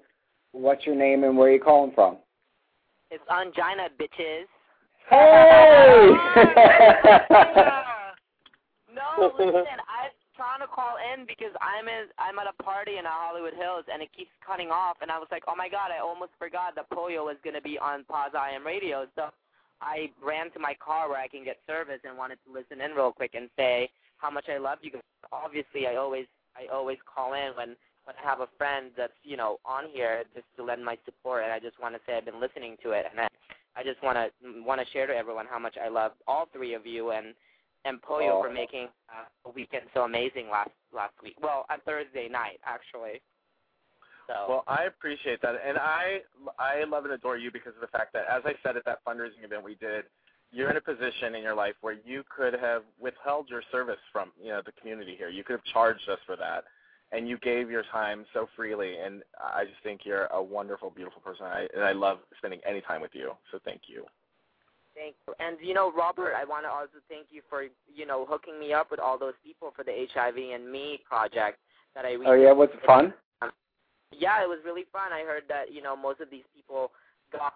What's 0.53 0.85
your 0.85 0.95
name 0.95 1.25
and 1.25 1.37
where 1.37 1.49
are 1.49 1.53
you 1.53 1.59
calling 1.59 1.91
from? 1.93 2.19
It's 3.11 3.21
Ongina, 3.29 3.89
bitches. 3.99 4.45
Hey! 5.09 6.13
no, 8.95 9.33
listen, 9.37 9.65
I'm 9.91 9.98
trying 10.39 10.63
to 10.63 10.71
call 10.71 10.95
in 10.95 11.27
because 11.27 11.51
I'm 11.59 11.91
in, 11.91 12.07
I'm 12.15 12.39
at 12.39 12.47
a 12.47 12.55
party 12.63 12.95
in 12.95 13.03
Hollywood 13.03 13.59
Hills 13.59 13.83
and 13.91 13.99
it 13.99 14.07
keeps 14.15 14.31
cutting 14.39 14.71
off, 14.71 14.95
and 15.03 15.11
I 15.11 15.19
was 15.19 15.27
like, 15.35 15.43
oh 15.51 15.55
my 15.59 15.67
god, 15.67 15.91
I 15.91 15.99
almost 15.99 16.31
forgot 16.39 16.79
that 16.79 16.87
Pollo 16.87 17.27
was 17.27 17.35
gonna 17.43 17.59
be 17.59 17.75
on 17.75 18.07
Poz 18.07 18.31
I 18.31 18.55
Am 18.55 18.63
Radio, 18.63 19.03
so 19.19 19.35
I 19.83 20.07
ran 20.23 20.47
to 20.55 20.59
my 20.63 20.79
car 20.79 21.11
where 21.11 21.19
I 21.19 21.27
can 21.27 21.43
get 21.43 21.59
service 21.67 21.99
and 22.07 22.15
wanted 22.15 22.39
to 22.47 22.55
listen 22.55 22.79
in 22.79 22.95
real 22.95 23.11
quick 23.11 23.35
and 23.35 23.51
say 23.59 23.91
how 24.17 24.31
much 24.31 24.47
I 24.47 24.57
love 24.57 24.79
you 24.81 24.91
guys. 24.95 25.03
Obviously, 25.31 25.87
I 25.87 25.99
always 25.99 26.25
I 26.55 26.71
always 26.71 26.97
call 27.03 27.35
in 27.35 27.51
when 27.59 27.75
when 28.07 28.15
I 28.15 28.23
have 28.23 28.39
a 28.39 28.47
friend 28.57 28.91
that's 28.95 29.19
you 29.23 29.35
know 29.35 29.59
on 29.65 29.91
here 29.91 30.23
just 30.33 30.47
to 30.55 30.63
lend 30.63 30.83
my 30.83 30.97
support, 31.03 31.43
and 31.43 31.51
I 31.51 31.59
just 31.59 31.79
want 31.83 31.95
to 31.95 32.01
say 32.07 32.15
I've 32.15 32.25
been 32.25 32.39
listening 32.39 32.77
to 32.83 32.91
it, 32.91 33.05
and 33.11 33.19
I, 33.19 33.27
I 33.75 33.83
just 33.83 34.01
want 34.03 34.15
to 34.15 34.31
want 34.63 34.79
to 34.79 34.87
share 34.91 35.07
to 35.07 35.15
everyone 35.15 35.47
how 35.49 35.59
much 35.59 35.75
I 35.75 35.89
love 35.89 36.11
all 36.27 36.47
three 36.51 36.73
of 36.73 36.85
you 36.85 37.11
and 37.11 37.35
and 37.85 38.01
Pollo 38.01 38.39
Oh. 38.39 38.43
for 38.43 38.51
making 38.51 38.87
uh, 39.09 39.25
a 39.45 39.49
weekend 39.49 39.85
so 39.93 40.03
amazing 40.03 40.49
last 40.49 40.71
last 40.93 41.13
week. 41.23 41.35
Well, 41.41 41.65
on 41.69 41.79
Thursday 41.81 42.27
night 42.29 42.59
actually. 42.63 43.21
So 44.27 44.45
Well, 44.47 44.63
I 44.67 44.83
appreciate 44.83 45.41
that, 45.41 45.55
and 45.65 45.77
I 45.77 46.21
I 46.59 46.83
love 46.83 47.05
and 47.05 47.13
adore 47.13 47.37
you 47.37 47.51
because 47.51 47.73
of 47.75 47.81
the 47.81 47.87
fact 47.87 48.13
that, 48.13 48.25
as 48.29 48.43
I 48.45 48.53
said 48.63 48.77
at 48.77 48.85
that 48.85 49.03
fundraising 49.05 49.43
event 49.43 49.63
we 49.63 49.75
did, 49.75 50.05
you're 50.51 50.69
in 50.69 50.77
a 50.77 50.81
position 50.81 51.35
in 51.35 51.41
your 51.41 51.55
life 51.55 51.75
where 51.81 51.97
you 52.05 52.23
could 52.35 52.53
have 52.53 52.83
withheld 52.99 53.49
your 53.49 53.63
service 53.71 53.99
from 54.11 54.31
you 54.41 54.49
know 54.49 54.61
the 54.63 54.71
community 54.73 55.15
here. 55.17 55.29
You 55.29 55.43
could 55.43 55.53
have 55.53 55.63
charged 55.73 56.07
us 56.09 56.19
for 56.27 56.35
that, 56.35 56.65
and 57.11 57.27
you 57.27 57.37
gave 57.39 57.71
your 57.71 57.83
time 57.91 58.25
so 58.33 58.47
freely. 58.55 58.97
And 58.99 59.23
I 59.39 59.63
just 59.65 59.81
think 59.83 60.01
you're 60.05 60.25
a 60.25 60.41
wonderful, 60.43 60.91
beautiful 60.91 61.21
person, 61.21 61.45
I, 61.47 61.67
and 61.73 61.83
I 61.83 61.93
love 61.93 62.19
spending 62.37 62.59
any 62.67 62.81
time 62.81 63.01
with 63.01 63.11
you. 63.13 63.31
So 63.51 63.59
thank 63.65 63.81
you. 63.87 64.05
Thank 64.99 65.15
you. 65.25 65.33
And 65.39 65.57
you 65.61 65.73
know, 65.73 65.93
Robert, 65.95 66.33
I 66.35 66.43
want 66.43 66.65
to 66.65 66.69
also 66.69 66.99
thank 67.07 67.27
you 67.31 67.41
for 67.49 67.63
you 67.87 68.05
know 68.05 68.25
hooking 68.27 68.59
me 68.59 68.73
up 68.73 68.91
with 68.91 68.99
all 68.99 69.17
those 69.17 69.39
people 69.43 69.71
for 69.73 69.83
the 69.83 70.05
HIV 70.13 70.35
and 70.53 70.69
Me 70.69 70.99
project 71.07 71.57
that 71.95 72.03
I. 72.03 72.17
oh, 72.25 72.33
yeah, 72.33 72.51
what's 72.51 72.73
fun? 72.85 73.13
Um, 73.41 73.51
yeah, 74.11 74.43
it 74.43 74.47
was 74.47 74.59
really 74.65 74.83
fun. 74.91 75.13
I 75.13 75.21
heard 75.21 75.43
that 75.47 75.71
you 75.71 75.81
know 75.81 75.95
most 75.95 76.19
of 76.19 76.29
these 76.29 76.43
people 76.53 76.91
got 77.31 77.53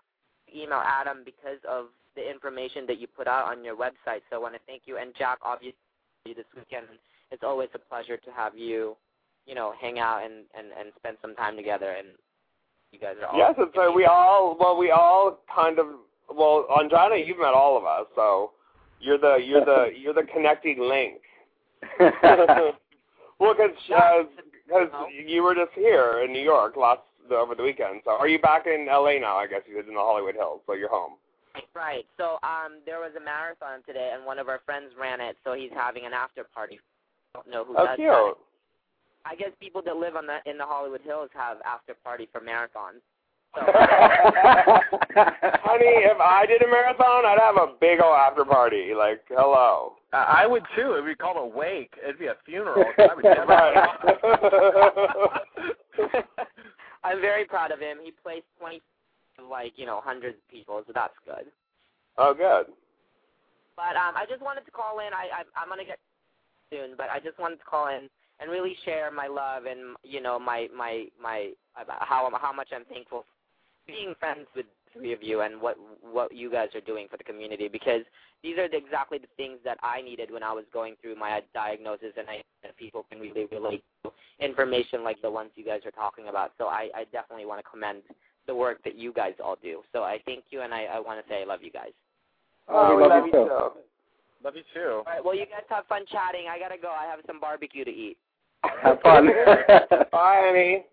email 0.56 0.82
Adam 0.86 1.24
because 1.26 1.60
of 1.70 1.88
the 2.16 2.24
information 2.24 2.86
that 2.88 2.98
you 2.98 3.08
put 3.08 3.28
out 3.28 3.52
on 3.52 3.64
your 3.64 3.76
website. 3.76 4.24
So 4.30 4.38
I 4.38 4.38
want 4.38 4.54
to 4.54 4.62
thank 4.66 4.84
you. 4.86 4.98
And 4.98 5.14
Jack, 5.18 5.40
obviously, 5.42 5.76
this 6.26 6.46
weekend, 6.56 6.86
it's 7.32 7.44
always 7.44 7.70
a 7.74 7.80
pleasure 7.80 8.16
to 8.16 8.32
have 8.32 8.56
you, 8.58 8.96
you 9.46 9.56
know, 9.56 9.74
hang 9.82 10.00
out 10.00 10.24
and 10.24 10.46
and 10.58 10.68
and 10.80 10.94
spend 10.98 11.18
some 11.22 11.36
time 11.36 11.58
together. 11.58 11.92
And 11.92 12.08
you 12.94 13.00
guys 13.00 13.16
are 13.22 13.28
all 13.28 13.38
Yes, 13.38 13.56
it's 13.58 13.76
like 13.76 13.94
we 13.94 14.06
all 14.06 14.56
well 14.58 14.78
we 14.78 14.92
all 14.92 15.40
kind 15.54 15.78
of 15.78 15.88
well 16.30 16.66
Ongina, 16.70 17.26
you've 17.26 17.40
met 17.40 17.54
all 17.54 17.78
of 17.78 17.86
us, 17.86 18.06
so 18.16 18.52
you're 19.00 19.18
the 19.18 19.38
you're 19.44 19.66
the 19.66 19.88
you're 19.98 20.14
the 20.14 20.24
connecting 20.34 20.80
link. 20.80 21.22
well, 22.00 23.54
because 23.54 23.76
because 24.66 24.90
you 25.26 25.44
were 25.44 25.56
just 25.56 25.72
here 25.76 26.24
in 26.26 26.32
New 26.32 26.42
York 26.42 26.76
last 26.78 27.02
over 27.32 27.56
the 27.56 27.64
weekend. 27.64 28.02
So 28.06 28.12
are 28.12 28.28
you 28.28 28.40
back 28.40 28.68
in 28.68 28.88
L.A. 28.90 29.20
now? 29.20 29.38
I 29.38 29.48
guess 29.48 29.62
you 29.68 29.76
did 29.76 29.88
in 29.88 29.96
the 29.96 30.00
Hollywood 30.00 30.36
Hills, 30.36 30.62
so 30.68 30.74
you're 30.74 30.90
home. 30.90 31.14
Right. 31.76 32.06
So 32.18 32.38
um, 32.44 32.80
there 32.86 33.00
was 33.00 33.12
a 33.20 33.24
marathon 33.24 33.84
today, 33.86 34.12
and 34.14 34.26
one 34.26 34.40
of 34.40 34.50
our 34.50 34.60
friends 34.66 34.92
ran 35.00 35.22
it. 35.22 35.38
So 35.44 35.54
he's 35.54 35.72
having 35.74 36.06
an 36.06 36.14
after 36.14 36.44
party. 36.44 36.80
I 37.36 37.40
don't 37.40 37.50
know 37.50 37.64
who 37.66 37.76
Oh, 37.78 37.86
does 37.86 37.96
cute. 37.98 38.10
that. 38.10 38.34
I 39.26 39.36
guess 39.36 39.50
people 39.60 39.82
that 39.86 39.96
live 39.96 40.16
on 40.16 40.26
the 40.28 40.40
in 40.50 40.58
the 40.58 40.66
Hollywood 40.66 41.02
Hills 41.02 41.30
have 41.34 41.58
after 41.66 41.94
party 42.04 42.28
for 42.32 42.42
marathons. 42.42 43.00
So 43.56 43.62
Honey, 45.64 45.94
if 46.06 46.20
I 46.20 46.46
did 46.48 46.62
a 46.62 46.68
marathon, 46.68 47.26
I'd 47.26 47.40
have 47.40 47.58
a 47.58 47.74
big 47.80 48.02
old 48.02 48.16
after 48.16 48.46
party. 48.46 48.94
Like, 48.98 49.22
hello. 49.30 49.94
I 50.12 50.44
I 50.44 50.48
would 50.48 50.64
too. 50.76 50.94
It'd 50.94 51.06
be 51.06 51.16
called 51.16 51.38
a 51.38 51.46
wake. 51.46 51.94
It'd 52.04 52.20
be 52.20 52.28
a 52.28 52.36
funeral. 52.46 52.84
I 52.98 53.14
would 53.16 53.24
never. 53.24 53.46
Right. 53.46 54.00
I'm 57.04 57.22
very 57.22 57.46
proud 57.46 57.72
of 57.72 57.80
him. 57.80 57.98
He 58.04 58.12
placed 58.24 58.46
20, 58.60 58.82
like 59.50 59.74
you 59.76 59.86
know, 59.86 60.02
hundreds 60.04 60.38
of 60.38 60.48
people, 60.50 60.82
so 60.88 60.94
that's 60.94 61.14
good. 61.26 61.46
oh, 62.18 62.34
good. 62.34 62.68
But 63.76 63.96
um, 63.98 64.16
I 64.16 64.26
just 64.30 64.42
wanted 64.42 64.66
to 64.66 64.72
call 64.72 65.00
in. 65.00 65.14
I, 65.14 65.42
I 65.42 65.44
I'm 65.62 65.70
gonna 65.70 65.86
get 65.86 66.00
soon, 66.72 66.96
but 66.98 67.08
I 67.14 67.20
just 67.20 67.38
wanted 67.40 67.58
to 67.58 67.66
call 67.66 67.88
in 67.88 68.10
and 68.40 68.50
really 68.50 68.76
share 68.84 69.12
my 69.12 69.28
love 69.28 69.66
and 69.66 69.96
you 70.04 70.22
know 70.22 70.40
my 70.40 70.68
my 70.76 71.06
my 71.22 71.52
about 71.80 72.06
how 72.08 72.30
how 72.42 72.54
much 72.54 72.70
I'm 72.74 72.86
thankful 72.86 73.22
for 73.22 73.33
being 73.88 74.14
friends 74.20 74.48
with 74.56 74.66
three 74.94 75.12
of 75.14 75.24
you 75.24 75.42
and 75.42 75.60
what 75.60 75.78
what 76.02 76.34
you 76.36 76.52
guys 76.52 76.70
are 76.76 76.82
doing 76.82 77.08
for 77.10 77.18
the 77.18 77.24
community 77.24 77.68
because 77.68 78.02
these 78.44 78.58
are 78.58 78.70
the, 78.70 78.78
exactly 78.78 79.18
the 79.18 79.28
things 79.38 79.58
that 79.64 79.78
I 79.82 80.02
needed 80.02 80.30
when 80.30 80.44
I 80.44 80.52
was 80.52 80.66
going 80.72 80.96
through 81.02 81.16
my 81.16 81.42
diagnosis 81.54 82.14
and 82.18 82.30
I 82.30 82.44
that 82.62 82.78
people 82.78 83.06
can 83.10 83.20
really 83.20 83.46
relate 83.52 83.84
to 84.04 84.12
information 84.40 85.04
like 85.04 85.22
the 85.22 85.32
ones 85.32 85.52
you 85.56 85.66
guys 85.66 85.82
are 85.86 85.92
talking 85.92 86.28
about. 86.28 86.52
So 86.58 86.68
I, 86.68 86.90
I 86.96 87.04
definitely 87.12 87.46
want 87.46 87.64
to 87.64 87.70
commend 87.70 88.04
the 88.48 88.56
work 88.56 88.84
that 88.84 88.96
you 88.96 89.14
guys 89.14 89.34
all 89.44 89.58
do. 89.62 89.82
So 89.94 90.04
I 90.04 90.20
thank 90.26 90.46
you 90.50 90.62
and 90.62 90.74
I, 90.74 90.84
I 90.84 91.00
want 91.00 91.24
to 91.24 91.30
say 91.30 91.42
I 91.42 91.46
love 91.46 91.60
you 91.64 91.72
guys. 91.72 91.92
Oh, 92.68 92.96
we 92.96 93.04
love 93.04 93.26
you 93.26 93.32
too. 93.32 93.70
Love 94.44 94.56
you 94.56 94.64
too. 94.74 94.90
All 94.90 95.04
right. 95.08 95.24
Well, 95.24 95.36
you 95.36 95.46
guys 95.46 95.64
have 95.70 95.86
fun 95.88 96.04
chatting. 96.12 96.48
I 96.50 96.60
gotta 96.60 96.80
go. 96.80 96.90
I 96.90 97.06
have 97.06 97.20
some 97.26 97.40
barbecue 97.40 97.86
to 97.86 97.92
eat. 97.92 98.18
Have 98.82 99.00
fun. 99.02 99.28
Bye, 100.12 100.50
Annie. 100.50 100.86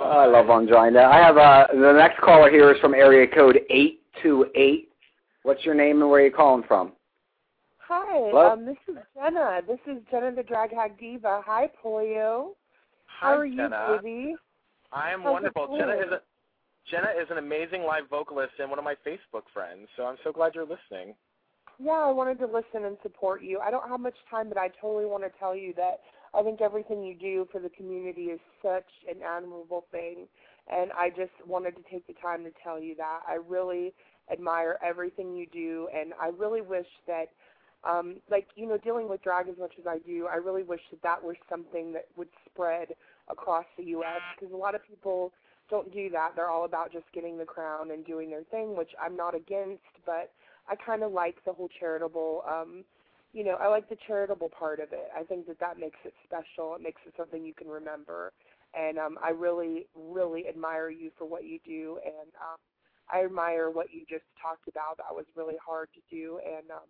Oh, 0.00 0.04
I 0.04 0.26
love 0.26 0.46
Ongina. 0.46 1.04
I 1.04 1.18
have 1.18 1.36
uh, 1.36 1.66
the 1.72 1.92
next 1.92 2.20
caller 2.20 2.50
here 2.50 2.70
is 2.72 2.80
from 2.80 2.94
area 2.94 3.26
code 3.26 3.60
eight 3.70 4.02
two 4.22 4.46
eight. 4.54 4.90
What's 5.42 5.64
your 5.64 5.74
name 5.74 6.00
and 6.02 6.10
where 6.10 6.20
are 6.22 6.26
you 6.26 6.32
calling 6.32 6.64
from? 6.66 6.92
Hi, 7.78 8.52
um, 8.52 8.66
this 8.66 8.76
is 8.86 8.96
Jenna. 9.14 9.60
This 9.66 9.78
is 9.86 10.02
Jenna 10.10 10.34
the 10.34 10.42
Drag 10.42 10.74
Hag 10.74 10.98
Diva. 10.98 11.42
Hi, 11.46 11.70
Pollo. 11.82 12.54
Hi, 13.06 13.28
How 13.28 13.38
are 13.38 13.46
you, 13.46 13.56
Jenna. 13.56 13.98
baby? 14.02 14.34
I 14.92 15.10
am 15.10 15.22
How's 15.22 15.32
wonderful. 15.32 15.76
Jenna 15.78 15.94
is 15.94 16.12
a 16.12 16.20
Jenna 16.90 17.08
is 17.20 17.26
an 17.30 17.38
amazing 17.38 17.82
live 17.82 18.04
vocalist 18.10 18.52
and 18.58 18.70
one 18.70 18.78
of 18.78 18.84
my 18.84 18.94
Facebook 19.06 19.42
friends. 19.52 19.88
So 19.96 20.04
I'm 20.04 20.16
so 20.22 20.32
glad 20.32 20.54
you're 20.54 20.64
listening. 20.64 21.14
Yeah, 21.80 21.92
I 21.92 22.10
wanted 22.10 22.38
to 22.40 22.46
listen 22.46 22.84
and 22.86 22.96
support 23.02 23.42
you. 23.42 23.60
I 23.60 23.70
don't 23.70 23.88
have 23.88 24.00
much 24.00 24.16
time, 24.30 24.48
but 24.48 24.58
I 24.58 24.68
totally 24.80 25.06
want 25.06 25.22
to 25.24 25.30
tell 25.38 25.54
you 25.56 25.72
that 25.76 26.00
I 26.34 26.42
think 26.42 26.60
everything 26.60 27.02
you 27.02 27.14
do 27.14 27.48
for 27.50 27.60
the 27.60 27.70
community 27.70 28.26
is 28.26 28.40
such 28.62 28.86
an 29.08 29.16
admirable 29.26 29.84
thing. 29.90 30.26
And 30.70 30.92
I 30.92 31.10
just 31.10 31.32
wanted 31.46 31.76
to 31.76 31.82
take 31.90 32.06
the 32.06 32.14
time 32.14 32.44
to 32.44 32.50
tell 32.62 32.78
you 32.80 32.94
that. 32.96 33.20
I 33.26 33.38
really 33.48 33.94
admire 34.30 34.78
everything 34.84 35.34
you 35.34 35.46
do, 35.46 35.88
and 35.94 36.12
I 36.20 36.28
really 36.28 36.60
wish 36.60 36.86
that 37.06 37.28
um, 37.84 38.16
like 38.30 38.48
you 38.56 38.66
know, 38.66 38.76
dealing 38.76 39.08
with 39.08 39.22
drag 39.22 39.48
as 39.48 39.56
much 39.58 39.74
as 39.78 39.86
I 39.86 39.98
do, 39.98 40.26
I 40.30 40.36
really 40.36 40.64
wish 40.64 40.80
that 40.90 41.02
that 41.02 41.22
was 41.22 41.36
something 41.48 41.92
that 41.92 42.06
would 42.16 42.28
spread 42.44 42.88
across 43.30 43.64
the 43.76 43.84
U.S. 43.84 44.20
because 44.34 44.52
a 44.52 44.56
lot 44.56 44.74
of 44.74 44.80
people 44.86 45.32
don't 45.70 45.92
do 45.92 46.10
that. 46.10 46.32
They're 46.34 46.50
all 46.50 46.64
about 46.64 46.92
just 46.92 47.04
getting 47.12 47.38
the 47.38 47.44
crown 47.44 47.90
and 47.92 48.04
doing 48.04 48.30
their 48.30 48.42
thing, 48.44 48.76
which 48.76 48.90
I'm 49.00 49.16
not 49.16 49.34
against, 49.34 49.82
but 50.04 50.32
I 50.68 50.74
kind 50.74 51.02
of 51.02 51.12
like 51.12 51.36
the 51.44 51.52
whole 51.52 51.68
charitable. 51.78 52.42
um 52.48 52.84
you 53.32 53.44
know, 53.44 53.56
I 53.60 53.68
like 53.68 53.88
the 53.88 53.96
charitable 54.06 54.50
part 54.58 54.80
of 54.80 54.92
it. 54.92 55.08
I 55.16 55.22
think 55.22 55.46
that 55.46 55.60
that 55.60 55.78
makes 55.78 55.98
it 56.04 56.14
special. 56.24 56.74
It 56.74 56.82
makes 56.82 57.00
it 57.06 57.14
something 57.16 57.44
you 57.44 57.54
can 57.54 57.68
remember. 57.68 58.32
And 58.74 58.98
um, 58.98 59.18
I 59.22 59.30
really, 59.30 59.86
really 59.94 60.46
admire 60.48 60.90
you 60.90 61.10
for 61.16 61.26
what 61.26 61.44
you 61.44 61.58
do. 61.64 61.98
And 62.04 62.28
um, 62.40 62.58
I 63.12 63.24
admire 63.24 63.70
what 63.70 63.92
you 63.92 64.00
just 64.08 64.24
talked 64.40 64.68
about. 64.68 64.96
That 64.98 65.14
was 65.14 65.26
really 65.36 65.56
hard 65.64 65.88
to 65.94 66.00
do. 66.14 66.40
And 66.44 66.70
um, 66.70 66.88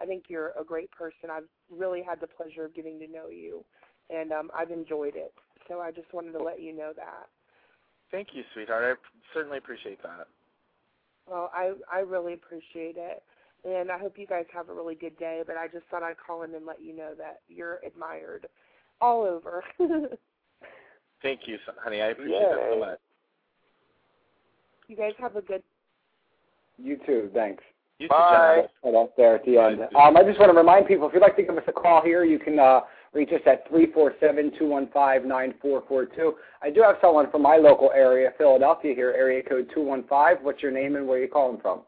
I 0.00 0.06
think 0.06 0.24
you're 0.28 0.52
a 0.60 0.64
great 0.64 0.90
person. 0.90 1.30
I've 1.30 1.48
really 1.70 2.02
had 2.02 2.20
the 2.20 2.26
pleasure 2.26 2.64
of 2.64 2.74
getting 2.74 2.98
to 3.00 3.06
know 3.06 3.28
you. 3.28 3.64
And 4.10 4.32
um, 4.32 4.50
I've 4.56 4.70
enjoyed 4.70 5.14
it. 5.16 5.32
So 5.68 5.80
I 5.80 5.90
just 5.90 6.12
wanted 6.12 6.32
to 6.32 6.42
let 6.42 6.60
you 6.60 6.76
know 6.76 6.92
that. 6.94 7.26
Thank 8.10 8.28
you, 8.34 8.42
sweetheart. 8.54 8.84
I 8.84 9.34
certainly 9.34 9.58
appreciate 9.58 10.02
that. 10.02 10.28
Well, 11.28 11.50
I 11.52 11.72
I 11.92 12.00
really 12.00 12.34
appreciate 12.34 12.96
it, 12.96 13.22
and 13.66 13.90
I 13.90 13.98
hope 13.98 14.14
you 14.16 14.26
guys 14.26 14.44
have 14.54 14.68
a 14.68 14.74
really 14.74 14.94
good 14.94 15.18
day. 15.18 15.42
But 15.46 15.56
I 15.56 15.66
just 15.68 15.84
thought 15.90 16.02
I'd 16.02 16.16
call 16.24 16.42
in 16.42 16.54
and 16.54 16.64
let 16.64 16.80
you 16.80 16.96
know 16.96 17.10
that 17.18 17.40
you're 17.48 17.80
admired 17.86 18.46
all 19.00 19.22
over. 19.22 19.64
Thank 21.22 21.40
you, 21.46 21.58
honey. 21.82 22.02
I 22.02 22.08
appreciate 22.08 22.38
Yay. 22.38 22.48
that 22.48 22.70
so 22.72 22.78
much. 22.78 22.98
you 24.88 24.96
guys 24.96 25.12
have 25.18 25.36
a 25.36 25.42
good. 25.42 25.62
You 26.78 26.98
too. 27.06 27.30
Thanks. 27.34 27.62
You 27.98 28.08
too, 28.08 28.14
Bye. 28.14 28.62
Jenna. 28.82 28.84
Right 28.84 28.94
up 29.02 29.16
there 29.16 29.36
at 29.36 29.44
the 29.44 29.58
end. 29.58 29.80
Um, 29.96 30.16
I 30.16 30.22
just 30.22 30.38
want 30.38 30.52
to 30.52 30.56
remind 30.56 30.86
people, 30.86 31.08
if 31.08 31.14
you'd 31.14 31.22
like 31.22 31.36
to 31.36 31.42
give 31.42 31.56
us 31.56 31.64
a 31.66 31.72
call 31.72 32.02
here, 32.02 32.24
you 32.24 32.38
can 32.38 32.58
uh, 32.58 32.80
reach 33.14 33.30
us 33.32 33.40
at 33.46 33.70
347-215-9442. 33.72 36.32
I 36.62 36.70
do 36.70 36.82
have 36.82 36.96
someone 37.00 37.30
from 37.30 37.40
my 37.42 37.56
local 37.56 37.90
area, 37.94 38.32
Philadelphia 38.36 38.94
here, 38.94 39.14
area 39.16 39.42
code 39.42 39.70
215. 39.74 40.44
What's 40.44 40.62
your 40.62 40.72
name 40.72 40.96
and 40.96 41.08
where 41.08 41.16
are 41.18 41.22
you 41.22 41.28
calling 41.28 41.58
from? 41.60 41.80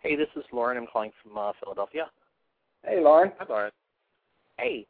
Hey, 0.00 0.14
this 0.14 0.28
is 0.36 0.44
Lauren. 0.52 0.78
I'm 0.78 0.86
calling 0.86 1.10
from 1.22 1.36
uh, 1.36 1.52
Philadelphia. 1.60 2.08
Hey, 2.84 3.02
Lauren. 3.02 3.32
Hi, 3.38 3.46
Lauren. 3.48 3.72
Hey, 4.56 4.86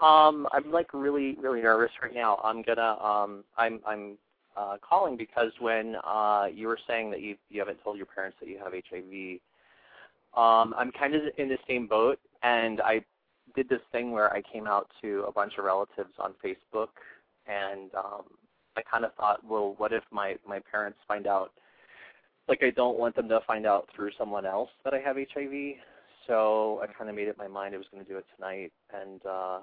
um, 0.00 0.48
I'm 0.52 0.72
like 0.72 0.92
really, 0.92 1.36
really 1.40 1.62
nervous 1.62 1.92
right 2.02 2.14
now. 2.14 2.40
I'm 2.42 2.62
gonna, 2.62 2.96
um, 3.00 3.44
I'm, 3.56 3.80
I'm 3.86 4.18
uh, 4.56 4.76
calling 4.82 5.16
because 5.16 5.52
when 5.60 5.96
uh, 6.04 6.46
you 6.52 6.66
were 6.66 6.78
saying 6.88 7.10
that 7.12 7.20
you 7.20 7.36
you 7.50 7.60
haven't 7.60 7.78
told 7.84 7.96
your 7.96 8.06
parents 8.06 8.36
that 8.40 8.48
you 8.48 8.58
have 8.58 8.72
HIV, 8.72 9.38
um, 10.36 10.74
I'm 10.76 10.90
kind 10.90 11.14
of 11.14 11.22
in 11.38 11.48
the 11.48 11.58
same 11.68 11.86
boat, 11.86 12.18
and 12.42 12.80
I 12.80 13.04
did 13.54 13.68
this 13.68 13.80
thing 13.92 14.10
where 14.10 14.32
I 14.32 14.42
came 14.42 14.66
out 14.66 14.90
to 15.02 15.24
a 15.28 15.32
bunch 15.32 15.52
of 15.58 15.64
relatives 15.64 16.14
on 16.18 16.34
Facebook, 16.44 16.88
and 17.46 17.94
um, 17.94 18.24
I 18.76 18.82
kind 18.82 19.04
of 19.04 19.14
thought, 19.14 19.44
well, 19.44 19.74
what 19.78 19.92
if 19.92 20.02
my 20.10 20.34
my 20.46 20.58
parents 20.70 20.98
find 21.06 21.28
out? 21.28 21.52
Like, 22.48 22.62
I 22.62 22.70
don't 22.70 22.98
want 22.98 23.14
them 23.14 23.28
to 23.28 23.40
find 23.46 23.66
out 23.66 23.88
through 23.94 24.10
someone 24.16 24.46
else 24.46 24.70
that 24.84 24.94
I 24.94 25.00
have 25.00 25.16
HIV. 25.16 25.76
So 26.26 26.80
I 26.82 26.86
kind 26.86 27.08
of 27.08 27.16
made 27.16 27.28
up 27.28 27.38
my 27.38 27.48
mind 27.48 27.74
I 27.74 27.78
was 27.78 27.86
going 27.90 28.04
to 28.04 28.10
do 28.10 28.18
it 28.18 28.26
tonight, 28.36 28.72
and 28.92 29.24
uh, 29.24 29.58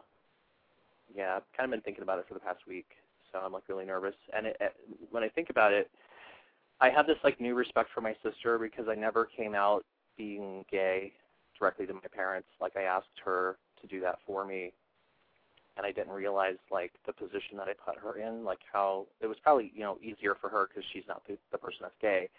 yeah, 1.15 1.35
I've 1.37 1.43
kind 1.55 1.65
of 1.65 1.71
been 1.71 1.81
thinking 1.81 2.01
about 2.01 2.19
it 2.19 2.25
for 2.27 2.33
the 2.33 2.39
past 2.39 2.61
week. 2.67 2.87
So 3.31 3.39
I'm 3.39 3.53
like 3.53 3.63
really 3.67 3.85
nervous. 3.85 4.15
And 4.35 4.47
it, 4.47 4.57
it, 4.59 4.75
when 5.11 5.23
I 5.23 5.29
think 5.29 5.49
about 5.49 5.73
it, 5.73 5.89
I 6.81 6.89
have 6.89 7.07
this 7.07 7.17
like 7.23 7.39
new 7.39 7.55
respect 7.55 7.89
for 7.93 8.01
my 8.01 8.15
sister 8.23 8.57
because 8.57 8.87
I 8.89 8.95
never 8.95 9.25
came 9.25 9.55
out 9.55 9.85
being 10.17 10.65
gay 10.71 11.13
directly 11.57 11.85
to 11.85 11.93
my 11.93 11.99
parents. 12.13 12.47
Like 12.59 12.75
I 12.75 12.83
asked 12.83 13.07
her 13.23 13.57
to 13.81 13.87
do 13.87 14.01
that 14.01 14.17
for 14.25 14.45
me, 14.45 14.73
and 15.77 15.85
I 15.85 15.91
didn't 15.91 16.13
realize 16.13 16.57
like 16.71 16.93
the 17.05 17.13
position 17.13 17.57
that 17.57 17.67
I 17.67 17.73
put 17.73 18.01
her 18.01 18.17
in, 18.19 18.43
like 18.43 18.59
how 18.71 19.05
it 19.21 19.27
was 19.27 19.37
probably 19.43 19.71
you 19.73 19.81
know 19.81 19.97
easier 20.01 20.35
for 20.39 20.49
her 20.49 20.67
because 20.67 20.83
she's 20.91 21.03
not 21.07 21.21
the, 21.27 21.37
the 21.51 21.57
person 21.57 21.79
that's 21.81 21.95
gay. 22.01 22.29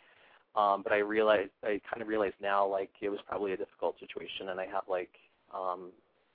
Um, 0.57 0.83
but 0.83 0.93
I 0.93 0.99
realized 0.99 1.51
I 1.63 1.81
kind 1.91 2.01
of 2.01 2.09
realize 2.09 2.33
now 2.41 2.67
like 2.67 2.91
it 3.03 3.11
was 3.11 3.21
probably 3.29 3.53
a 3.53 3.57
difficult 3.57 3.97
situation, 4.01 4.49
and 4.49 4.59
I 4.59 4.67
have 4.67 4.85
like 4.89 5.11
um, 5.55 5.91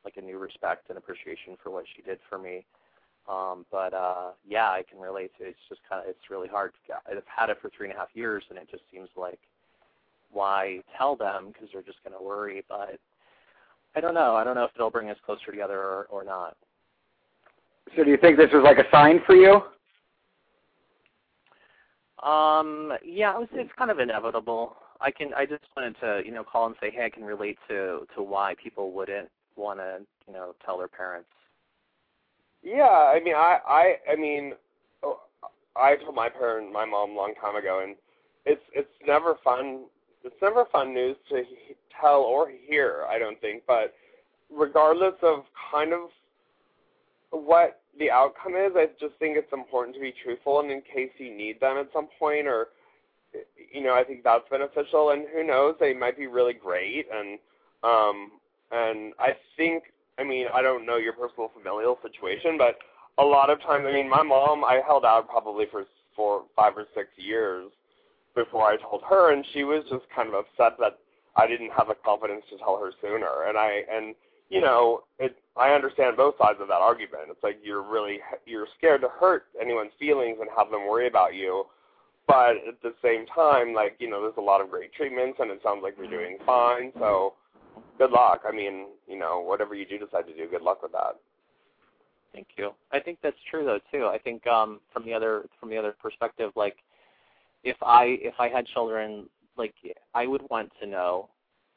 like 0.06 0.18
a 0.18 0.22
new 0.22 0.38
respect 0.38 0.90
and 0.90 0.98
appreciation 0.98 1.58
for 1.62 1.72
what 1.72 1.86
she 1.96 2.02
did 2.04 2.20
for 2.30 2.38
me. 2.38 2.66
Um, 3.30 3.66
but 3.72 3.94
uh, 3.94 4.32
yeah, 4.48 4.70
I 4.70 4.84
can 4.90 5.00
relate 5.00 5.32
to 5.38 5.46
it. 5.46 5.50
It's 5.50 5.70
just 5.70 5.82
kind 5.90 6.04
of 6.04 6.10
it's 6.10 6.30
really 6.30 6.48
hard. 6.48 6.72
I've 7.10 7.24
had 7.26 7.50
it 7.50 7.58
for 7.62 7.70
three 7.76 7.88
and 7.88 7.96
a 7.96 8.00
half 8.00 8.10
years, 8.14 8.44
and 8.50 8.58
it 8.58 8.68
just 8.70 8.84
seems 8.92 9.10
like 9.16 9.40
why 10.32 10.82
tell 10.98 11.16
them 11.16 11.48
because 11.52 11.70
they're 11.74 11.82
just 11.82 12.04
going 12.04 12.18
to 12.18 12.24
worry. 12.24 12.64
But 12.70 13.00
I 13.96 14.02
don't 14.02 14.14
know. 14.14 14.36
I 14.36 14.44
don't 14.44 14.56
know 14.56 14.66
if 14.66 14.72
it'll 14.76 14.90
bring 14.90 15.10
us 15.10 15.18
closer 15.26 15.52
together 15.52 15.78
or, 15.78 16.08
or 16.10 16.24
not. 16.24 16.56
So 17.96 18.04
do 18.04 18.10
you 18.10 18.18
think 18.18 18.38
this 18.38 18.52
was 18.54 18.64
like 18.64 18.78
a 18.78 18.90
sign 18.92 19.20
for 19.26 19.36
you? 19.36 19.62
Um, 22.24 22.94
yeah, 23.04 23.34
I 23.34 23.40
would 23.40 23.50
say 23.50 23.62
it's 23.62 23.72
kind 23.78 23.92
of 23.92 24.00
inevitable. 24.00 24.76
I 25.00 25.10
can. 25.10 25.34
I 25.34 25.46
just 25.46 25.64
wanted 25.76 25.96
to, 26.02 26.22
you 26.24 26.32
know, 26.32 26.44
call 26.44 26.68
and 26.68 26.76
say, 26.80 26.92
hey, 26.92 27.06
I 27.06 27.10
can 27.10 27.24
relate 27.24 27.58
to 27.68 28.08
to 28.16 28.22
why 28.22 28.56
people 28.62 28.92
wouldn't 28.92 29.30
want 29.56 29.80
to, 29.80 30.00
you 30.28 30.34
know, 30.34 30.54
tell 30.64 30.78
their 30.78 30.88
parents. 30.88 31.30
Yeah, 32.64 32.84
I 32.84 33.20
mean, 33.24 33.34
I, 33.36 33.58
I, 33.68 33.96
I 34.12 34.16
mean, 34.16 34.54
oh, 35.04 35.22
I 35.76 35.96
told 35.96 36.14
my 36.14 36.30
parent, 36.30 36.72
my 36.72 36.86
mom, 36.86 37.12
a 37.12 37.14
long 37.16 37.34
time 37.42 37.56
ago, 37.56 37.82
and 37.84 37.96
it's 38.46 38.62
it's 38.74 38.90
never 39.08 39.36
fun. 39.44 39.86
It's 40.24 40.36
never 40.42 40.66
fun 40.72 40.94
news 40.94 41.18
to 41.30 41.44
tell 42.00 42.22
or 42.22 42.52
hear. 42.68 43.06
I 43.10 43.18
don't 43.18 43.40
think, 43.42 43.64
but 43.66 43.96
regardless 44.56 45.16
of 45.24 45.44
kind 45.72 45.94
of 45.94 46.10
what 47.32 47.81
the 48.00 48.10
outcome 48.10 48.56
is, 48.56 48.72
I 48.76 48.88
just 49.00 49.16
think 49.20 49.38
it's 49.38 49.52
important 49.54 49.96
to 49.96 50.02
be 50.02 50.14
truthful, 50.24 50.60
and 50.60 50.72
in 50.72 50.82
case 50.82 51.12
you 51.18 51.36
need 51.36 51.60
them 51.60 51.78
at 51.78 51.90
some 51.94 52.08
point, 52.20 52.48
or 52.48 52.70
you 53.72 53.82
know, 53.82 53.94
I 53.94 54.04
think 54.04 54.24
that's 54.24 54.48
beneficial. 54.50 55.12
And 55.12 55.26
who 55.34 55.46
knows, 55.46 55.76
they 55.80 55.94
might 55.94 56.18
be 56.18 56.28
really 56.28 56.54
great, 56.54 57.08
and 57.14 57.40
um, 57.84 58.32
and 58.72 59.14
I 59.20 59.36
think 59.58 59.84
I 60.18 60.24
mean, 60.24 60.48
I 60.54 60.62
don't 60.62 60.86
know 60.86 60.98
your 60.98 61.14
personal 61.14 61.52
familial 61.54 61.98
situation, 62.02 62.58
but 62.58 62.78
a 63.18 63.24
lot 63.24 63.50
of 63.50 63.60
times, 63.62 63.86
I 63.88 63.94
mean, 63.94 64.10
my 64.10 64.24
mom, 64.24 64.64
I 64.64 64.82
held 64.86 65.06
out 65.06 65.28
probably 65.30 65.66
for 65.72 65.86
four, 66.16 66.44
five 66.56 66.78
or 66.78 66.86
six 66.96 67.10
years 67.18 67.72
before 68.36 68.68
I 68.68 68.78
told 68.78 69.02
her, 69.10 69.34
and 69.34 69.46
she 69.54 69.64
was 69.64 69.84
just 69.90 70.06
kind 70.16 70.30
of 70.30 70.36
upset 70.36 70.78
that 70.80 71.00
I 71.36 71.48
didn't 71.48 71.72
have 71.72 71.88
the 71.88 71.96
confidence 72.06 72.44
to 72.52 72.58
tell 72.58 72.78
her 72.78 72.92
sooner. 73.02 73.48
And 73.48 73.58
I, 73.58 73.82
and 73.92 74.16
you 74.52 74.60
know, 74.60 75.04
it, 75.18 75.36
I 75.56 75.70
understand 75.70 76.18
both 76.18 76.36
sides 76.38 76.60
of 76.62 76.68
that 76.68 76.82
argument. 76.82 77.24
It's 77.30 77.42
like 77.42 77.60
you're 77.64 77.82
really, 77.82 78.20
you're 78.46 78.68
scared 78.78 79.00
to 79.02 79.08
hurt 79.08 79.46
anyone's 79.60 79.94
feelings 79.98 80.38
and 80.42 80.50
have 80.56 80.70
them 80.70 80.88
worry 80.88 81.08
about 81.08 81.34
you. 81.34 81.64
But 82.28 82.58
at 82.68 82.82
the 82.84 82.94
same 83.02 83.26
time, 83.28 83.74
like, 83.74 83.96
you 84.00 84.10
know, 84.10 84.22
there's 84.22 84.34
a 84.38 84.42
lot 84.42 84.62
of 84.62 84.70
great 84.70 84.94
treatments, 84.94 85.40
and 85.40 85.50
it 85.50 85.62
sounds 85.64 85.80
like 85.82 85.96
you're 85.98 86.10
doing 86.10 86.38
fine. 86.46 86.92
So, 87.00 87.34
good 87.98 88.12
luck. 88.12 88.42
I 88.48 88.52
mean, 88.52 88.88
you 89.08 89.18
know, 89.18 89.40
whatever 89.40 89.74
you 89.74 89.86
do 89.86 89.98
decide 89.98 90.28
to 90.28 90.36
do, 90.36 90.50
good 90.50 90.62
luck 90.62 90.84
with 90.84 90.92
that. 90.92 91.16
Thank 92.34 92.48
you. 92.58 92.72
I 92.92 93.00
think 93.00 93.20
that's 93.22 93.36
true 93.50 93.66
though 93.66 93.80
too. 93.92 94.06
I 94.06 94.18
think 94.18 94.48
um 94.48 94.80
from 94.94 95.04
the 95.04 95.14
other 95.14 95.44
from 95.60 95.70
the 95.70 95.76
other 95.76 95.94
perspective, 96.02 96.52
like 96.56 96.78
if 97.66 97.76
I 97.82 98.18
if 98.22 98.36
I 98.40 98.48
had 98.48 98.66
children, 98.68 99.28
like 99.58 99.74
I 100.14 100.28
would 100.28 100.44
want 100.50 100.72
to 100.82 100.88
know 100.88 101.28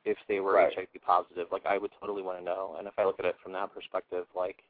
if 0.05 0.19
they 0.29 0.41
were 0.41 0.55
Right. 0.55 0.75
HIV 0.75 1.03
positive. 1.05 1.49
Like 1.53 1.67
I 1.67 1.79
would 1.79 1.91
totally 2.01 2.23
want 2.23 2.39
to 2.39 2.45
know. 2.45 2.77
And 2.79 2.87
if 2.87 2.95
I 2.99 3.05
look 3.05 3.19
at 3.19 3.25
it 3.25 3.37
from 3.43 3.53
that 3.53 3.73
perspective, 3.75 4.27
like 4.35 4.63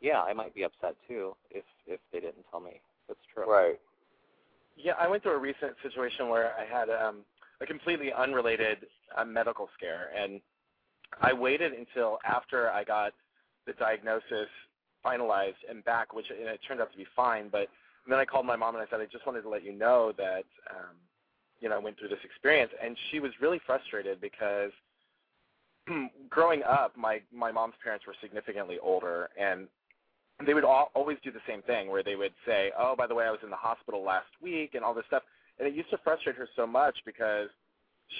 yeah, 0.00 0.22
I 0.22 0.32
might 0.32 0.54
be 0.54 0.64
upset 0.64 0.96
too 1.08 1.34
if 1.50 1.64
if 1.86 2.00
they 2.12 2.20
didn't 2.20 2.44
tell 2.50 2.60
me. 2.60 2.80
That's 3.08 3.20
true. 3.32 3.50
Right. 3.50 3.78
Yeah, 4.76 4.94
I 4.98 5.06
went 5.08 5.22
through 5.22 5.36
a 5.36 5.38
recent 5.38 5.74
situation 5.82 6.28
where 6.28 6.52
I 6.58 6.64
had 6.64 6.90
um, 6.90 7.18
a 7.60 7.66
completely 7.66 8.12
unrelated 8.12 8.86
uh, 9.16 9.24
medical 9.24 9.68
scare, 9.76 10.10
and 10.16 10.40
I 11.20 11.32
waited 11.32 11.72
until 11.72 12.18
after 12.24 12.70
I 12.70 12.82
got 12.84 13.12
the 13.66 13.72
diagnosis 13.74 14.48
finalized 15.04 15.62
and 15.68 15.84
back, 15.84 16.12
which 16.14 16.26
and 16.30 16.48
it 16.48 16.60
turned 16.66 16.80
out 16.80 16.90
to 16.90 16.98
be 16.98 17.06
fine. 17.14 17.48
But 17.50 17.68
then 18.08 18.18
I 18.18 18.24
called 18.24 18.46
my 18.46 18.56
mom 18.56 18.74
and 18.74 18.82
I 18.82 18.90
said, 18.90 19.00
I 19.00 19.06
just 19.06 19.26
wanted 19.26 19.42
to 19.42 19.48
let 19.48 19.64
you 19.64 19.72
know 19.72 20.12
that, 20.16 20.44
um, 20.70 20.96
you 21.64 21.70
know, 21.70 21.80
went 21.80 21.98
through 21.98 22.10
this 22.10 22.18
experience, 22.22 22.70
and 22.84 22.94
she 23.10 23.20
was 23.20 23.32
really 23.40 23.58
frustrated 23.64 24.20
because 24.20 24.70
growing 26.28 26.62
up, 26.62 26.94
my 26.94 27.22
my 27.32 27.50
mom's 27.50 27.72
parents 27.82 28.06
were 28.06 28.14
significantly 28.20 28.76
older, 28.82 29.30
and 29.40 29.66
they 30.46 30.52
would 30.52 30.64
all, 30.64 30.90
always 30.92 31.16
do 31.24 31.32
the 31.32 31.40
same 31.48 31.62
thing 31.62 31.90
where 31.90 32.02
they 32.02 32.16
would 32.16 32.34
say, 32.44 32.70
"Oh, 32.78 32.94
by 32.94 33.06
the 33.06 33.14
way, 33.14 33.24
I 33.24 33.30
was 33.30 33.40
in 33.42 33.48
the 33.48 33.56
hospital 33.56 34.04
last 34.04 34.28
week," 34.42 34.74
and 34.74 34.84
all 34.84 34.92
this 34.92 35.06
stuff. 35.06 35.22
And 35.58 35.66
it 35.66 35.74
used 35.74 35.88
to 35.88 35.98
frustrate 36.04 36.36
her 36.36 36.48
so 36.54 36.66
much 36.66 36.98
because 37.06 37.48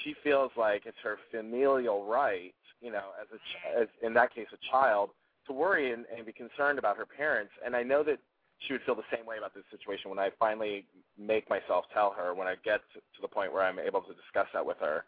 she 0.03 0.15
feels 0.23 0.49
like 0.57 0.87
it's 0.87 0.97
her 1.03 1.17
familial 1.29 2.03
right, 2.05 2.55
you 2.81 2.91
know, 2.91 3.11
as 3.21 3.27
a 3.31 3.37
ch- 3.37 3.79
as 3.79 3.87
in 4.01 4.15
that 4.15 4.33
case 4.33 4.47
a 4.53 4.71
child, 4.71 5.11
to 5.45 5.53
worry 5.53 5.91
and, 5.91 6.05
and 6.15 6.25
be 6.25 6.33
concerned 6.33 6.79
about 6.79 6.97
her 6.97 7.05
parents. 7.05 7.51
And 7.63 7.75
I 7.75 7.83
know 7.83 8.01
that 8.05 8.17
she 8.59 8.73
would 8.73 8.81
feel 8.83 8.95
the 8.95 9.03
same 9.15 9.25
way 9.25 9.37
about 9.37 9.53
this 9.53 9.63
situation 9.71 10.09
when 10.09 10.19
I 10.19 10.29
finally 10.39 10.85
make 11.17 11.49
myself 11.49 11.85
tell 11.93 12.11
her 12.17 12.33
when 12.33 12.47
I 12.47 12.55
get 12.63 12.81
to, 12.93 13.01
the 13.21 13.27
point 13.27 13.53
where 13.53 13.63
I'm 13.63 13.79
able 13.79 14.01
to 14.01 14.13
discuss 14.13 14.47
that 14.53 14.65
with 14.65 14.77
her. 14.79 15.03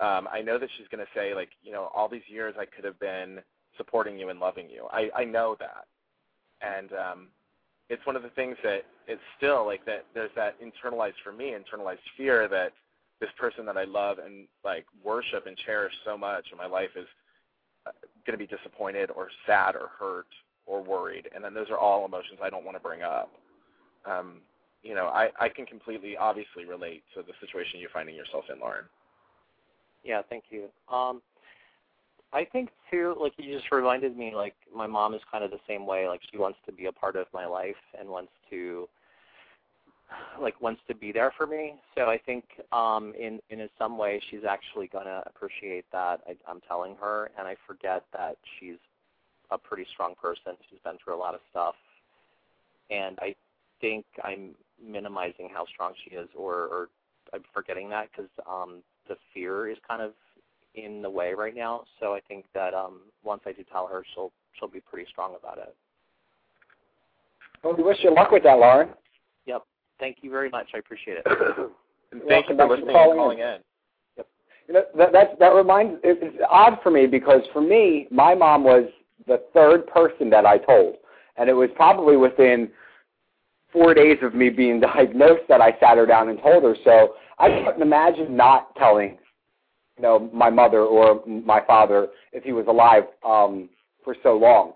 Um, 0.00 0.28
I 0.30 0.42
know 0.42 0.58
that 0.58 0.68
she's 0.76 0.88
going 0.88 1.04
to 1.04 1.10
say 1.14 1.34
like, 1.34 1.50
you 1.62 1.72
know, 1.72 1.90
all 1.94 2.08
these 2.08 2.26
years 2.28 2.54
I 2.58 2.64
could 2.64 2.84
have 2.84 2.98
been 2.98 3.40
supporting 3.76 4.18
you 4.18 4.28
and 4.28 4.40
loving 4.40 4.68
you. 4.68 4.86
I 4.90 5.10
I 5.14 5.24
know 5.24 5.56
that, 5.58 5.86
and 6.60 6.92
um, 6.92 7.28
it's 7.88 8.04
one 8.06 8.16
of 8.16 8.22
the 8.22 8.30
things 8.30 8.56
that 8.62 8.84
it's 9.06 9.22
still 9.36 9.64
like 9.64 9.84
that. 9.86 10.06
There's 10.14 10.30
that 10.36 10.56
internalized 10.60 11.20
for 11.22 11.32
me, 11.32 11.54
internalized 11.54 12.04
fear 12.16 12.48
that 12.48 12.72
this 13.20 13.30
person 13.38 13.64
that 13.66 13.76
I 13.76 13.84
love 13.84 14.18
and 14.18 14.46
like 14.64 14.86
worship 15.02 15.46
and 15.46 15.56
cherish 15.56 15.92
so 16.04 16.18
much 16.18 16.46
in 16.52 16.58
my 16.58 16.66
life 16.66 16.90
is 16.96 17.06
uh, 17.86 17.92
going 18.26 18.38
to 18.38 18.46
be 18.46 18.46
disappointed 18.46 19.10
or 19.10 19.28
sad 19.46 19.74
or 19.76 19.90
hurt 19.98 20.26
or 20.66 20.82
worried, 20.82 21.28
and 21.34 21.42
then 21.42 21.54
those 21.54 21.70
are 21.70 21.78
all 21.78 22.04
emotions 22.04 22.38
I 22.42 22.50
don't 22.50 22.64
want 22.64 22.76
to 22.76 22.82
bring 22.82 23.02
up. 23.02 23.30
Um, 24.04 24.40
you 24.82 24.94
know, 24.94 25.06
I 25.06 25.30
I 25.38 25.48
can 25.48 25.66
completely 25.66 26.16
obviously 26.16 26.64
relate 26.64 27.02
to 27.14 27.22
the 27.22 27.32
situation 27.40 27.80
you're 27.80 27.90
finding 27.90 28.14
yourself 28.14 28.44
in, 28.52 28.60
Lauren. 28.60 28.84
Yeah, 30.04 30.22
thank 30.28 30.44
you. 30.50 30.68
Um, 30.92 31.20
I 32.32 32.44
think 32.44 32.70
too, 32.90 33.16
like 33.20 33.32
you 33.38 33.56
just 33.56 33.70
reminded 33.72 34.16
me, 34.16 34.32
like 34.34 34.54
my 34.74 34.86
mom 34.86 35.14
is 35.14 35.20
kind 35.30 35.44
of 35.44 35.50
the 35.50 35.60
same 35.66 35.86
way. 35.86 36.08
Like 36.08 36.20
she 36.30 36.38
wants 36.38 36.58
to 36.66 36.72
be 36.72 36.86
a 36.86 36.92
part 36.92 37.16
of 37.16 37.26
my 37.32 37.46
life 37.46 37.74
and 37.98 38.08
wants 38.08 38.32
to, 38.50 38.88
like 40.40 40.60
wants 40.60 40.80
to 40.88 40.94
be 40.94 41.12
there 41.12 41.32
for 41.36 41.46
me. 41.46 41.74
So 41.96 42.02
I 42.06 42.18
think, 42.18 42.44
um, 42.72 43.12
in 43.18 43.40
in 43.50 43.68
some 43.78 43.98
way, 43.98 44.20
she's 44.30 44.44
actually 44.48 44.88
gonna 44.88 45.22
appreciate 45.26 45.86
that. 45.92 46.20
I, 46.28 46.36
I'm 46.48 46.60
telling 46.68 46.96
her, 47.00 47.30
and 47.38 47.48
I 47.48 47.56
forget 47.66 48.04
that 48.12 48.36
she's 48.58 48.78
a 49.50 49.58
pretty 49.58 49.86
strong 49.92 50.14
person. 50.20 50.52
She's 50.70 50.80
been 50.84 50.96
through 51.02 51.16
a 51.16 51.20
lot 51.20 51.34
of 51.34 51.40
stuff, 51.50 51.74
and 52.90 53.18
I 53.20 53.34
think 53.80 54.04
I'm 54.24 54.54
minimizing 54.84 55.48
how 55.52 55.66
strong 55.66 55.92
she 56.04 56.14
is, 56.14 56.28
or, 56.36 56.54
or 56.54 56.88
I'm 57.32 57.42
forgetting 57.52 57.88
that 57.90 58.08
because 58.10 58.30
um, 58.48 58.82
the 59.08 59.16
fear 59.32 59.68
is 59.68 59.78
kind 59.86 60.02
of 60.02 60.12
in 60.74 61.02
the 61.02 61.10
way 61.10 61.32
right 61.32 61.54
now. 61.54 61.82
So 62.00 62.14
I 62.14 62.20
think 62.28 62.44
that 62.54 62.74
um, 62.74 63.00
once 63.24 63.42
I 63.46 63.52
do 63.52 63.64
tell 63.70 63.86
her, 63.86 64.04
she'll 64.14 64.32
she'll 64.58 64.68
be 64.68 64.80
pretty 64.80 65.08
strong 65.10 65.34
about 65.38 65.58
it. 65.58 65.74
Well, 67.62 67.74
we 67.76 67.82
wish 67.82 67.98
you 68.02 68.14
luck 68.14 68.30
with 68.30 68.42
that, 68.44 68.58
Lauren. 68.58 68.90
Yep. 69.46 69.62
Thank 69.98 70.18
you 70.22 70.30
very 70.30 70.50
much. 70.50 70.68
I 70.74 70.78
appreciate 70.78 71.18
it. 71.18 71.26
and 72.12 72.22
thank 72.28 72.48
you 72.48 72.56
for 72.56 72.68
listening 72.68 72.94
calling 72.94 73.10
and 73.10 73.18
calling 73.18 73.38
in. 73.38 73.44
in. 73.44 73.60
Yep. 74.18 74.26
You 74.68 74.74
know, 74.74 74.82
that 74.98 75.12
that 75.12 75.38
that 75.38 75.54
reminds 75.54 76.00
it's 76.04 76.36
odd 76.50 76.78
for 76.82 76.90
me 76.90 77.06
because 77.06 77.40
for 77.52 77.60
me, 77.60 78.06
my 78.10 78.34
mom 78.34 78.64
was 78.64 78.84
the 79.26 79.42
third 79.54 79.86
person 79.86 80.30
that 80.30 80.46
I 80.46 80.58
told, 80.58 80.96
and 81.36 81.48
it 81.48 81.54
was 81.54 81.70
probably 81.76 82.16
within 82.16 82.70
four 83.72 83.94
days 83.94 84.18
of 84.22 84.34
me 84.34 84.50
being 84.50 84.80
diagnosed 84.94 85.42
that 85.48 85.60
I 85.60 85.72
sat 85.80 85.96
her 85.96 86.06
down 86.06 86.28
and 86.28 86.40
told 86.40 86.64
her. 86.64 86.76
So 86.84 87.14
I 87.38 87.64
couldn't 87.64 87.82
imagine 87.82 88.36
not 88.36 88.74
telling, 88.76 89.18
you 89.96 90.02
know, 90.02 90.30
my 90.32 90.50
mother 90.50 90.82
or 90.82 91.22
my 91.26 91.60
father 91.66 92.08
if 92.32 92.44
he 92.44 92.52
was 92.52 92.66
alive 92.68 93.04
um, 93.24 93.68
for 94.04 94.16
so 94.22 94.36
long. 94.36 94.72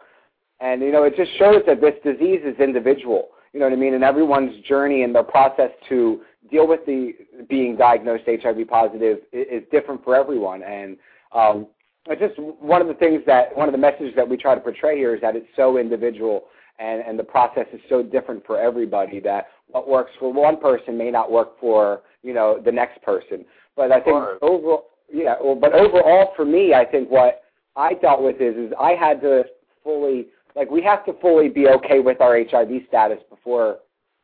And 0.60 0.82
you 0.82 0.92
know, 0.92 1.04
it 1.04 1.16
just 1.16 1.30
shows 1.38 1.62
that 1.66 1.80
this 1.80 1.94
disease 2.04 2.40
is 2.44 2.58
individual. 2.60 3.28
You 3.52 3.60
know 3.60 3.66
what 3.66 3.72
I 3.72 3.76
mean? 3.76 3.94
And 3.94 4.04
everyone's 4.04 4.62
journey 4.64 5.02
and 5.02 5.14
their 5.14 5.24
process 5.24 5.70
to 5.88 6.20
deal 6.50 6.68
with 6.68 6.84
the 6.86 7.12
being 7.48 7.76
diagnosed 7.76 8.24
HIV 8.26 8.68
positive 8.68 9.18
is, 9.32 9.46
is 9.50 9.62
different 9.70 10.04
for 10.04 10.14
everyone. 10.14 10.62
And 10.62 10.96
um, 11.34 11.66
just 12.08 12.38
one 12.38 12.80
of 12.80 12.88
the 12.88 12.94
things 12.94 13.22
that 13.26 13.54
one 13.56 13.68
of 13.68 13.72
the 13.72 13.78
messages 13.78 14.12
that 14.16 14.28
we 14.28 14.36
try 14.36 14.54
to 14.54 14.60
portray 14.60 14.96
here 14.96 15.14
is 15.14 15.20
that 15.20 15.36
it's 15.36 15.46
so 15.56 15.78
individual 15.78 16.44
and, 16.78 17.02
and 17.02 17.18
the 17.18 17.24
process 17.24 17.66
is 17.72 17.80
so 17.88 18.02
different 18.02 18.44
for 18.46 18.58
everybody 18.58 19.20
that 19.20 19.48
what 19.68 19.88
works 19.88 20.10
for 20.18 20.32
one 20.32 20.58
person 20.58 20.96
may 20.96 21.10
not 21.10 21.30
work 21.30 21.60
for 21.60 22.02
you 22.22 22.34
know 22.34 22.60
the 22.64 22.72
next 22.72 23.00
person. 23.02 23.44
But 23.76 23.92
I 23.92 24.00
think 24.00 24.16
overall, 24.42 24.84
yeah. 25.12 25.34
Well, 25.42 25.54
but 25.54 25.74
overall, 25.74 26.32
for 26.36 26.44
me, 26.44 26.74
I 26.74 26.84
think 26.84 27.10
what 27.10 27.42
I 27.76 27.94
dealt 27.94 28.22
with 28.22 28.40
is 28.40 28.56
is 28.56 28.72
I 28.78 28.92
had 28.92 29.20
to 29.22 29.44
fully 29.84 30.26
like 30.56 30.70
we 30.70 30.82
have 30.82 31.04
to 31.06 31.12
fully 31.20 31.48
be 31.48 31.68
okay 31.68 32.00
with 32.00 32.20
our 32.20 32.36
HIV 32.36 32.82
status 32.88 33.18
before 33.28 33.78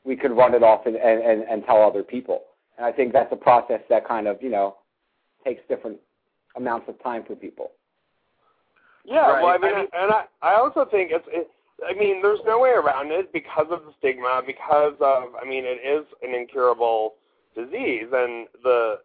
we 0.04 0.16
could 0.16 0.30
run 0.30 0.54
it 0.54 0.62
off 0.62 0.86
and, 0.86 0.96
and, 0.96 1.42
and 1.42 1.64
tell 1.64 1.82
other 1.82 2.02
people. 2.02 2.42
And 2.78 2.86
I 2.86 2.92
think 2.92 3.12
that's 3.12 3.32
a 3.32 3.36
process 3.36 3.80
that 3.90 4.06
kind 4.06 4.26
of 4.26 4.42
you 4.42 4.50
know 4.50 4.76
takes 5.44 5.60
different 5.68 5.98
amounts 6.56 6.88
of 6.88 7.02
time 7.02 7.24
for 7.24 7.34
people. 7.34 7.72
Yeah, 9.04 9.30
Right. 9.30 9.42
well, 9.42 9.54
I 9.54 9.58
mean, 9.58 9.74
I 9.74 9.78
mean- 9.78 9.88
and 9.92 10.12
I, 10.12 10.24
I 10.42 10.54
also 10.54 10.84
think 10.84 11.10
it's, 11.12 11.26
it, 11.28 11.48
I 11.86 11.92
mean, 11.94 12.22
there's 12.22 12.40
no 12.44 12.58
way 12.58 12.70
around 12.70 13.12
it 13.12 13.32
because 13.32 13.66
of 13.70 13.84
the 13.84 13.92
stigma, 13.98 14.42
because 14.44 14.94
of, 15.00 15.34
I 15.40 15.44
mean, 15.44 15.64
it 15.64 15.80
is 15.84 16.06
an 16.22 16.34
incurable 16.34 17.14
disease, 17.54 18.06
and 18.12 18.48
the, 18.62 19.00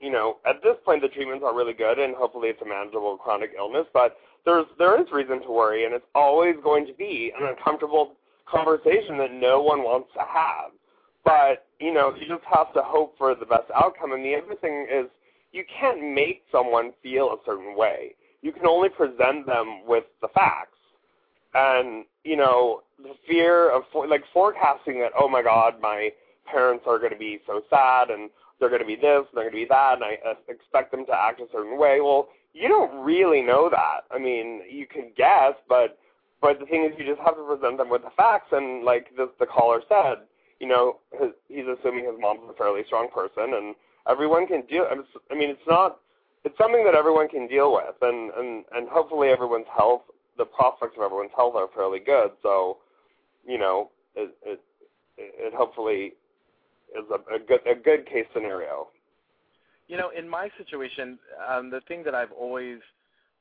you 0.00 0.10
know, 0.10 0.38
at 0.46 0.62
this 0.62 0.76
point 0.84 1.02
the 1.02 1.08
treatments 1.08 1.44
are 1.44 1.54
really 1.54 1.72
good, 1.72 1.98
and 1.98 2.14
hopefully 2.14 2.48
it's 2.48 2.60
a 2.62 2.66
manageable 2.66 3.16
chronic 3.16 3.52
illness, 3.56 3.86
but 3.94 4.16
there's, 4.44 4.66
there 4.78 5.00
is 5.00 5.10
reason 5.12 5.40
to 5.42 5.50
worry, 5.50 5.84
and 5.84 5.94
it's 5.94 6.04
always 6.14 6.56
going 6.62 6.86
to 6.86 6.92
be 6.94 7.32
an 7.38 7.46
uncomfortable 7.46 8.14
conversation 8.46 9.16
that 9.18 9.32
no 9.32 9.62
one 9.62 9.82
wants 9.82 10.08
to 10.14 10.20
have. 10.20 10.70
But, 11.24 11.66
you 11.80 11.92
know, 11.92 12.14
you 12.14 12.28
just 12.28 12.44
have 12.44 12.72
to 12.74 12.82
hope 12.82 13.16
for 13.18 13.34
the 13.34 13.46
best 13.46 13.70
outcome, 13.74 14.12
and 14.12 14.24
the 14.24 14.36
other 14.36 14.54
thing 14.60 14.86
is, 14.90 15.06
you 15.52 15.64
can't 15.80 16.14
make 16.14 16.42
someone 16.52 16.92
feel 17.02 17.28
a 17.28 17.36
certain 17.44 17.76
way. 17.76 18.14
You 18.42 18.52
can 18.52 18.66
only 18.66 18.88
present 18.88 19.46
them 19.46 19.86
with 19.86 20.04
the 20.20 20.28
facts. 20.28 20.78
And, 21.54 22.04
you 22.24 22.36
know, 22.36 22.82
the 22.98 23.14
fear 23.26 23.70
of, 23.70 23.82
like, 24.08 24.24
forecasting 24.32 25.00
that, 25.00 25.12
oh 25.18 25.28
my 25.28 25.42
God, 25.42 25.80
my 25.80 26.10
parents 26.44 26.84
are 26.86 26.98
going 26.98 27.12
to 27.12 27.18
be 27.18 27.40
so 27.46 27.62
sad 27.70 28.10
and 28.10 28.30
they're 28.58 28.68
going 28.68 28.80
to 28.80 28.86
be 28.86 28.96
this, 28.96 29.24
and 29.28 29.34
they're 29.34 29.50
going 29.50 29.64
to 29.64 29.68
be 29.68 29.68
that, 29.68 29.94
and 29.94 30.04
I 30.04 30.16
expect 30.48 30.90
them 30.90 31.04
to 31.06 31.12
act 31.12 31.40
a 31.40 31.46
certain 31.52 31.78
way. 31.78 32.00
Well, 32.00 32.28
you 32.54 32.68
don't 32.68 33.04
really 33.04 33.42
know 33.42 33.68
that. 33.70 34.04
I 34.10 34.18
mean, 34.18 34.62
you 34.70 34.86
can 34.86 35.12
guess, 35.16 35.54
but 35.68 35.98
but 36.40 36.58
the 36.60 36.66
thing 36.66 36.84
is, 36.84 36.92
you 36.98 37.06
just 37.06 37.20
have 37.20 37.36
to 37.36 37.42
present 37.42 37.78
them 37.78 37.90
with 37.90 38.02
the 38.02 38.10
facts. 38.16 38.48
And 38.52 38.84
like 38.84 39.08
the, 39.16 39.30
the 39.40 39.46
caller 39.46 39.80
said, 39.88 40.24
you 40.60 40.68
know, 40.68 40.98
his, 41.18 41.30
he's 41.48 41.64
assuming 41.66 42.04
his 42.04 42.14
mom's 42.18 42.40
a 42.48 42.54
fairly 42.54 42.82
strong 42.86 43.08
person, 43.12 43.54
and 43.54 43.74
everyone 44.08 44.46
can 44.46 44.62
deal. 44.66 44.86
I 45.30 45.34
mean, 45.34 45.50
it's 45.50 45.66
not. 45.66 45.98
It's 46.44 46.56
something 46.58 46.84
that 46.84 46.94
everyone 46.94 47.28
can 47.28 47.46
deal 47.48 47.72
with, 47.72 47.96
and 48.02 48.30
and 48.32 48.64
and 48.72 48.88
hopefully 48.88 49.28
everyone's 49.28 49.66
health, 49.76 50.02
the 50.38 50.44
prospects 50.44 50.94
of 50.96 51.02
everyone's 51.02 51.32
health 51.34 51.54
are 51.56 51.68
fairly 51.74 51.98
good. 51.98 52.30
So, 52.42 52.78
you 53.46 53.58
know, 53.58 53.90
it 54.14 54.34
it 54.44 54.60
it 55.18 55.54
hopefully 55.54 56.14
is 56.94 57.04
a, 57.10 57.34
a 57.34 57.38
good 57.38 57.60
a 57.66 57.74
good 57.74 58.06
case 58.06 58.26
scenario. 58.32 58.88
You 59.88 59.96
know, 59.96 60.10
in 60.16 60.28
my 60.28 60.50
situation, 60.58 61.18
um, 61.48 61.70
the 61.70 61.80
thing 61.86 62.02
that 62.04 62.14
I've 62.14 62.32
always 62.32 62.78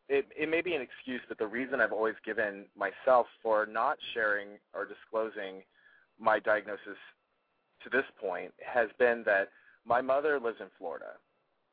it, 0.08 0.28
it 0.38 0.50
may 0.50 0.62
be 0.62 0.76
an 0.76 0.82
excuse, 0.82 1.22
but 1.28 1.38
the 1.38 1.48
reason 1.48 1.82
I've 1.82 1.92
always 1.92 2.16
given 2.26 2.66
myself 2.78 3.28
for 3.42 3.66
not 3.66 3.98
sharing 4.14 4.50
or 4.74 4.86
disclosing 4.86 5.64
my 6.20 6.40
diagnosis 6.40 6.98
to 7.84 7.90
this 7.90 8.06
point 8.20 8.52
has 8.64 8.90
been 9.00 9.24
that 9.26 9.50
my 9.86 10.02
mother 10.02 10.40
lives 10.40 10.58
in 10.60 10.68
Florida 10.78 11.14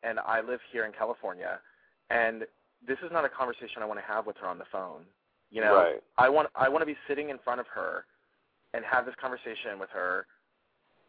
and 0.03 0.19
I 0.21 0.41
live 0.41 0.61
here 0.73 0.85
in 0.85 0.93
California 0.93 1.59
and 2.11 2.45
this 2.87 2.99
is 3.05 3.11
not 3.13 3.25
a 3.25 3.29
conversation 3.29 3.83
I 3.83 3.87
want 3.87 4.01
to 4.01 4.07
have 4.07 4.27
with 4.27 4.37
her 4.39 4.47
on 4.47 4.59
the 4.59 4.65
phone. 4.71 5.03
You 5.51 5.61
know, 5.61 5.75
Right. 5.75 6.03
I 6.19 6.29
want 6.29 6.49
I 6.55 6.69
want 6.69 6.83
to 6.83 6.87
be 6.87 6.97
sitting 7.07 7.31
in 7.31 7.39
front 7.39 7.61
of 7.61 7.67
her 7.69 8.07
and 8.75 8.85
have 8.85 9.07
this 9.07 9.15
conversation 9.21 9.79
with 9.79 9.91
her 9.91 10.27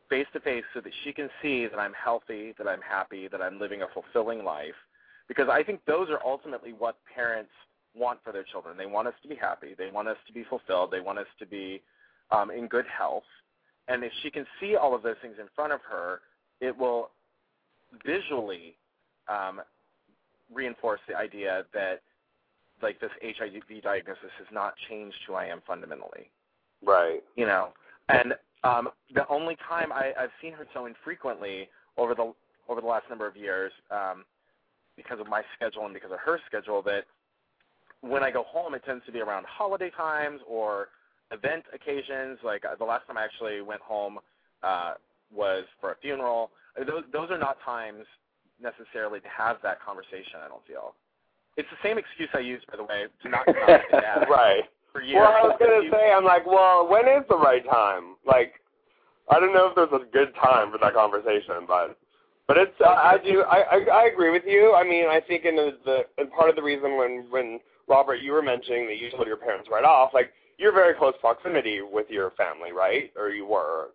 face 0.10 0.28
to 0.34 0.40
face 0.40 0.64
so 0.74 0.82
that 0.82 0.92
she 1.04 1.14
can 1.14 1.30
see 1.42 1.66
that 1.68 1.80
I'm 1.80 1.94
healthy, 1.94 2.54
that 2.58 2.68
I'm 2.68 2.82
happy, 2.82 3.28
that 3.30 3.42
I'm 3.42 3.60
living 3.60 3.82
a 3.82 3.88
fulfilling 3.94 4.44
life. 4.44 4.76
Because 5.28 5.48
I 5.50 5.64
think 5.64 5.80
those 5.88 6.10
are 6.10 6.20
ultimately 6.24 6.74
what 6.74 6.98
parents 7.16 7.52
want 7.96 8.20
for 8.24 8.34
their 8.34 8.44
children. 8.44 8.78
They 8.78 8.86
want 8.86 9.08
us 9.08 9.14
to 9.24 9.30
be 9.30 9.36
happy. 9.36 9.76
They 9.78 9.90
want 9.92 10.08
us 10.10 10.18
to 10.28 10.34
be 10.34 10.44
fulfilled. 10.44 10.92
They 10.92 11.00
want 11.00 11.20
us 11.20 11.28
to 11.40 11.46
be 11.46 11.82
um, 12.32 12.52
in 12.52 12.68
good 12.68 12.86
health. 12.86 13.24
And 13.88 14.04
if 14.04 14.12
she 14.22 14.30
can 14.30 14.46
see 14.60 14.76
all 14.76 14.94
of 14.94 15.04
those 15.04 15.16
things 15.22 15.36
in 15.40 15.48
front 15.56 15.72
of 15.72 15.80
her, 15.90 16.20
it 16.62 16.78
will 16.78 17.10
visually 18.06 18.76
um, 19.28 19.62
reinforce 20.54 21.00
the 21.08 21.16
idea 21.16 21.66
that 21.74 22.02
like 22.82 23.00
this 23.00 23.12
HIV 23.24 23.82
diagnosis 23.82 24.32
has 24.38 24.48
not 24.52 24.74
changed 24.90 25.16
who 25.26 25.34
I 25.36 25.46
am 25.46 25.62
fundamentally 25.66 26.30
Right. 26.86 27.24
you 27.36 27.46
know. 27.46 27.70
And 28.10 28.34
um, 28.64 28.90
the 29.14 29.28
only 29.30 29.56
time 29.68 29.92
I, 29.92 30.14
I've 30.20 30.32
seen 30.42 30.54
her 30.54 30.68
so 30.74 30.86
infrequently 30.86 31.70
over 31.98 32.14
the 32.16 32.34
over 32.70 32.82
the 32.82 32.88
last 32.88 33.06
number 33.10 33.28
of 33.28 33.36
years, 33.36 33.72
um, 33.92 34.24
because 34.96 35.20
of 35.20 35.28
my 35.28 35.44
schedule 35.56 35.86
and 35.86 35.94
because 35.94 36.12
of 36.12 36.20
her 36.20 36.40
schedule, 36.48 36.82
that 36.84 37.06
when 38.02 38.24
I 38.24 38.32
go 38.32 38.44
home, 38.44 38.74
it 38.74 38.84
tends 38.86 39.06
to 39.06 39.12
be 39.12 39.20
around 39.22 39.46
holiday 39.46 39.90
times 39.90 40.42
or 40.48 40.90
event 41.32 41.64
occasions. 41.74 42.40
Like 42.44 42.64
uh, 42.66 42.76
the 42.76 42.86
last 42.86 43.08
time 43.08 43.18
I 43.18 43.24
actually 43.24 43.62
went 43.62 43.82
home 43.82 44.20
uh, 44.62 44.94
was 45.36 45.66
for 45.82 45.92
a 45.92 45.96
funeral. 46.02 46.52
Those 46.78 47.04
those 47.12 47.30
are 47.32 47.38
not 47.38 47.58
times 47.66 48.06
necessarily 48.62 49.20
to 49.20 49.28
have 49.30 49.58
that 49.64 49.82
conversation. 49.82 50.40
I 50.44 50.48
don't 50.48 50.66
feel. 50.68 50.94
It's 51.58 51.70
the 51.70 51.88
same 51.88 51.98
excuse 51.98 52.30
I 52.34 52.40
use, 52.40 52.62
by 52.70 52.78
the 52.78 52.84
way, 52.84 53.06
to 53.22 53.30
not 53.30 53.46
come 53.46 53.56
out 53.68 53.82
to 53.92 54.02
dad 54.02 54.26
right. 54.30 54.64
for 54.92 55.02
years. 55.02 55.20
Well, 55.22 55.32
I 55.34 55.42
was 55.48 55.58
gonna 55.60 55.84
You- 55.84 55.92
say, 55.92 56.12
I'm 56.12 56.24
like, 56.26 56.46
well, 56.48 56.88
when 56.88 57.08
is 57.08 57.24
the 57.30 57.38
right 57.38 57.64
time? 57.70 58.16
Like, 58.26 58.54
I 59.30 59.40
don't 59.40 59.54
know 59.54 59.68
if 59.68 59.76
there's 59.76 59.94
a 59.94 60.06
good 60.12 60.34
time 60.36 60.72
for 60.72 60.78
that 60.80 60.94
conversation, 60.94 61.66
but 61.68 61.98
But 62.48 62.58
it's 62.58 62.76
uh, 62.82 62.90
I 62.90 63.18
do 63.24 63.44
I, 63.44 63.60
I 63.62 63.78
I 64.02 64.04
agree 64.06 64.32
with 64.32 64.44
you. 64.46 64.74
I 64.76 64.84
mean 64.84 65.06
I 65.08 65.20
think 65.22 65.46
in 65.46 65.56
the, 65.56 65.78
the 65.86 65.98
and 66.18 66.32
part 66.32 66.50
of 66.50 66.56
the 66.56 66.64
reason 66.64 66.98
when 66.98 67.26
when 67.30 67.60
Robert 67.88 68.16
you 68.22 68.32
were 68.34 68.42
mentioning 68.42 68.86
that 68.88 68.98
you 68.98 69.12
told 69.12 69.28
your 69.28 69.38
parents 69.38 69.70
right 69.72 69.84
off 69.86 70.12
like 70.14 70.32
you're 70.58 70.74
very 70.74 70.94
close 70.94 71.14
proximity 71.22 71.82
with 71.82 72.08
your 72.10 72.32
family 72.32 72.72
right 72.72 73.12
or 73.16 73.30
you 73.30 73.46
were. 73.46 73.90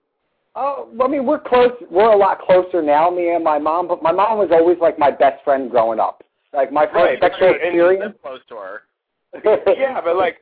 Oh, 0.60 0.88
I 1.00 1.06
mean 1.06 1.24
we're 1.24 1.38
close. 1.38 1.70
We're 1.90 2.10
a 2.10 2.16
lot 2.16 2.40
closer 2.40 2.82
now, 2.82 3.10
me 3.10 3.30
and 3.30 3.44
my 3.44 3.58
mom. 3.58 3.86
But 3.86 4.02
my 4.02 4.10
mom 4.12 4.38
was 4.38 4.48
always 4.50 4.78
like 4.80 4.98
my 4.98 5.10
best 5.10 5.44
friend 5.44 5.70
growing 5.70 6.00
up. 6.00 6.24
Like 6.52 6.72
my 6.72 6.84
first 6.86 6.94
Right, 6.96 7.20
but 7.20 7.30
sexual 7.32 7.50
you- 7.50 7.60
and 7.64 7.74
you 7.76 7.86
experience. 7.86 8.16
close 8.22 8.40
to 8.48 8.56
her. 8.56 8.82
yeah, 9.78 10.00
but 10.02 10.16
like, 10.16 10.38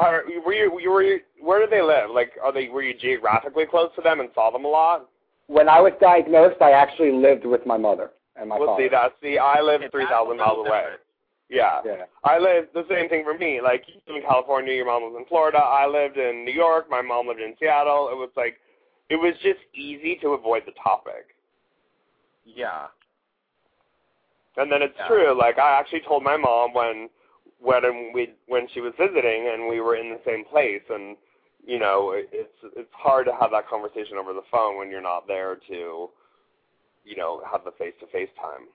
are, 0.00 0.22
were 0.44 0.52
you, 0.54 0.78
you 0.80 0.90
were 0.90 1.02
you, 1.02 1.20
where 1.40 1.64
do 1.64 1.68
they 1.70 1.82
live? 1.82 2.10
Like, 2.14 2.32
are 2.42 2.52
they 2.52 2.68
were 2.68 2.82
you 2.82 2.94
geographically 2.94 3.64
close 3.66 3.90
to 3.96 4.02
them 4.02 4.20
and 4.20 4.28
saw 4.34 4.50
them 4.50 4.64
a 4.64 4.68
lot? 4.68 5.08
when 5.48 5.68
I 5.68 5.80
was 5.80 5.92
diagnosed, 6.00 6.60
I 6.60 6.72
actually 6.72 7.12
lived 7.12 7.46
with 7.46 7.64
my 7.66 7.76
mother 7.76 8.10
and 8.34 8.48
my 8.48 8.56
father. 8.58 8.66
well, 8.66 8.74
father. 8.76 8.84
see, 8.84 8.88
that? 8.90 9.12
see, 9.22 9.38
I 9.38 9.60
live 9.60 9.80
Okay, 9.80 9.90
three 9.92 10.04
that's 10.04 10.14
a 10.20 10.34
miles 10.34 10.66
away. 10.66 10.84
Yeah. 11.48 11.78
yeah. 11.86 12.04
I 12.24 12.38
live 12.38 12.66
the 12.74 12.82
same 12.90 13.08
thing 13.08 13.22
for 13.22 13.38
me. 13.38 13.60
Like 13.62 13.84
you 13.86 14.00
live 14.08 14.22
in 14.24 14.28
California, 14.28 14.74
your 14.74 14.86
mom 14.86 15.02
was 15.02 15.14
in 15.16 15.24
Florida. 15.26 15.58
I 15.58 15.86
lived 15.86 16.16
in 16.18 16.44
New 16.44 16.52
York. 16.52 16.90
My 16.90 17.00
mom 17.00 17.28
lived 17.28 17.38
in 17.40 17.54
Seattle. 17.60 18.08
It 18.10 18.16
was 18.16 18.30
like, 18.36 18.56
it 19.08 19.16
was 19.16 19.34
just 19.42 19.60
easy 19.74 20.16
to 20.22 20.30
avoid 20.30 20.62
the 20.66 20.72
topic. 20.82 21.34
Yeah. 22.44 22.86
And 24.56 24.70
then 24.70 24.82
it's 24.82 24.96
Yeah. 24.98 25.06
true. 25.06 25.32
Like 25.38 25.58
I 25.58 25.78
actually 25.78 26.00
told 26.00 26.22
my 26.22 26.36
mom 26.36 26.72
when 26.72 27.10
when 27.58 28.12
we 28.12 28.34
when 28.46 28.68
she 28.68 28.80
was 28.80 28.92
visiting 28.98 29.48
and 29.48 29.68
we 29.68 29.80
were 29.80 29.96
in 29.96 30.10
the 30.10 30.20
same 30.24 30.44
place 30.44 30.82
and 30.90 31.16
you 31.64 31.78
know 31.78 32.12
it's 32.12 32.58
it's 32.76 32.92
hard 32.92 33.26
to 33.26 33.34
have 33.34 33.50
that 33.50 33.68
conversation 33.68 34.16
over 34.18 34.32
the 34.32 34.42
phone 34.50 34.76
when 34.76 34.90
you're 34.90 35.00
not 35.00 35.26
there 35.26 35.56
to 35.68 36.10
you 37.04 37.16
know 37.16 37.42
have 37.50 37.64
the 37.64 37.72
face 37.72 37.94
to 38.00 38.06
face 38.08 38.30
time. 38.40 38.66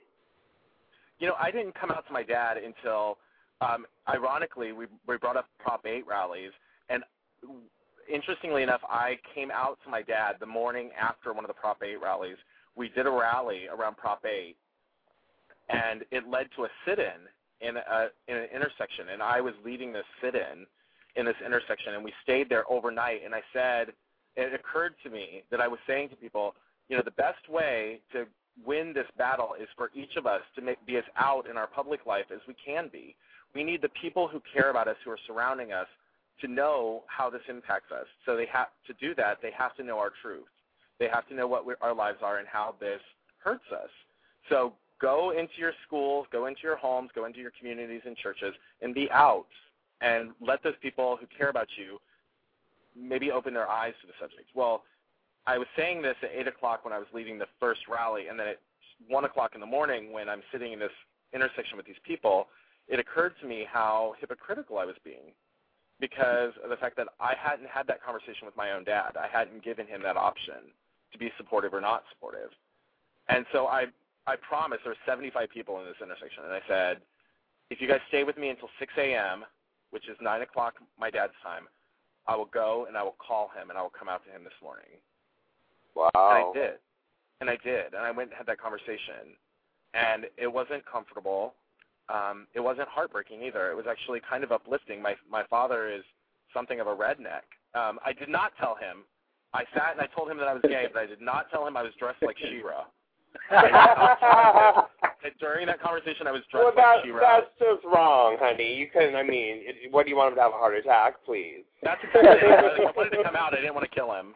You 1.20 1.28
know, 1.28 1.36
I 1.40 1.52
didn't 1.52 1.76
come 1.76 1.92
out 1.92 2.08
to 2.08 2.14
my 2.14 2.24
dad 2.24 2.58
until, 2.58 3.20
um, 3.62 3.86
ironically, 4.10 4.72
we 4.72 4.88
we 5.08 5.18
brought 5.18 5.38
up 5.38 5.48
Prop 5.60 5.86
8 5.86 6.08
rallies, 6.08 6.52
and 6.90 7.04
interestingly 8.12 8.64
enough, 8.64 8.82
I 8.88 9.18
came 9.36 9.52
out 9.52 9.80
to 9.84 9.90
my 9.90 10.02
dad 10.02 10.36
the 10.40 10.46
morning 10.46 10.90
after 11.00 11.34
one 11.34 11.44
of 11.44 11.50
the 11.50 11.54
Prop 11.54 11.82
8 11.84 12.02
rallies. 12.02 12.38
We 12.76 12.90
did 12.90 13.06
a 13.06 13.12
rally 13.12 13.68
around 13.68 13.98
Prop 13.98 14.26
8, 14.26 14.56
and 15.70 16.04
it 16.12 16.28
led 16.28 16.48
to 16.56 16.66
a 16.66 16.70
sit-in 16.86 17.28
in 17.62 17.78
a 17.78 18.08
in 18.28 18.38
an 18.38 18.48
intersection, 18.54 19.10
and 19.14 19.22
I 19.22 19.42
was 19.42 19.54
leading 19.64 19.94
this 19.94 20.06
sit-in 20.22 20.66
in 21.16 21.26
this 21.26 21.36
intersection, 21.46 21.94
and 21.94 22.04
we 22.04 22.14
stayed 22.24 22.50
there 22.50 22.70
overnight. 22.72 23.22
And 23.26 23.36
I 23.36 23.42
said, 23.54 23.94
it 24.36 24.54
occurred 24.54 24.96
to 25.04 25.10
me 25.10 25.44
that 25.52 25.60
I 25.60 25.68
was 25.68 25.80
saying 25.86 26.10
to 26.10 26.16
people, 26.16 26.56
you 26.90 26.96
know, 26.96 27.04
the 27.04 27.12
best 27.12 27.50
way 27.50 28.00
to 28.14 28.26
win 28.66 28.94
this 28.94 29.08
battle 29.18 29.56
is 29.60 29.68
for 29.76 29.92
each 29.94 30.16
of 30.18 30.26
us 30.26 30.42
to 30.56 30.62
make, 30.62 30.86
be 30.86 30.98
as 30.98 31.04
out 31.18 31.50
in 31.50 31.58
our 31.58 31.68
public 31.68 32.06
life 32.06 32.26
as 32.34 32.40
we 32.48 32.56
can 32.66 32.90
be. 32.92 33.16
We 33.54 33.64
need 33.64 33.82
the 33.82 33.90
people 33.90 34.28
who 34.28 34.42
care 34.54 34.70
about 34.70 34.88
us, 34.88 34.96
who 35.04 35.12
are 35.12 35.20
surrounding 35.28 35.72
us, 35.72 35.88
to 36.42 36.48
know 36.48 37.04
how 37.08 37.30
this 37.30 37.42
impacts 37.50 37.92
us. 37.92 38.06
So 38.26 38.36
they 38.36 38.48
have 38.52 38.68
to 38.88 38.94
do 38.94 39.16
that. 39.16 39.38
They 39.42 39.52
have 39.58 39.76
to 39.76 39.84
know 39.84 39.98
our 39.98 40.12
truth. 40.22 40.48
They 41.00 41.08
have 41.08 41.28
to 41.30 41.36
know 41.36 41.48
what 41.48 41.66
we, 41.66 41.74
our 41.82 41.94
lives 41.94 42.20
are 42.22 42.38
and 42.38 42.48
how 42.48 42.76
this 42.80 43.00
hurts 43.44 43.66
us. 43.72 43.90
So 44.50 44.74
go 45.02 45.32
into 45.32 45.54
your 45.58 45.74
schools, 45.88 46.28
go 46.32 46.46
into 46.46 46.62
your 46.64 46.76
homes, 46.76 47.10
go 47.16 47.26
into 47.26 47.40
your 47.40 47.52
communities 47.58 48.02
and 48.06 48.16
churches, 48.16 48.54
and 48.82 48.94
be 48.94 49.10
out, 49.12 49.48
and 50.02 50.32
let 50.40 50.64
those 50.64 50.76
people 50.82 51.18
who 51.20 51.26
care 51.36 51.50
about 51.50 51.68
you 51.78 52.00
maybe 52.96 53.32
open 53.32 53.54
their 53.54 53.70
eyes 53.70 53.94
to 54.02 54.08
the 54.08 54.14
subject. 54.20 54.50
Well, 54.54 54.84
I 55.48 55.58
was 55.58 55.68
saying 55.76 56.02
this 56.02 56.16
at 56.22 56.30
8 56.34 56.48
o'clock 56.48 56.86
when 56.86 56.94
I 56.94 57.00
was 57.00 57.08
leaving 57.14 57.40
the 57.40 57.48
first 57.60 57.82
rally, 57.90 58.28
and 58.28 58.40
then 58.40 58.48
at 58.48 58.60
1 59.08 59.26
o'clock 59.26 59.52
in 59.56 59.62
the 59.62 59.66
morning 59.66 60.12
when 60.12 60.30
I'm 60.30 60.44
sitting 60.52 60.74
in 60.74 60.80
this 60.80 60.92
intersection 61.34 61.78
with 61.78 61.86
these 61.86 61.96
people, 62.06 62.48
it 62.88 63.00
occurred 63.00 63.34
to 63.42 63.48
me 63.48 63.66
how 63.72 64.14
hypocritical 64.20 64.78
I 64.78 64.86
was 64.86 64.96
being 65.04 65.34
because 66.02 66.52
of 66.64 66.70
the 66.70 66.76
fact 66.76 66.98
that 66.98 67.08
I 67.22 67.34
hadn't 67.40 67.70
had 67.70 67.88
that 67.88 68.04
conversation 68.04 68.46
with 68.46 68.58
my 68.58 68.74
own 68.74 68.84
dad. 68.84 69.16
I 69.16 69.28
hadn't 69.32 69.64
given 69.64 69.88
him 69.88 70.02
that 70.04 70.18
option 70.18 70.74
to 71.14 71.18
be 71.18 71.32
supportive 71.38 71.74
or 71.74 71.80
not 71.80 72.04
supportive. 72.12 72.50
And 73.30 73.46
so 73.54 73.68
I, 73.68 73.86
I 74.28 74.36
promised 74.36 74.82
there 74.84 74.92
were 74.92 75.06
75 75.06 75.50
people 75.50 75.80
in 75.80 75.86
this 75.86 76.02
intersection, 76.02 76.44
and 76.44 76.54
I 76.54 76.60
said, 76.68 76.98
if 77.70 77.80
you 77.80 77.88
guys 77.88 78.02
stay 78.10 78.26
with 78.26 78.38
me 78.38 78.50
until 78.50 78.68
6 78.80 78.92
a.m., 78.98 79.46
which 79.92 80.10
is 80.10 80.18
9 80.20 80.42
o'clock 80.42 80.76
my 81.00 81.10
dad's 81.10 81.38
time, 81.44 81.70
I 82.28 82.36
will 82.36 82.50
go 82.54 82.86
and 82.88 82.98
I 82.98 83.04
will 83.04 83.16
call 83.16 83.50
him 83.56 83.70
and 83.70 83.78
I 83.78 83.82
will 83.82 83.94
come 83.98 84.10
out 84.10 84.24
to 84.26 84.32
him 84.32 84.44
this 84.44 84.54
morning. 84.62 85.00
Wow. 85.96 86.10
And 86.14 86.22
I 86.22 86.52
did. 86.54 86.78
And 87.40 87.50
I 87.50 87.58
did. 87.64 87.94
And 87.94 88.04
I 88.04 88.12
went 88.12 88.30
and 88.30 88.38
had 88.38 88.48
that 88.48 88.60
conversation. 88.60 89.36
And 89.94 90.26
it 90.38 90.48
wasn't 90.48 90.86
comfortable. 90.86 91.54
Um, 92.10 92.48
it 92.54 92.60
wasn't 92.60 92.88
heartbreaking 92.90 93.42
either. 93.44 93.72
It 93.72 93.76
was 93.76 93.86
actually 93.90 94.22
kind 94.28 94.44
of 94.44 94.52
uplifting. 94.52 95.02
My 95.02 95.16
my 95.30 95.44
father 95.50 95.90
is 95.90 96.04
something 96.54 96.80
of 96.80 96.88
a 96.88 96.96
redneck. 96.96 97.44
Um, 97.74 98.00
I 98.06 98.14
did 98.14 98.30
not 98.30 98.52
tell 98.60 98.76
him. 98.76 99.04
I 99.54 99.64
sat 99.74 99.92
and 99.94 100.02
I 100.02 100.08
told 100.16 100.30
him 100.30 100.38
that 100.38 100.48
I 100.48 100.54
was 100.54 100.62
gay, 100.64 100.88
but 100.94 101.02
I 101.02 101.06
did 101.06 101.22
not 101.22 101.50
tell 101.52 101.68
him 101.68 101.76
I 101.76 101.84
was 101.84 101.92
dressed 102.00 102.22
like 102.22 102.38
She-Ra. 102.38 102.86
And 105.24 105.34
during 105.40 105.68
that 105.68 105.80
conversation, 105.80 106.26
I 106.26 106.32
was 106.32 106.42
dressed 106.50 106.66
well, 106.66 106.74
that, 106.76 106.96
like 106.96 107.06
She-Ra. 107.06 107.20
that's 107.22 107.52
just 107.60 107.86
wrong, 107.86 108.38
honey. 108.40 108.74
You 108.74 108.88
can, 108.92 109.16
I 109.16 109.22
mean, 109.22 109.62
it, 109.62 109.92
what 109.92 110.06
do 110.06 110.10
you 110.10 110.18
want 110.18 110.30
him 110.30 110.36
to 110.38 110.42
have 110.42 110.52
a 110.52 110.58
heart 110.58 110.76
attack, 110.76 111.24
please? 111.24 111.62
That's 111.84 112.02
exactly 112.04 112.50
it. 112.50 112.82
I 112.82 112.90
I 112.90 112.92
wanted 112.96 113.12
to 113.12 113.24
come 113.24 113.36
out. 113.36 113.54
I 113.54 113.58
didn't 113.58 113.76
want 113.76 113.88
to 113.88 113.96
kill 113.96 114.12
him. 114.12 114.34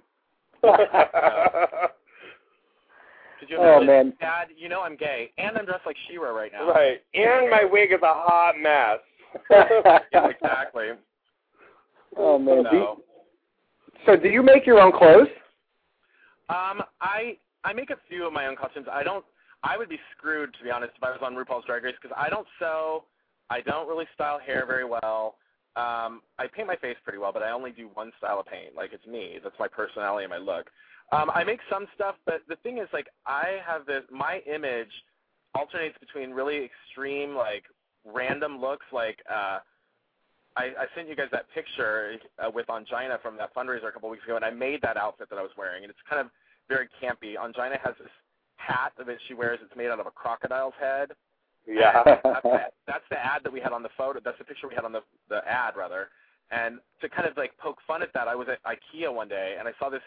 Could 3.39 3.49
you 3.49 3.57
Oh, 3.59 3.83
man. 3.83 4.13
Dad, 4.19 4.47
you 4.55 4.69
know 4.69 4.81
I'm 4.81 4.95
gay, 4.95 5.31
and 5.37 5.57
I'm 5.57 5.65
dressed 5.65 5.85
like 5.85 5.97
She-Ra 6.07 6.29
right 6.29 6.51
now. 6.51 6.69
right. 6.69 7.01
And 7.13 7.49
my 7.49 7.65
wig 7.65 7.91
is 7.91 7.99
a 8.01 8.05
hot 8.13 8.55
mess. 8.59 8.99
Yeah, 10.13 10.27
exactly. 10.29 10.91
oh 12.17 12.39
man. 12.39 12.63
Do 12.71 12.77
you- 12.77 12.83
So, 12.83 13.01
so 14.05 14.15
do 14.15 14.29
you 14.29 14.41
make 14.41 14.65
your 14.65 14.79
own 14.79 14.91
clothes? 14.93 15.27
um, 16.49 16.81
I 17.01 17.37
I 17.63 17.73
make 17.73 17.89
a 17.89 17.97
few 18.07 18.25
of 18.27 18.33
my 18.33 18.45
own 18.47 18.55
costumes. 18.55 18.87
I 18.91 19.03
don't. 19.03 19.25
I 19.63 19.77
would 19.77 19.89
be 19.89 19.99
screwed 20.15 20.53
to 20.57 20.63
be 20.63 20.69
honest 20.71 20.93
if 20.95 21.03
I 21.03 21.09
was 21.09 21.19
on 21.23 21.33
RuPaul's 21.33 21.65
Drag 21.65 21.83
Race 21.83 21.95
because 22.01 22.15
I 22.17 22.29
don't 22.29 22.47
sew. 22.59 23.03
I 23.49 23.61
don't 23.61 23.87
really 23.87 24.05
style 24.13 24.39
hair 24.39 24.65
very 24.67 24.85
well. 24.85 25.35
Um, 25.75 26.21
I 26.39 26.47
paint 26.53 26.67
my 26.67 26.75
face 26.77 26.95
pretty 27.03 27.17
well, 27.19 27.33
but 27.33 27.43
I 27.43 27.51
only 27.51 27.71
do 27.71 27.89
one 27.93 28.11
style 28.17 28.39
of 28.39 28.45
paint. 28.45 28.75
Like 28.75 28.93
it's 28.93 29.05
me. 29.07 29.39
That's 29.43 29.55
my 29.59 29.67
personality 29.67 30.23
and 30.23 30.31
my 30.31 30.37
look. 30.37 30.67
Um, 31.11 31.29
I 31.33 31.43
make 31.43 31.59
some 31.69 31.85
stuff, 31.93 32.15
but 32.25 32.41
the 32.49 32.55
thing 32.57 32.79
is, 32.79 32.87
like, 32.91 33.07
I 33.25 33.59
have 33.65 33.85
this. 33.85 34.03
My 34.11 34.41
image 34.51 34.91
alternates 35.53 35.97
between 35.99 36.31
really 36.31 36.65
extreme, 36.65 37.35
like, 37.35 37.63
random 38.05 38.59
looks. 38.59 38.85
Like, 38.91 39.19
uh, 39.29 39.59
I, 40.57 40.63
I 40.63 40.85
sent 40.95 41.07
you 41.07 41.15
guys 41.15 41.27
that 41.31 41.45
picture 41.53 42.15
uh, 42.39 42.49
with 42.49 42.67
Ongina 42.67 43.21
from 43.21 43.37
that 43.37 43.53
fundraiser 43.53 43.87
a 43.87 43.91
couple 43.91 44.09
weeks 44.09 44.23
ago, 44.23 44.35
and 44.35 44.45
I 44.45 44.51
made 44.51 44.81
that 44.81 44.97
outfit 44.97 45.29
that 45.29 45.37
I 45.37 45.41
was 45.41 45.51
wearing, 45.57 45.83
and 45.83 45.89
it's 45.89 45.99
kind 46.09 46.21
of 46.21 46.31
very 46.67 46.87
campy. 47.01 47.35
Ongina 47.35 47.79
has 47.83 47.93
this 47.99 48.09
hat 48.57 48.93
that 48.97 49.07
she 49.27 49.33
wears. 49.33 49.59
It's 49.63 49.75
made 49.75 49.87
out 49.87 49.99
of 49.99 50.07
a 50.07 50.11
crocodile's 50.11 50.73
head. 50.79 51.11
yeah. 51.67 52.01
That's, 52.03 52.21
the, 52.23 52.59
that's 52.87 53.03
the 53.09 53.17
ad 53.17 53.43
that 53.43 53.53
we 53.53 53.59
had 53.59 53.73
on 53.73 53.83
the 53.83 53.89
photo. 53.97 54.19
That's 54.23 54.37
the 54.37 54.43
picture 54.43 54.67
we 54.67 54.75
had 54.75 54.85
on 54.85 54.91
the 54.91 55.01
the 55.29 55.41
ad 55.47 55.75
rather. 55.75 56.09
And 56.51 56.79
to 57.01 57.09
kind 57.09 57.27
of 57.27 57.35
like 57.37 57.57
poke 57.57 57.79
fun 57.87 58.01
at 58.03 58.13
that, 58.13 58.27
I 58.27 58.35
was 58.35 58.47
at 58.49 58.59
IKEA 58.63 59.13
one 59.13 59.27
day 59.27 59.55
and 59.57 59.67
I 59.67 59.71
saw 59.79 59.89
this 59.89 60.01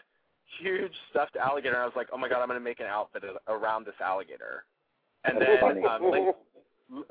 huge 0.60 0.92
stuffed 1.10 1.36
alligator, 1.36 1.74
and 1.74 1.82
I 1.82 1.86
was 1.86 1.96
like, 1.96 2.08
oh 2.12 2.18
my 2.18 2.28
god, 2.28 2.40
I'm 2.40 2.48
going 2.48 2.60
to 2.60 2.64
make 2.64 2.80
an 2.80 2.86
outfit 2.86 3.22
around 3.48 3.86
this 3.86 3.94
alligator. 4.02 4.64
And 5.24 5.40
then 5.40 5.84
um, 5.84 6.10
like, 6.10 6.34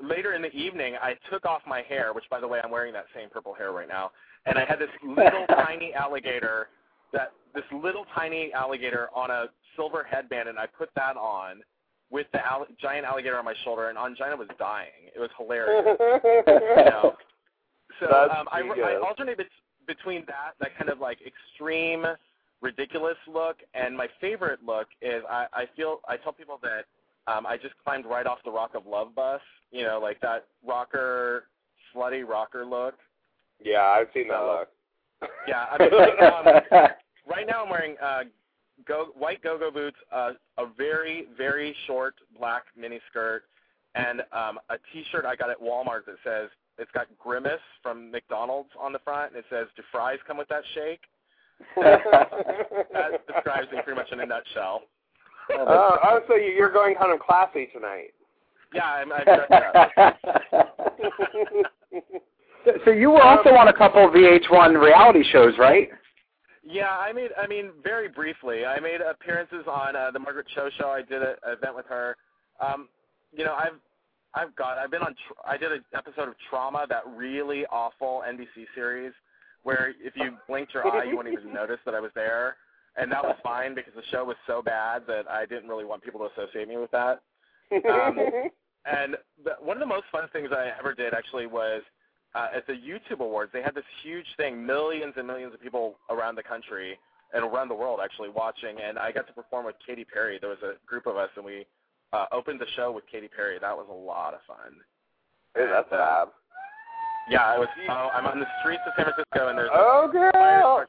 later 0.00 0.34
in 0.34 0.42
the 0.42 0.52
evening, 0.52 0.94
I 1.00 1.14
took 1.30 1.44
off 1.44 1.62
my 1.66 1.82
hair, 1.82 2.12
which 2.12 2.24
by 2.30 2.40
the 2.40 2.48
way, 2.48 2.60
I'm 2.62 2.70
wearing 2.70 2.92
that 2.94 3.06
same 3.14 3.28
purple 3.30 3.54
hair 3.54 3.72
right 3.72 3.88
now, 3.88 4.10
and 4.46 4.58
I 4.58 4.64
had 4.64 4.78
this 4.78 4.88
little 5.02 5.46
tiny 5.48 5.92
alligator 5.94 6.68
that 7.12 7.32
this 7.54 7.64
little 7.72 8.04
tiny 8.14 8.52
alligator 8.52 9.08
on 9.14 9.30
a 9.30 9.46
silver 9.76 10.04
headband, 10.08 10.48
and 10.48 10.58
I 10.58 10.66
put 10.66 10.90
that 10.96 11.16
on 11.16 11.62
with 12.10 12.26
the 12.32 12.40
all- 12.48 12.66
giant 12.80 13.06
alligator 13.06 13.38
on 13.38 13.44
my 13.44 13.54
shoulder, 13.64 13.88
and 13.88 13.98
Ongina 13.98 14.36
was 14.36 14.48
dying. 14.58 15.10
It 15.14 15.18
was 15.18 15.30
hilarious. 15.36 15.96
you 16.24 16.84
know? 16.84 17.14
So 18.00 18.06
um, 18.06 18.48
I, 18.52 18.60
I 18.60 19.00
alternate 19.00 19.38
bet- 19.38 19.46
between 19.86 20.24
that, 20.26 20.52
that 20.60 20.76
kind 20.76 20.90
of 20.90 21.00
like 21.00 21.18
extreme, 21.26 22.04
ridiculous 22.60 23.16
look, 23.32 23.56
and 23.74 23.96
my 23.96 24.08
favorite 24.20 24.60
look 24.64 24.88
is 25.02 25.22
I, 25.28 25.46
I 25.52 25.64
feel 25.76 26.00
I 26.08 26.16
tell 26.16 26.32
people 26.32 26.58
that 26.62 26.84
um, 27.32 27.46
I 27.46 27.56
just 27.56 27.74
climbed 27.84 28.06
right 28.06 28.26
off 28.26 28.38
the 28.44 28.50
Rock 28.50 28.74
of 28.74 28.86
Love 28.86 29.14
bus. 29.14 29.40
You 29.70 29.84
know, 29.84 29.98
like 30.02 30.20
that 30.22 30.46
rocker, 30.66 31.44
slutty 31.94 32.26
rocker 32.26 32.64
look. 32.64 32.94
yeah, 33.62 33.82
I've 33.82 34.08
seen 34.14 34.28
that 34.28 34.38
So- 34.40 34.58
look. 34.60 34.68
Yeah, 35.48 35.64
I 35.70 35.78
mean, 35.78 35.90
like, 35.98 36.22
um, 36.22 36.46
right 37.28 37.44
now 37.46 37.64
I'm 37.64 37.70
wearing 37.70 37.96
uh, 38.00 38.20
go 38.86 39.06
white 39.18 39.42
go-go 39.42 39.68
boots, 39.70 39.96
uh, 40.12 40.30
a 40.58 40.66
very 40.76 41.26
very 41.36 41.74
short 41.88 42.14
black 42.38 42.62
mini 42.76 43.00
skirt, 43.10 43.42
and 43.96 44.20
um, 44.32 44.60
a 44.70 44.76
T-shirt 44.92 45.24
I 45.24 45.34
got 45.34 45.50
at 45.50 45.60
Walmart 45.60 46.06
that 46.06 46.16
says 46.22 46.50
it's 46.78 46.90
got 46.92 47.08
Grimace 47.18 47.58
from 47.82 48.12
McDonald's 48.12 48.70
on 48.78 48.92
the 48.92 49.00
front, 49.00 49.32
and 49.32 49.38
it 49.40 49.44
says 49.50 49.66
"Do 49.74 49.82
fries 49.90 50.18
come 50.24 50.36
with 50.38 50.46
that 50.48 50.62
shake?" 50.74 51.00
That 51.76 53.26
describes 53.26 53.70
me 53.72 53.78
pretty 53.84 53.96
much 53.98 54.10
in 54.12 54.20
a 54.20 54.26
nutshell. 54.26 54.82
Oh, 55.50 55.98
oh, 56.02 56.20
so 56.28 56.34
you- 56.34 56.52
you're 56.52 56.72
going 56.72 56.94
kind 56.96 57.12
of 57.12 57.20
classy 57.20 57.66
tonight. 57.72 58.12
Yeah, 58.74 58.84
I'm, 58.84 59.10
I'm 59.12 59.24
dressed 59.24 59.50
up. 59.52 60.18
so, 62.64 62.72
so 62.84 62.90
you 62.90 63.10
were 63.10 63.22
also 63.22 63.50
on 63.50 63.68
a 63.68 63.72
couple 63.72 64.04
of 64.04 64.12
VH1 64.12 64.78
reality 64.80 65.22
shows, 65.32 65.54
right? 65.58 65.88
Yeah, 66.62 66.90
I 66.90 67.12
made. 67.14 67.30
I 67.42 67.46
mean, 67.46 67.70
very 67.82 68.08
briefly, 68.08 68.66
I 68.66 68.78
made 68.78 69.00
appearances 69.00 69.64
on 69.66 69.96
uh, 69.96 70.10
the 70.10 70.18
Margaret 70.18 70.46
Cho 70.54 70.68
show. 70.78 70.88
I 70.90 71.00
did 71.00 71.22
an 71.22 71.36
event 71.46 71.74
with 71.74 71.86
her. 71.86 72.14
Um, 72.60 72.88
you 73.32 73.42
know, 73.44 73.54
I've, 73.54 73.78
I've 74.34 74.54
got. 74.54 74.76
I've 74.76 74.90
been 74.90 75.00
on. 75.00 75.14
Tr- 75.14 75.48
I 75.48 75.56
did 75.56 75.72
an 75.72 75.82
episode 75.94 76.28
of 76.28 76.34
Trauma, 76.50 76.84
that 76.90 77.04
really 77.16 77.64
awful 77.72 78.22
NBC 78.28 78.66
series, 78.74 79.12
where 79.62 79.92
if 80.00 80.14
you 80.16 80.36
blinked 80.46 80.74
your 80.74 80.86
eye, 80.86 81.04
you 81.04 81.16
wouldn't 81.16 81.38
even 81.38 81.52
notice 81.52 81.78
that 81.84 81.94
I 81.94 82.00
was 82.00 82.10
there, 82.14 82.56
and 82.96 83.10
that 83.12 83.22
was 83.22 83.36
fine 83.42 83.74
because 83.74 83.92
the 83.94 84.02
show 84.10 84.24
was 84.24 84.36
so 84.46 84.62
bad 84.62 85.02
that 85.06 85.28
I 85.30 85.46
didn't 85.46 85.68
really 85.68 85.84
want 85.84 86.02
people 86.02 86.20
to 86.20 86.26
associate 86.32 86.68
me 86.68 86.76
with 86.76 86.90
that. 86.90 87.20
Um, 87.72 88.18
and 88.86 89.16
the, 89.44 89.52
one 89.60 89.76
of 89.76 89.80
the 89.80 89.86
most 89.86 90.04
fun 90.10 90.28
things 90.32 90.50
I 90.52 90.70
ever 90.78 90.94
did 90.94 91.14
actually 91.14 91.46
was 91.46 91.82
uh, 92.34 92.48
at 92.54 92.66
the 92.66 92.74
YouTube 92.74 93.20
Awards. 93.20 93.50
They 93.52 93.62
had 93.62 93.74
this 93.74 93.84
huge 94.02 94.26
thing, 94.36 94.64
millions 94.64 95.14
and 95.16 95.26
millions 95.26 95.54
of 95.54 95.60
people 95.60 95.96
around 96.10 96.34
the 96.36 96.42
country 96.42 96.98
and 97.34 97.44
around 97.44 97.68
the 97.68 97.74
world 97.74 98.00
actually 98.02 98.30
watching. 98.30 98.76
And 98.82 98.98
I 98.98 99.12
got 99.12 99.26
to 99.26 99.32
perform 99.32 99.66
with 99.66 99.76
Katy 99.86 100.04
Perry. 100.04 100.38
There 100.40 100.50
was 100.50 100.62
a 100.62 100.74
group 100.86 101.06
of 101.06 101.16
us, 101.16 101.30
and 101.36 101.44
we 101.44 101.66
uh, 102.12 102.26
opened 102.32 102.60
the 102.60 102.66
show 102.76 102.90
with 102.92 103.04
Katy 103.10 103.28
Perry. 103.28 103.58
That 103.60 103.76
was 103.76 103.86
a 103.90 103.94
lot 103.94 104.34
of 104.34 104.40
fun. 104.46 104.74
Hey, 105.54 105.66
that's 105.70 105.88
And, 105.90 106.00
uh, 106.00 106.26
fab. 106.26 106.28
Yeah, 107.30 107.44
I 107.44 107.58
was. 107.58 107.68
Oh, 107.88 108.10
I'm 108.14 108.26
on 108.26 108.40
the 108.40 108.46
streets 108.60 108.82
of 108.86 108.92
San 108.96 109.04
Francisco, 109.04 109.48
and 109.48 109.58
there's 109.58 109.70
Oh, 109.72 110.08
fire 110.12 110.32
girl. 110.32 110.86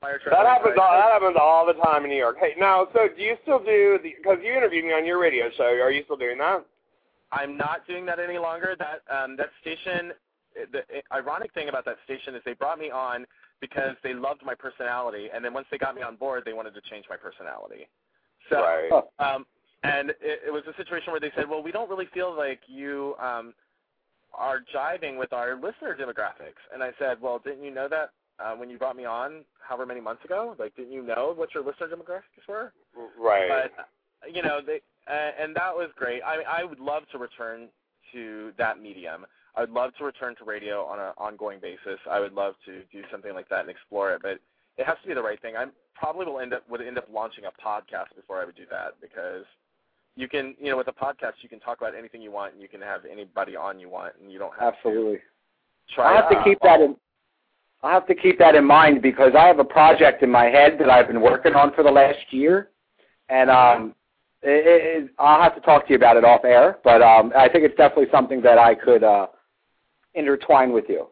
Fire 0.00 0.18
truck 0.18 0.34
That 0.36 0.46
happens. 0.46 0.76
All, 0.80 0.92
that 0.92 1.12
happens 1.12 1.36
all 1.40 1.66
the 1.66 1.74
time 1.74 2.04
in 2.04 2.10
New 2.10 2.16
York. 2.16 2.36
Hey, 2.40 2.54
now, 2.58 2.88
so 2.92 3.08
do 3.14 3.22
you 3.22 3.36
still 3.42 3.58
do 3.58 3.98
the? 4.02 4.14
Because 4.16 4.38
you 4.42 4.52
interviewed 4.52 4.84
me 4.84 4.92
on 4.92 5.04
your 5.04 5.18
radio 5.18 5.50
show. 5.56 5.64
Are 5.64 5.90
you 5.90 6.04
still 6.04 6.16
doing 6.16 6.38
that? 6.38 6.64
I'm 7.32 7.56
not 7.56 7.86
doing 7.86 8.06
that 8.06 8.18
any 8.18 8.38
longer. 8.38 8.76
That 8.78 9.02
um, 9.14 9.36
that 9.36 9.50
station. 9.60 10.12
The 10.70 10.82
ironic 11.12 11.52
thing 11.52 11.68
about 11.68 11.84
that 11.86 11.96
station 12.04 12.36
is 12.36 12.42
they 12.44 12.54
brought 12.54 12.78
me 12.78 12.88
on 12.88 13.26
because 13.60 13.96
they 14.04 14.14
loved 14.14 14.42
my 14.44 14.54
personality, 14.54 15.28
and 15.34 15.44
then 15.44 15.52
once 15.52 15.66
they 15.68 15.78
got 15.78 15.96
me 15.96 16.02
on 16.02 16.14
board, 16.14 16.44
they 16.46 16.52
wanted 16.52 16.74
to 16.74 16.80
change 16.82 17.06
my 17.10 17.16
personality. 17.16 17.88
So, 18.50 18.60
right. 18.60 19.02
um, 19.18 19.46
and 19.82 20.10
it, 20.10 20.42
it 20.46 20.52
was 20.52 20.62
a 20.72 20.76
situation 20.76 21.10
where 21.10 21.18
they 21.20 21.32
said, 21.34 21.48
"Well, 21.48 21.60
we 21.62 21.72
don't 21.72 21.90
really 21.90 22.06
feel 22.14 22.36
like 22.36 22.60
you 22.68 23.16
um, 23.20 23.52
are 24.36 24.60
jiving 24.74 25.18
with 25.18 25.32
our 25.32 25.54
listener 25.54 25.96
demographics." 25.98 26.62
And 26.72 26.82
I 26.82 26.92
said, 26.98 27.20
"Well, 27.20 27.40
didn't 27.44 27.64
you 27.64 27.70
know 27.72 27.88
that 27.88 28.10
uh, 28.38 28.54
when 28.54 28.70
you 28.70 28.78
brought 28.78 28.96
me 28.96 29.04
on, 29.04 29.44
however 29.60 29.86
many 29.86 30.00
months 30.00 30.24
ago? 30.24 30.54
Like, 30.58 30.74
didn't 30.76 30.92
you 30.92 31.02
know 31.02 31.32
what 31.34 31.54
your 31.54 31.64
listener 31.64 31.88
demographics 31.88 32.48
were?" 32.48 32.72
Right. 33.18 33.48
But 33.48 34.32
you 34.32 34.42
know, 34.42 34.60
they 34.64 34.80
uh, 35.08 35.30
and 35.40 35.54
that 35.56 35.74
was 35.74 35.90
great. 35.96 36.22
I 36.22 36.60
I 36.60 36.64
would 36.64 36.80
love 36.80 37.04
to 37.12 37.18
return 37.18 37.68
to 38.12 38.52
that 38.58 38.80
medium. 38.80 39.26
I 39.56 39.60
would 39.60 39.70
love 39.70 39.92
to 39.98 40.04
return 40.04 40.34
to 40.36 40.44
radio 40.44 40.84
on 40.84 40.98
an 40.98 41.12
ongoing 41.16 41.60
basis. 41.60 42.00
I 42.10 42.18
would 42.18 42.32
love 42.32 42.54
to 42.66 42.82
do 42.90 43.02
something 43.10 43.34
like 43.34 43.48
that 43.50 43.60
and 43.60 43.70
explore 43.70 44.12
it, 44.14 44.22
but 44.22 44.40
it 44.76 44.86
has 44.86 44.96
to 45.02 45.08
be 45.08 45.14
the 45.14 45.22
right 45.22 45.40
thing. 45.40 45.56
I 45.56 45.66
probably 45.94 46.26
will 46.26 46.40
end 46.40 46.52
up 46.52 46.68
would 46.68 46.80
end 46.80 46.98
up 46.98 47.06
launching 47.12 47.44
a 47.44 47.52
podcast 47.62 48.14
before 48.16 48.40
I 48.40 48.44
would 48.44 48.56
do 48.56 48.66
that 48.70 48.94
because 49.00 49.44
you 50.16 50.28
can, 50.28 50.54
you 50.60 50.70
know, 50.70 50.76
with 50.76 50.88
a 50.88 50.92
podcast 50.92 51.32
you 51.42 51.48
can 51.48 51.60
talk 51.60 51.78
about 51.78 51.94
anything 51.94 52.22
you 52.22 52.30
want 52.30 52.52
and 52.52 52.62
you 52.62 52.68
can 52.68 52.80
have 52.80 53.00
anybody 53.10 53.56
on 53.56 53.78
you 53.78 53.88
want 53.88 54.14
and 54.22 54.30
you 54.32 54.38
don't 54.38 54.54
have 54.58 54.74
Absolutely. 54.74 55.16
to 55.16 55.94
try 55.94 56.12
I 56.12 56.16
have 56.16 56.30
to 56.30 56.42
keep 56.44 56.58
that 56.62 56.80
in. 56.80 56.96
I 57.82 57.92
have 57.92 58.06
to 58.06 58.14
keep 58.14 58.38
that 58.38 58.54
in 58.54 58.64
mind 58.64 59.02
because 59.02 59.32
I 59.38 59.46
have 59.46 59.58
a 59.58 59.64
project 59.64 60.22
in 60.22 60.30
my 60.30 60.44
head 60.44 60.78
that 60.78 60.88
I've 60.88 61.06
been 61.06 61.20
working 61.20 61.54
on 61.54 61.74
for 61.74 61.84
the 61.84 61.90
last 61.90 62.18
year, 62.30 62.70
and 63.28 63.50
um, 63.50 63.94
it, 64.40 65.04
it, 65.04 65.10
I'll 65.18 65.42
have 65.42 65.54
to 65.54 65.60
talk 65.60 65.86
to 65.86 65.90
you 65.90 65.96
about 65.96 66.16
it 66.16 66.24
off 66.24 66.46
air. 66.46 66.78
But 66.82 67.02
um, 67.02 67.32
I 67.36 67.46
think 67.46 67.64
it's 67.64 67.76
definitely 67.76 68.10
something 68.10 68.40
that 68.40 68.56
I 68.56 68.74
could 68.74 69.04
uh, 69.04 69.26
intertwine 70.14 70.72
with 70.72 70.86
you. 70.88 71.08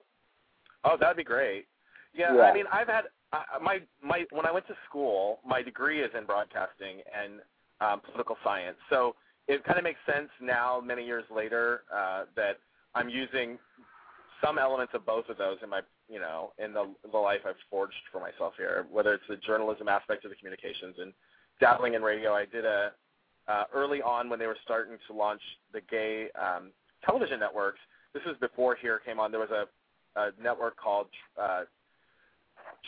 Oh, 0.85 0.97
that'd 0.99 1.19
be 1.19 1.25
great. 1.25 1.67
Yeah, 2.15 2.35
Yeah. 2.35 2.43
I 2.43 2.55
mean, 2.55 2.65
I've 2.73 2.89
had 2.89 3.05
uh, 3.35 3.43
my 3.63 3.81
my 4.03 4.25
when 4.31 4.47
I 4.47 4.51
went 4.51 4.67
to 4.69 4.75
school, 4.89 5.41
my 5.47 5.61
degree 5.61 6.01
is 6.01 6.11
in 6.17 6.25
broadcasting 6.25 7.03
and 7.15 7.41
um, 7.83 8.01
political 8.01 8.37
science. 8.45 8.77
So 8.91 9.15
it 9.49 9.65
kind 9.65 9.79
of 9.79 9.85
makes 9.85 9.99
sense 10.07 10.29
now, 10.41 10.81
many 10.85 11.05
years 11.05 11.25
later, 11.35 11.83
uh, 11.95 12.25
that 12.37 12.59
I'm 12.95 13.09
using 13.09 13.59
some 14.45 14.59
elements 14.59 14.93
of 14.95 15.07
both 15.07 15.29
of 15.29 15.39
those 15.39 15.59
in 15.63 15.69
my 15.69 15.81
you 16.09 16.19
know 16.19 16.53
in 16.59 16.73
the 16.73 16.93
the 17.11 17.19
life 17.19 17.41
I've 17.47 17.55
forged 17.71 17.95
for 18.11 18.21
myself 18.21 18.55
here. 18.57 18.87
Whether 18.91 19.15
it's 19.15 19.25
the 19.29 19.37
journalism 19.37 19.89
aspect 19.89 20.25
of 20.25 20.31
the 20.31 20.37
communications 20.37 20.97
and 20.99 21.13
dabbling 21.61 21.95
in 21.95 22.03
radio, 22.03 22.35
I 22.35 22.45
did 22.47 22.65
a 22.65 22.93
uh, 23.49 23.65
early 23.75 24.01
on 24.03 24.29
when 24.31 24.39
they 24.39 24.47
were 24.47 24.57
starting 24.63 24.97
to 25.09 25.13
launch 25.13 25.43
the 25.73 25.81
gay 25.91 26.29
um, 26.41 26.71
television 27.05 27.41
networks. 27.41 27.81
This 28.15 28.23
is 28.31 28.37
before 28.41 28.77
here 28.77 29.01
came 29.05 29.19
on. 29.19 29.31
There 29.33 29.41
was 29.41 29.51
a, 29.51 30.21
a 30.21 30.31
network 30.41 30.77
called 30.77 31.09
uh, 31.41 31.63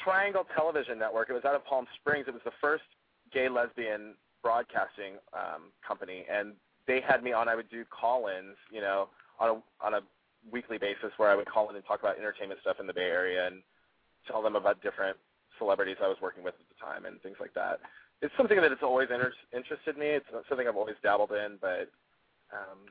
Triangle 0.04 0.46
Television 0.54 0.98
Network. 0.98 1.30
It 1.30 1.32
was 1.32 1.44
out 1.44 1.54
of 1.54 1.64
Palm 1.64 1.86
Springs. 2.00 2.26
It 2.28 2.34
was 2.34 2.42
the 2.44 2.52
first 2.60 2.84
gay 3.32 3.48
lesbian 3.48 4.14
broadcasting 4.44 5.16
um, 5.32 5.72
company, 5.80 6.24
and 6.30 6.52
they 6.86 7.00
had 7.00 7.24
me 7.24 7.32
on. 7.32 7.48
I 7.48 7.56
would 7.56 7.70
do 7.70 7.84
call-ins, 7.88 8.56
you 8.70 8.82
know, 8.82 9.08
on 9.40 9.48
a 9.56 9.84
on 9.84 9.94
a 9.94 10.00
weekly 10.52 10.76
basis 10.76 11.10
where 11.16 11.30
I 11.30 11.34
would 11.34 11.48
call 11.48 11.70
in 11.70 11.76
and 11.76 11.84
talk 11.84 12.00
about 12.00 12.18
entertainment 12.18 12.60
stuff 12.60 12.76
in 12.78 12.86
the 12.86 12.92
Bay 12.92 13.08
Area 13.08 13.46
and 13.46 13.62
tell 14.28 14.42
them 14.42 14.54
about 14.54 14.82
different 14.82 15.16
celebrities 15.58 15.96
I 16.04 16.08
was 16.08 16.18
working 16.20 16.44
with 16.44 16.54
at 16.54 16.68
the 16.68 16.78
time 16.84 17.06
and 17.06 17.20
things 17.22 17.38
like 17.40 17.54
that. 17.54 17.80
It's 18.20 18.34
something 18.36 18.60
that 18.60 18.70
has 18.70 18.82
always 18.82 19.08
inter- 19.10 19.32
interested 19.56 19.96
me. 19.96 20.06
It's 20.06 20.26
something 20.48 20.68
I've 20.68 20.76
always 20.76 20.96
dabbled 21.02 21.32
in, 21.32 21.56
but 21.60 21.88
um, 22.52 22.84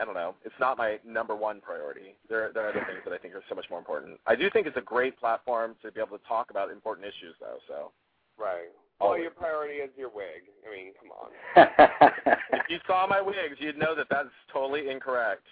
I 0.00 0.04
don't 0.04 0.14
know. 0.14 0.34
It's 0.44 0.54
not 0.58 0.78
my 0.78 0.98
number 1.06 1.36
one 1.36 1.60
priority. 1.60 2.14
There, 2.28 2.50
there 2.52 2.66
are 2.66 2.70
other 2.70 2.84
things 2.86 3.00
that 3.04 3.12
I 3.14 3.18
think 3.18 3.34
are 3.34 3.42
so 3.48 3.54
much 3.54 3.66
more 3.70 3.78
important. 3.78 4.18
I 4.26 4.34
do 4.34 4.50
think 4.50 4.66
it's 4.66 4.76
a 4.76 4.82
great 4.82 5.18
platform 5.18 5.76
to 5.82 5.92
be 5.92 6.00
able 6.00 6.18
to 6.18 6.24
talk 6.26 6.50
about 6.50 6.70
important 6.70 7.06
issues, 7.06 7.34
though. 7.40 7.58
So 7.68 7.92
Right. 8.38 8.72
Well, 9.00 9.18
your 9.18 9.30
priority 9.30 9.80
is 9.80 9.90
your 9.96 10.10
wig. 10.10 10.44
I 10.60 10.68
mean, 10.70 10.92
come 11.00 11.10
on. 11.10 11.30
if 12.52 12.68
you 12.68 12.78
saw 12.86 13.06
my 13.06 13.20
wigs, 13.20 13.56
you'd 13.58 13.78
know 13.78 13.94
that 13.96 14.06
that's 14.10 14.28
totally 14.52 14.90
incorrect. 14.90 15.46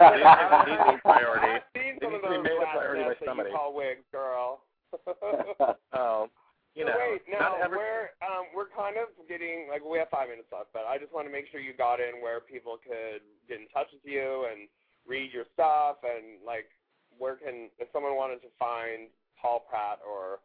It 0.00 0.20
needs 0.20 0.80
to 0.80 0.92
be 0.92 0.96
a 0.96 1.04
priority. 1.04 1.60
I've 1.60 1.68
seen 1.76 1.96
some 2.00 2.14
of 2.14 2.22
those 2.22 2.44
made 2.44 2.56
a 2.56 2.68
priority 2.72 3.02
by 3.02 3.08
nests 3.08 3.20
that 3.20 3.28
somebody. 3.28 3.50
you 3.50 3.56
call 3.56 3.74
wigs, 3.74 4.04
girl. 4.12 4.62
Oh, 5.92 6.30
you 6.74 6.86
So 6.86 6.90
know, 6.90 6.98
wait, 6.98 7.22
now 7.26 7.58
not 7.58 7.66
every, 7.66 7.78
we're 7.78 8.14
um, 8.22 8.46
we're 8.54 8.70
kind 8.70 8.94
of 8.94 9.10
getting 9.26 9.66
like 9.66 9.82
we 9.82 9.98
have 9.98 10.08
five 10.08 10.30
minutes 10.30 10.48
left, 10.54 10.70
but 10.72 10.86
I 10.86 10.98
just 10.98 11.10
want 11.12 11.26
to 11.26 11.32
make 11.32 11.50
sure 11.50 11.58
you 11.58 11.74
got 11.74 11.98
in 11.98 12.22
where 12.22 12.38
people 12.38 12.78
could 12.78 13.22
get 13.50 13.58
in 13.58 13.66
touch 13.74 13.90
with 13.90 14.06
you 14.06 14.46
and 14.50 14.70
read 15.06 15.34
your 15.34 15.50
stuff 15.52 16.02
and 16.06 16.38
like 16.46 16.70
where 17.18 17.36
can 17.36 17.68
if 17.82 17.90
someone 17.92 18.14
wanted 18.14 18.38
to 18.46 18.50
find 18.54 19.10
Paul 19.34 19.66
Pratt 19.66 19.98
or 20.06 20.38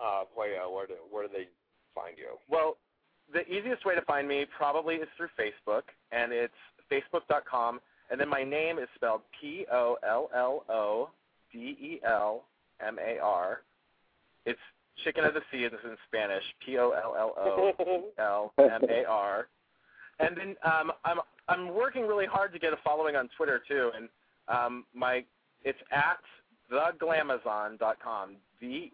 uh, 0.00 0.24
Pollo, 0.32 0.72
where 0.72 0.88
do 0.88 0.96
where 1.12 1.28
do 1.28 1.32
they 1.32 1.52
find 1.94 2.16
you? 2.16 2.36
Well, 2.48 2.76
the 3.32 3.46
easiest 3.46 3.84
way 3.84 3.94
to 3.94 4.02
find 4.02 4.26
me 4.26 4.46
probably 4.56 4.96
is 4.96 5.08
through 5.16 5.28
Facebook, 5.38 5.82
and 6.12 6.32
it's 6.32 6.52
facebook.com, 6.90 7.80
and 8.10 8.20
then 8.20 8.28
my 8.28 8.42
name 8.42 8.78
is 8.78 8.88
spelled 8.94 9.22
P 9.40 9.66
O 9.72 9.96
L 10.06 10.30
L 10.34 10.64
O 10.68 11.10
D 11.52 11.58
E 11.58 12.00
L 12.04 12.44
M 12.84 12.98
A 12.98 13.18
R. 13.20 13.62
It's 14.46 14.58
chicken 15.04 15.24
of 15.24 15.34
the 15.34 15.40
sea. 15.50 15.62
This 15.64 15.80
is 15.84 15.90
in 15.90 15.96
Spanish. 16.08 16.42
P 16.64 16.78
O 16.78 16.90
L 16.90 17.14
L 17.18 17.34
O 17.38 18.12
L 18.18 18.52
M 18.58 18.82
A 18.88 19.04
R. 19.08 19.46
And 20.22 20.36
then 20.36 20.54
um, 20.66 20.92
I'm 21.06 21.16
I'm 21.48 21.74
working 21.74 22.02
really 22.06 22.26
hard 22.26 22.52
to 22.52 22.58
get 22.58 22.74
a 22.74 22.76
following 22.84 23.16
on 23.16 23.30
Twitter 23.38 23.62
too, 23.66 23.90
and 23.96 24.06
um, 24.48 24.84
my 24.94 25.24
it's 25.64 25.78
at 25.90 26.18
theglamazon.com. 26.70 28.36
The 28.60 28.92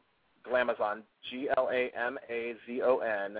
Glamazon, 0.50 1.02
G 1.30 1.48
L 1.56 1.68
A 1.72 1.90
M 1.96 2.18
A 2.30 2.54
Z 2.66 2.82
O 2.82 2.98
N, 2.98 3.38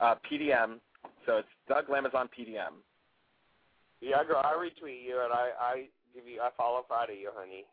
uh, 0.00 0.14
PDM. 0.30 0.78
So 1.26 1.38
it's 1.38 1.48
Doug 1.68 1.88
Glamazon 1.88 2.28
PDM. 2.36 2.74
Yeah, 4.00 4.22
girl, 4.24 4.42
I 4.44 4.52
retweet 4.52 5.04
you 5.06 5.20
and 5.22 5.32
I 5.32 5.50
I 5.60 5.84
give 6.14 6.26
you 6.26 6.40
I 6.40 6.50
follow 6.56 6.84
Friday 6.86 7.18
you, 7.22 7.30
honey. 7.34 7.64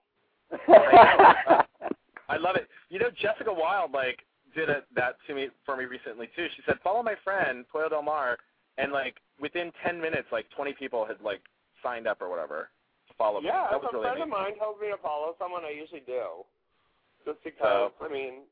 I 2.30 2.38
love 2.38 2.56
it. 2.56 2.68
You 2.90 3.00
know, 3.00 3.10
Jessica 3.22 3.52
Wild 3.52 3.92
like 3.92 4.20
did 4.56 4.70
a, 4.70 4.84
that 4.96 5.16
to 5.28 5.36
me 5.36 5.50
for 5.66 5.76
me 5.78 5.86
recently 5.86 6.30
too. 6.36 6.48
She 6.56 6.62
said, 6.66 6.76
"Follow 6.84 7.04
my 7.04 7.16
friend 7.24 7.66
Pollo 7.72 7.90
Del 7.90 8.02
Mar," 8.02 8.38
and 8.78 8.92
like 8.92 9.16
within 9.40 9.72
ten 9.84 10.00
minutes, 10.00 10.28
like 10.32 10.46
twenty 10.56 10.74
people 10.74 11.06
had 11.06 11.18
like 11.24 11.42
signed 11.84 12.08
up 12.08 12.22
or 12.22 12.30
whatever 12.30 12.70
to 13.08 13.14
follow 13.18 13.42
me. 13.42 13.48
Yeah, 13.48 13.68
that 13.72 13.82
was 13.82 13.90
a 13.92 13.98
really 13.98 14.08
friend 14.08 14.22
amazing. 14.24 14.34
of 14.34 14.40
mine 14.40 14.58
tells 14.58 14.80
me 14.80 14.88
to 14.90 14.98
follow 14.98 15.36
someone, 15.40 15.64
I 15.66 15.72
usually 15.72 16.04
do. 16.06 16.46
Just 17.26 17.44
because, 17.44 17.92
Oh. 17.92 18.06
I 18.06 18.10
mean, 18.10 18.44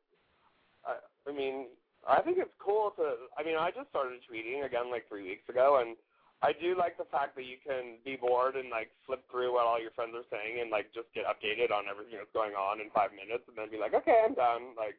I, 0.85 0.95
I 1.27 1.31
mean, 1.33 1.67
I 2.07 2.21
think 2.21 2.37
it's 2.37 2.53
cool 2.59 2.91
to. 2.97 3.27
I 3.37 3.43
mean, 3.43 3.57
I 3.57 3.71
just 3.71 3.89
started 3.89 4.19
tweeting 4.29 4.65
again 4.65 4.89
like 4.91 5.07
three 5.09 5.23
weeks 5.23 5.47
ago, 5.49 5.81
and 5.81 5.97
I 6.41 6.53
do 6.53 6.77
like 6.77 6.97
the 6.97 7.03
fact 7.11 7.35
that 7.35 7.43
you 7.45 7.57
can 7.59 7.97
be 8.05 8.15
bored 8.15 8.55
and 8.55 8.69
like 8.69 8.91
flip 9.05 9.23
through 9.29 9.53
what 9.53 9.65
all 9.67 9.81
your 9.81 9.91
friends 9.91 10.13
are 10.15 10.23
saying 10.31 10.61
and 10.61 10.71
like 10.71 10.93
just 10.93 11.07
get 11.13 11.25
updated 11.25 11.71
on 11.75 11.85
everything 11.91 12.15
that's 12.17 12.31
going 12.33 12.53
on 12.53 12.79
in 12.79 12.89
five 12.95 13.11
minutes, 13.11 13.43
and 13.49 13.57
then 13.57 13.69
be 13.69 13.77
like, 13.77 13.93
okay, 13.93 14.23
I'm 14.25 14.33
done. 14.33 14.75
Like, 14.77 14.95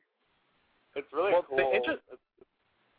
it's 0.94 1.08
really 1.12 1.32
Well, 1.32 1.46
the 1.48 1.62
cool. 1.62 1.72
inter- 1.72 2.02
It's- 2.12 2.18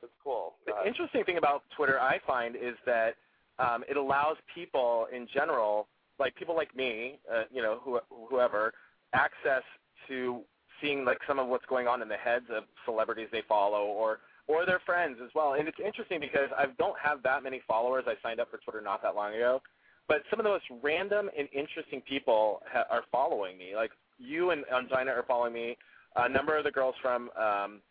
It's 0.04 0.14
cool. 0.24 0.56
The 0.66 0.74
Uh, 0.74 0.84
interesting 0.86 1.24
thing 1.26 1.38
about 1.38 1.62
Twitter, 1.78 2.00
I 2.02 2.18
find, 2.26 2.56
is 2.56 2.76
that 2.88 3.18
um, 3.60 3.84
it 3.88 3.98
allows 3.98 4.36
people 4.56 5.06
in 5.14 5.28
general, 5.28 5.88
like 6.18 6.34
people 6.34 6.56
like 6.56 6.76
me, 6.76 7.20
uh, 7.32 7.44
you 7.52 7.62
know, 7.62 7.78
who, 7.84 8.00
whoever, 8.10 8.74
access 9.14 9.62
to 10.08 10.44
seeing 10.82 11.06
like 11.06 11.20
some 11.28 11.40
of 11.40 11.48
what's 11.48 11.66
going 11.66 11.88
on 11.88 12.02
in 12.02 12.10
the 12.10 12.18
heads 12.18 12.46
of 12.56 12.64
celebrities 12.86 13.28
they 13.32 13.44
follow 13.48 13.86
or 13.86 14.20
or 14.48 14.66
their 14.66 14.82
friends 14.86 15.18
as 15.24 15.30
well. 15.34 15.54
And 15.54 15.68
it's 15.68 15.78
interesting 15.84 16.20
because 16.20 16.50
I 16.58 16.66
don't 16.78 16.98
have 17.02 17.24
that 17.24 17.44
many 17.44 17.62
followers. 17.68 18.06
I 18.08 18.16
signed 18.22 18.40
up 18.40 18.50
for 18.50 18.58
Twitter 18.58 18.82
not 18.82 19.02
that 19.04 19.16
long 19.16 19.34
ago, 19.34 19.62
but 20.08 20.24
some 20.30 20.40
of 20.40 20.44
the 20.44 20.50
most 20.50 20.66
random 20.84 21.30
and 21.38 21.48
interesting 21.54 22.02
people 22.02 22.62
ha- 22.72 22.86
are 22.90 23.04
following 23.12 23.58
me. 23.58 23.76
Like 23.76 23.92
you 24.18 24.52
and 24.52 24.66
Ongina 24.66 25.10
are 25.10 25.26
following 25.28 25.54
me. 25.54 25.78
A 26.18 26.28
number 26.28 26.58
of 26.58 26.66
the 26.66 26.72
girls 26.72 26.96
from 27.02 27.30
um, 27.40 27.82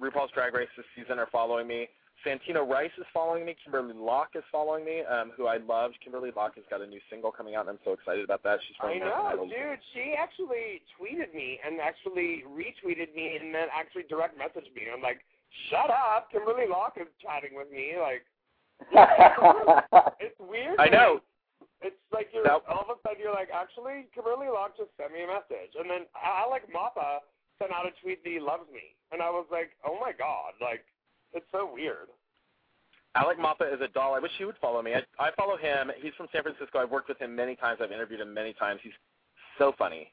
RuPaul's 0.00 0.30
Drag 0.32 0.54
Race 0.54 0.68
this 0.76 0.86
season 0.96 1.18
are 1.18 1.28
following 1.30 1.66
me. 1.66 1.88
Santino 2.24 2.66
Rice 2.68 2.90
is 2.98 3.04
following 3.12 3.44
me. 3.44 3.54
Kimberly 3.62 3.94
Locke 3.94 4.34
is 4.34 4.42
following 4.50 4.84
me, 4.84 5.02
um, 5.02 5.32
who 5.36 5.46
I 5.46 5.58
loved. 5.58 5.96
Kimberly 6.02 6.30
Locke 6.34 6.56
has 6.56 6.64
got 6.70 6.80
a 6.80 6.86
new 6.86 7.00
single 7.10 7.30
coming 7.30 7.54
out, 7.54 7.68
and 7.68 7.76
I'm 7.76 7.82
so 7.84 7.92
excited 7.92 8.24
about 8.24 8.42
that. 8.42 8.58
She's 8.66 8.76
from 8.80 8.90
I 8.90 8.98
know, 8.98 9.46
dude. 9.46 9.78
She 9.92 10.14
actually 10.18 10.82
tweeted 10.96 11.34
me 11.34 11.60
and 11.64 11.80
actually 11.80 12.42
retweeted 12.48 13.14
me 13.14 13.38
and 13.40 13.54
then 13.54 13.68
actually 13.72 14.04
direct 14.08 14.38
messaged 14.38 14.74
me. 14.74 14.88
I'm 14.92 15.02
like, 15.02 15.20
shut 15.70 15.90
up. 15.90 16.30
Kimberly 16.32 16.66
Locke 16.68 16.96
is 17.00 17.06
chatting 17.20 17.54
with 17.54 17.70
me. 17.70 17.94
Like, 18.00 18.24
it's 20.20 20.40
weird. 20.40 20.76
I 20.80 20.88
know. 20.88 21.20
It's 21.82 21.96
like 22.12 22.28
you're 22.32 22.44
That- 22.44 22.64
all 22.68 22.88
of 22.88 22.90
a 22.90 22.96
sudden 23.04 23.20
you're 23.20 23.34
like, 23.34 23.50
actually, 23.52 24.08
Kimberly 24.14 24.48
Locke 24.48 24.76
just 24.76 24.90
sent 24.96 25.12
me 25.12 25.22
a 25.22 25.28
message, 25.28 25.76
and 25.78 25.88
then 25.88 26.08
Alec 26.16 26.64
Mapa 26.72 27.20
sent 27.60 27.70
out 27.72 27.86
a 27.86 27.92
tweet 28.02 28.24
that 28.24 28.30
he 28.30 28.40
loves 28.40 28.64
me, 28.72 28.96
and 29.12 29.20
I 29.20 29.28
was 29.30 29.46
like, 29.52 29.76
oh 29.84 29.96
my 30.00 30.12
god, 30.16 30.56
like, 30.60 30.84
it's 31.36 31.46
so 31.52 31.70
weird. 31.72 32.08
Alec 33.14 33.38
Mapa 33.38 33.64
is 33.72 33.80
a 33.80 33.88
doll. 33.88 34.14
I 34.14 34.18
wish 34.18 34.32
he 34.36 34.44
would 34.44 34.58
follow 34.60 34.82
me. 34.82 34.92
I, 34.94 35.00
I 35.22 35.30
follow 35.36 35.56
him. 35.56 35.90
He's 36.02 36.12
from 36.16 36.26
San 36.32 36.42
Francisco. 36.42 36.78
I've 36.78 36.90
worked 36.90 37.08
with 37.08 37.18
him 37.18 37.34
many 37.34 37.56
times. 37.56 37.80
I've 37.82 37.92
interviewed 37.92 38.20
him 38.20 38.34
many 38.34 38.52
times. 38.52 38.80
He's 38.82 38.92
so 39.58 39.72
funny. 39.78 40.12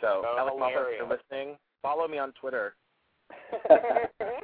So, 0.00 0.22
So 0.22 0.38
Alec 0.38 0.54
Mapa, 0.58 0.86
if 0.88 0.98
you're 0.98 1.08
listening, 1.08 1.56
follow 1.82 2.06
me 2.06 2.18
on 2.18 2.32
Twitter. 2.40 2.74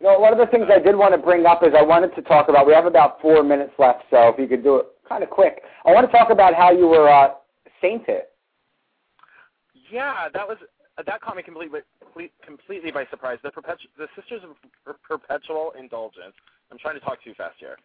You 0.00 0.08
know, 0.08 0.18
one 0.18 0.32
of 0.32 0.38
the 0.38 0.46
things 0.46 0.66
I 0.70 0.78
did 0.78 0.94
want 0.94 1.14
to 1.14 1.18
bring 1.18 1.46
up 1.46 1.62
is 1.62 1.70
I 1.76 1.82
wanted 1.82 2.14
to 2.16 2.22
talk 2.22 2.48
about. 2.50 2.66
We 2.66 2.74
have 2.74 2.84
about 2.84 3.20
four 3.22 3.42
minutes 3.42 3.72
left, 3.78 4.02
so 4.10 4.28
if 4.28 4.38
you 4.38 4.46
could 4.46 4.62
do 4.62 4.76
it 4.76 4.86
kind 5.08 5.22
of 5.22 5.30
quick. 5.30 5.62
I 5.86 5.92
want 5.92 6.06
to 6.06 6.12
talk 6.12 6.30
about 6.30 6.54
how 6.54 6.70
you 6.70 6.86
were 6.86 7.08
uh, 7.08 7.28
sainted. 7.80 8.22
Yeah, 9.90 10.28
that 10.34 10.46
was 10.46 10.58
that 11.04 11.20
caught 11.20 11.36
me 11.36 11.42
completely 11.42 11.80
completely 12.44 12.90
by 12.90 13.06
surprise. 13.10 13.38
The 13.42 13.50
perpetu- 13.50 13.92
the 13.98 14.08
Sisters 14.16 14.42
of 14.44 14.50
Per- 14.84 15.18
Perpetual 15.18 15.72
Indulgence. 15.78 16.34
I'm 16.70 16.78
trying 16.78 16.94
to 16.94 17.00
talk 17.00 17.22
too 17.22 17.34
fast 17.34 17.56
here. 17.58 17.76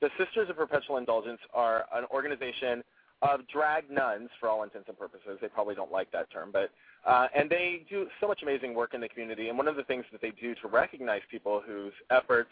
The 0.00 0.10
Sisters 0.18 0.48
of 0.48 0.56
Perpetual 0.56 0.96
Indulgence 0.96 1.40
are 1.52 1.86
an 1.94 2.04
organization 2.12 2.82
of 3.22 3.46
drag 3.48 3.90
nuns, 3.90 4.30
for 4.38 4.48
all 4.48 4.62
intents 4.62 4.88
and 4.88 4.98
purposes. 4.98 5.38
They 5.42 5.48
probably 5.48 5.74
don't 5.74 5.92
like 5.92 6.10
that 6.12 6.30
term, 6.30 6.50
but 6.52 6.70
uh, 7.06 7.28
and 7.34 7.50
they 7.50 7.84
do 7.88 8.06
so 8.20 8.26
much 8.26 8.42
amazing 8.42 8.74
work 8.74 8.94
in 8.94 9.00
the 9.00 9.08
community. 9.08 9.48
And 9.48 9.58
one 9.58 9.68
of 9.68 9.76
the 9.76 9.84
things 9.84 10.04
that 10.12 10.22
they 10.22 10.30
do 10.30 10.54
to 10.56 10.68
recognize 10.68 11.20
people 11.30 11.62
whose 11.66 11.92
efforts 12.10 12.50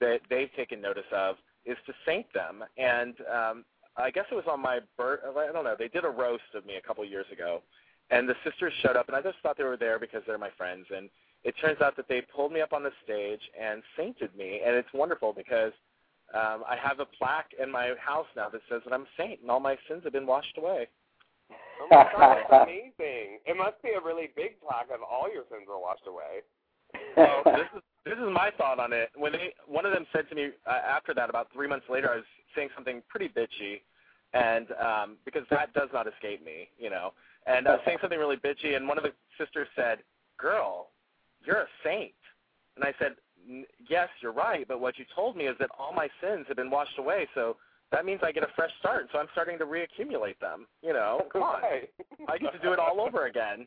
that 0.00 0.20
they've 0.28 0.50
taken 0.56 0.80
notice 0.80 1.04
of 1.12 1.36
is 1.64 1.76
to 1.86 1.92
saint 2.04 2.26
them. 2.32 2.64
And 2.76 3.14
um, 3.32 3.64
I 3.96 4.10
guess 4.10 4.24
it 4.30 4.34
was 4.34 4.44
on 4.50 4.60
my 4.60 4.80
birth. 4.96 5.20
I 5.24 5.52
don't 5.52 5.64
know. 5.64 5.76
They 5.78 5.88
did 5.88 6.04
a 6.04 6.10
roast 6.10 6.42
of 6.54 6.66
me 6.66 6.76
a 6.76 6.80
couple 6.80 7.04
years 7.04 7.26
ago, 7.32 7.62
and 8.12 8.28
the 8.28 8.34
sisters 8.44 8.72
showed 8.82 8.96
up, 8.96 9.08
and 9.08 9.16
I 9.16 9.22
just 9.22 9.36
thought 9.42 9.56
they 9.56 9.64
were 9.64 9.76
there 9.76 9.98
because 9.98 10.22
they're 10.26 10.38
my 10.38 10.50
friends. 10.56 10.86
And 10.94 11.08
it 11.44 11.54
turns 11.60 11.80
out 11.80 11.96
that 11.96 12.06
they 12.08 12.20
pulled 12.20 12.52
me 12.52 12.60
up 12.60 12.72
on 12.72 12.82
the 12.82 12.92
stage 13.02 13.40
and 13.58 13.82
sainted 13.96 14.36
me, 14.36 14.60
and 14.64 14.76
it's 14.76 14.92
wonderful 14.92 15.32
because 15.32 15.72
um, 16.34 16.62
I 16.68 16.76
have 16.76 17.00
a 17.00 17.06
plaque 17.06 17.50
in 17.60 17.70
my 17.72 17.94
house 17.98 18.26
now 18.36 18.48
that 18.50 18.60
says 18.70 18.82
that 18.84 18.92
I'm 18.92 19.02
a 19.02 19.14
saint, 19.16 19.40
and 19.40 19.50
all 19.50 19.60
my 19.60 19.76
sins 19.88 20.02
have 20.04 20.12
been 20.12 20.26
washed 20.26 20.56
away. 20.58 20.88
Oh 21.80 21.88
my 21.90 22.08
god, 22.12 22.36
that's 22.50 22.62
amazing. 22.68 23.40
It 23.44 23.56
must 23.56 23.82
be 23.82 23.90
a 23.90 24.00
really 24.00 24.30
big 24.36 24.60
plaque 24.60 24.92
of 24.94 25.00
all 25.02 25.32
your 25.32 25.44
sins 25.50 25.66
are 25.68 25.80
washed 25.80 26.06
away. 26.06 26.44
So 27.16 27.42
this 27.44 27.68
is 27.74 27.82
this 28.04 28.18
is 28.18 28.28
my 28.32 28.50
thought 28.58 28.78
on 28.78 28.92
it. 28.92 29.10
When 29.16 29.32
they 29.32 29.54
one 29.66 29.86
of 29.86 29.92
them 29.92 30.06
said 30.12 30.28
to 30.28 30.34
me 30.34 30.50
uh, 30.66 30.80
after 30.84 31.14
that, 31.14 31.30
about 31.30 31.48
three 31.52 31.68
months 31.68 31.86
later, 31.88 32.10
I 32.12 32.16
was 32.16 32.24
saying 32.54 32.68
something 32.74 33.02
pretty 33.08 33.28
bitchy, 33.28 33.80
and 34.32 34.68
um, 34.72 35.16
because 35.24 35.42
that 35.50 35.72
does 35.74 35.88
not 35.92 36.06
escape 36.06 36.44
me, 36.44 36.68
you 36.78 36.90
know. 36.90 37.12
And 37.46 37.66
I 37.66 37.72
was 37.72 37.80
saying 37.84 37.98
something 38.00 38.18
really 38.18 38.36
bitchy, 38.36 38.76
and 38.76 38.86
one 38.86 38.98
of 38.98 39.04
the 39.04 39.12
sisters 39.38 39.68
said, 39.76 39.98
"Girl, 40.38 40.88
you're 41.44 41.62
a 41.62 41.68
saint." 41.84 42.12
And 42.76 42.84
I 42.84 42.94
said, 42.98 43.16
"N- 43.48 43.66
"Yes, 43.88 44.08
you're 44.20 44.32
right, 44.32 44.66
but 44.66 44.80
what 44.80 44.98
you 44.98 45.04
told 45.14 45.36
me 45.36 45.46
is 45.46 45.56
that 45.58 45.70
all 45.78 45.92
my 45.92 46.08
sins 46.22 46.46
have 46.48 46.56
been 46.56 46.70
washed 46.70 46.98
away, 46.98 47.28
so 47.34 47.56
that 47.90 48.04
means 48.04 48.20
I 48.22 48.32
get 48.32 48.42
a 48.42 48.52
fresh 48.56 48.70
start. 48.78 49.08
So 49.12 49.18
I'm 49.18 49.28
starting 49.32 49.58
to 49.58 49.66
reaccumulate 49.66 50.38
them. 50.40 50.66
You 50.82 50.92
know, 50.92 51.26
come 51.32 51.42
on, 51.42 51.62
Right. 51.62 51.90
I 52.28 52.38
get 52.38 52.52
to 52.52 52.58
do 52.58 52.72
it 52.72 52.78
all 52.78 53.00
over 53.00 53.26
again." 53.26 53.66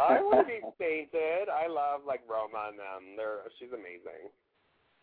I 0.00 0.20
want 0.20 0.40
to 0.40 0.52
be 0.52 0.60
sainted. 0.76 1.48
I 1.48 1.68
love 1.68 2.00
like 2.04 2.20
Roma 2.28 2.66
and 2.70 2.78
them. 2.78 3.14
They're 3.16 3.42
she's 3.58 3.70
amazing. 3.70 4.26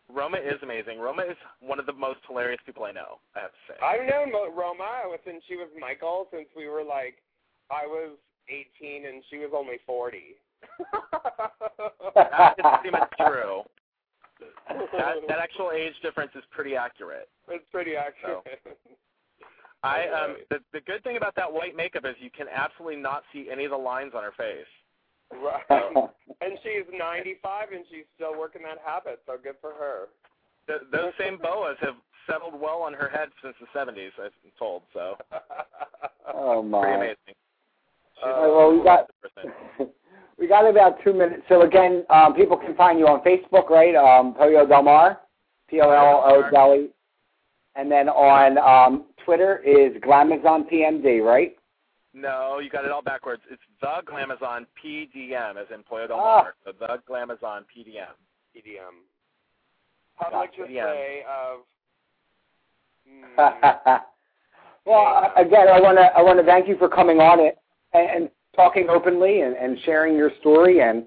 Roma 0.08 0.38
is 0.38 0.60
amazing. 0.62 0.98
Roma 0.98 1.22
is 1.22 1.36
one 1.60 1.78
of 1.78 1.86
the 1.86 1.92
most 1.92 2.20
hilarious 2.26 2.60
people 2.66 2.84
I 2.84 2.92
know. 2.92 3.18
I 3.36 3.40
have 3.40 3.50
to 3.50 3.62
say. 3.68 3.74
I've 3.82 4.06
known 4.08 4.32
Roma 4.54 5.04
since 5.24 5.42
she 5.48 5.56
was 5.56 5.68
Michael 5.78 6.28
since 6.32 6.48
we 6.56 6.68
were 6.68 6.84
like 6.84 7.22
I 7.70 7.86
was 7.86 8.18
18 8.48 9.06
and 9.06 9.22
she 9.30 9.38
was 9.38 9.50
only 9.54 9.76
40. 9.86 10.36
that 12.14 12.54
is 12.58 12.64
pretty 12.80 12.90
much 12.90 13.10
true. 13.18 13.62
That, 14.68 15.14
that 15.28 15.38
actual 15.38 15.70
age 15.74 15.94
difference 16.02 16.32
is 16.34 16.42
pretty 16.50 16.76
accurate. 16.76 17.28
It's 17.48 17.64
pretty 17.70 17.96
accurate. 17.96 18.42
I 19.84 20.06
um 20.08 20.36
the 20.50 20.58
the 20.72 20.80
good 20.80 21.02
thing 21.02 21.16
about 21.16 21.34
that 21.34 21.52
white 21.52 21.74
makeup 21.74 22.04
is 22.04 22.14
you 22.20 22.30
can 22.30 22.46
absolutely 22.52 23.00
not 23.00 23.24
see 23.32 23.48
any 23.50 23.64
of 23.64 23.72
the 23.72 23.76
lines 23.76 24.12
on 24.14 24.22
her 24.22 24.32
face. 24.36 24.70
Right. 25.40 25.64
and 26.40 26.58
she's 26.62 26.86
95 26.92 27.72
and 27.72 27.84
she's 27.90 28.04
still 28.14 28.38
working 28.38 28.62
that 28.62 28.78
habit, 28.84 29.20
so 29.26 29.36
good 29.42 29.56
for 29.60 29.72
her. 29.72 30.08
The, 30.66 30.86
those 30.90 31.12
same 31.18 31.38
boas 31.38 31.76
have 31.80 31.94
settled 32.30 32.60
well 32.60 32.82
on 32.82 32.92
her 32.94 33.08
head 33.08 33.28
since 33.42 33.54
the 33.60 33.66
70s, 33.78 34.10
I'm 34.22 34.30
told. 34.58 34.82
So 34.92 35.16
oh 36.34 36.62
my. 36.62 36.80
pretty 36.80 36.96
my. 36.96 37.04
amazing. 37.04 37.16
She's 37.26 38.24
All 38.24 38.42
right, 38.42 38.56
well, 38.56 38.78
we 38.78 38.84
got 38.84 39.90
we 40.38 40.48
got 40.48 40.68
about 40.68 41.02
two 41.02 41.12
minutes. 41.12 41.42
So 41.48 41.62
again, 41.62 42.04
um, 42.10 42.34
people 42.34 42.56
can 42.56 42.74
find 42.76 42.98
you 42.98 43.06
on 43.06 43.22
Facebook, 43.22 43.70
right? 43.70 43.94
Um, 43.94 44.34
Pollo 44.34 44.66
Del 44.66 44.82
Mar, 44.82 45.20
P 45.68 45.80
O 45.80 45.90
L 45.90 46.22
O 46.24 46.50
Deli, 46.50 46.90
and 47.74 47.90
then 47.90 48.08
on 48.08 48.58
um, 48.58 49.06
Twitter 49.24 49.58
is 49.58 50.00
Glamazon 50.02 50.70
PMD, 50.70 51.24
right? 51.24 51.56
No, 52.14 52.58
you 52.58 52.68
got 52.68 52.84
it 52.84 52.90
all 52.90 53.02
backwards. 53.02 53.42
It's 53.50 53.62
the 53.80 54.02
Glamazon 54.10 54.66
PDM, 54.82 55.56
as 55.56 55.66
in 55.74 55.82
Pollo 55.82 56.06
Del 56.06 56.20
Ah. 56.20 56.42
Mar. 56.42 56.54
So 56.64 56.72
the 56.78 56.98
Glamazon 57.08 57.64
PDM. 57.74 58.12
EDM. 58.56 59.04
Public 60.18 60.50
Gotcha. 60.50 60.66
display 60.66 61.22
of. 61.28 61.60
Mm, 63.08 64.00
well, 64.86 65.06
uh, 65.36 65.40
again, 65.40 65.66
I 65.68 65.80
want 65.80 65.98
to 65.98 66.04
I 66.16 66.22
want 66.22 66.38
to 66.38 66.44
thank 66.44 66.68
you 66.68 66.76
for 66.76 66.88
coming 66.88 67.18
on 67.18 67.40
it 67.40 67.58
and, 67.92 68.10
and 68.10 68.30
talking 68.54 68.88
openly 68.88 69.40
and, 69.40 69.56
and 69.56 69.76
sharing 69.84 70.16
your 70.16 70.30
story 70.38 70.80
and 70.82 71.04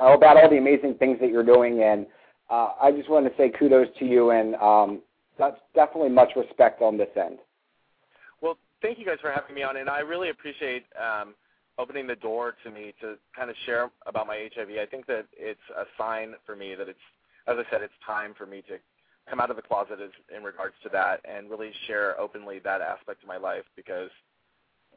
uh, 0.00 0.06
about 0.12 0.36
all 0.36 0.50
the 0.50 0.58
amazing 0.58 0.94
things 0.94 1.18
that 1.20 1.30
you're 1.30 1.44
doing. 1.44 1.82
And 1.84 2.06
uh, 2.50 2.70
I 2.82 2.90
just 2.90 3.08
want 3.08 3.26
to 3.26 3.32
say 3.36 3.48
kudos 3.48 3.86
to 4.00 4.04
you 4.04 4.30
and 4.30 4.56
um, 4.56 5.02
that's 5.38 5.56
definitely 5.74 6.10
much 6.10 6.30
respect 6.34 6.82
on 6.82 6.98
this 6.98 7.08
end. 7.16 7.38
Thank 8.82 8.98
you 8.98 9.04
guys 9.04 9.18
for 9.20 9.30
having 9.30 9.54
me 9.54 9.62
on, 9.62 9.76
and 9.76 9.88
I 9.88 10.00
really 10.00 10.30
appreciate 10.30 10.84
um, 10.98 11.34
opening 11.78 12.06
the 12.06 12.16
door 12.16 12.54
to 12.64 12.70
me 12.70 12.94
to 13.00 13.16
kind 13.36 13.50
of 13.50 13.56
share 13.66 13.90
about 14.06 14.26
my 14.26 14.48
HIV. 14.54 14.70
I 14.80 14.86
think 14.86 15.06
that 15.06 15.26
it's 15.36 15.60
a 15.76 15.84
sign 15.98 16.34
for 16.46 16.56
me 16.56 16.74
that 16.74 16.88
it's, 16.88 16.98
as 17.46 17.56
I 17.58 17.70
said, 17.70 17.82
it's 17.82 17.92
time 18.06 18.34
for 18.36 18.46
me 18.46 18.62
to 18.68 18.78
come 19.28 19.40
out 19.40 19.50
of 19.50 19.56
the 19.56 19.62
closet 19.62 19.98
as, 20.02 20.10
in 20.34 20.42
regards 20.42 20.74
to 20.82 20.88
that 20.90 21.20
and 21.24 21.50
really 21.50 21.70
share 21.86 22.18
openly 22.20 22.58
that 22.60 22.80
aspect 22.80 23.22
of 23.22 23.28
my 23.28 23.36
life 23.36 23.64
because 23.76 24.10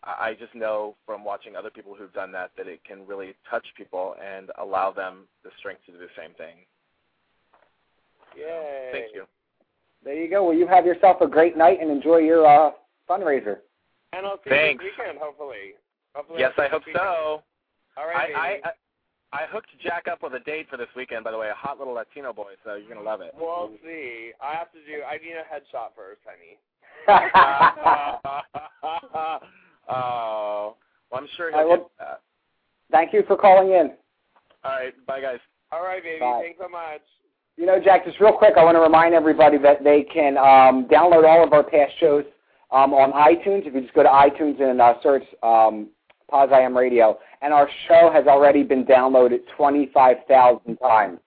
I 0.03 0.29
I 0.29 0.33
just 0.33 0.53
know 0.55 0.95
from 1.05 1.23
watching 1.23 1.55
other 1.55 1.69
people 1.69 1.95
who've 1.97 2.13
done 2.13 2.31
that 2.33 2.51
that 2.57 2.67
it 2.67 2.83
can 2.83 3.05
really 3.07 3.35
touch 3.49 3.65
people 3.77 4.15
and 4.21 4.49
allow 4.59 4.91
them 4.91 5.27
the 5.43 5.49
strength 5.59 5.85
to 5.85 5.93
do 5.93 5.97
the 5.97 6.07
same 6.17 6.33
thing. 6.35 6.55
Yay. 8.37 8.89
Thank 8.91 9.13
you. 9.13 9.25
There 10.03 10.15
you 10.15 10.29
go. 10.29 10.43
Well, 10.43 10.53
you 10.53 10.67
have 10.67 10.85
yourself 10.85 11.21
a 11.21 11.27
great 11.27 11.55
night 11.55 11.79
and 11.79 11.89
enjoy 11.89 12.17
your 12.17 12.45
uh, 12.45 12.71
fundraiser. 13.09 13.57
And 14.15 14.25
I'll 14.25 14.37
see 14.43 14.49
Thanks. 14.49 14.83
you 14.83 14.89
this 14.91 14.97
weekend, 14.99 15.17
hopefully. 15.19 15.73
hopefully 16.13 16.39
Yes, 16.39 16.51
I'll 16.57 16.65
I 16.65 16.67
see 16.67 16.73
you 16.91 16.97
hope 16.97 16.97
so. 16.97 17.43
All 18.01 18.07
right, 18.07 18.29
I, 18.35 18.39
I, 18.39 18.49
baby. 18.53 18.61
I 18.65 18.71
I 19.35 19.45
hooked 19.49 19.69
Jack 19.81 20.07
up 20.07 20.21
with 20.21 20.33
a 20.35 20.39
date 20.41 20.67
for 20.69 20.77
this 20.77 20.87
weekend, 20.95 21.23
by 21.23 21.31
the 21.31 21.37
way, 21.39 21.49
a 21.49 21.55
hot 21.55 21.79
little 21.79 21.93
Latino 21.95 22.31
boy, 22.33 22.51
so 22.63 22.75
you're 22.75 22.87
gonna 22.87 23.01
love 23.01 23.21
it. 23.21 23.33
We'll 23.35 23.71
see. 23.83 24.31
I 24.39 24.53
have 24.53 24.71
to 24.73 24.77
do. 24.85 25.01
I 25.03 25.17
need 25.17 25.33
a 25.33 25.41
headshot 25.49 25.95
first, 25.95 26.21
honey. 26.23 26.59
oh, 29.89 30.75
well, 31.11 31.21
I'm 31.21 31.27
sure 31.35 31.53
I 31.55 31.59
he'll 31.59 31.67
will- 31.69 31.77
get 31.77 31.89
that. 31.99 32.21
Thank 32.91 33.11
you 33.13 33.23
for 33.27 33.35
calling 33.35 33.69
in. 33.71 33.93
All 34.63 34.71
right, 34.71 34.93
bye 35.07 35.19
guys. 35.21 35.39
All 35.71 35.81
right, 35.83 36.03
baby. 36.03 36.19
Bye. 36.19 36.41
Thanks 36.43 36.59
so 36.61 36.69
much. 36.69 37.01
You 37.57 37.65
know, 37.65 37.79
Jack, 37.83 38.05
just 38.05 38.19
real 38.19 38.33
quick, 38.33 38.53
I 38.57 38.63
want 38.63 38.75
to 38.75 38.81
remind 38.81 39.13
everybody 39.15 39.57
that 39.59 39.83
they 39.83 40.03
can 40.03 40.37
um, 40.37 40.87
download 40.87 41.27
all 41.27 41.43
of 41.43 41.53
our 41.53 41.63
past 41.63 41.93
shows 41.99 42.23
um, 42.73 42.93
on 42.93 43.11
iTunes. 43.13 43.65
If 43.67 43.73
you 43.73 43.81
just 43.81 43.93
go 43.93 44.03
to 44.03 44.09
iTunes 44.09 44.61
and 44.61 44.81
uh, 44.81 44.95
search 45.01 45.23
um, 45.43 45.89
Poz 46.29 46.49
I 46.51 46.61
Am 46.61 46.75
Radio, 46.75 47.19
and 47.41 47.53
our 47.53 47.69
show 47.87 48.09
has 48.11 48.25
already 48.27 48.63
been 48.63 48.85
downloaded 48.85 49.39
25,000 49.55 50.77
times. 50.77 51.19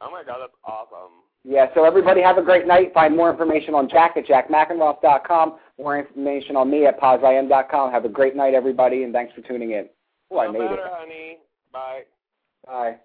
Oh 0.00 0.10
my 0.10 0.22
god, 0.24 0.38
that's 0.40 0.52
awesome. 0.64 1.12
Yeah, 1.44 1.66
so 1.74 1.84
everybody 1.84 2.22
have 2.22 2.38
a 2.38 2.42
great 2.42 2.66
night. 2.66 2.92
Find 2.94 3.16
more 3.16 3.30
information 3.30 3.74
on 3.74 3.88
Jack 3.88 4.16
at 4.16 4.26
jackmackenroth.com, 4.26 5.58
more 5.78 5.98
information 5.98 6.56
on 6.56 6.70
me 6.70 6.86
at 6.86 6.98
pozim.com. 6.98 7.92
Have 7.92 8.04
a 8.04 8.08
great 8.08 8.34
night, 8.34 8.54
everybody, 8.54 9.04
and 9.04 9.12
thanks 9.12 9.34
for 9.34 9.42
tuning 9.42 9.72
in. 9.72 9.88
Oh, 10.30 10.38
I 10.38 10.48
made 10.50 10.58
better, 10.58 10.74
it. 10.74 10.80
honey. 10.84 11.38
Bye. 11.72 12.02
Bye. 12.66 12.96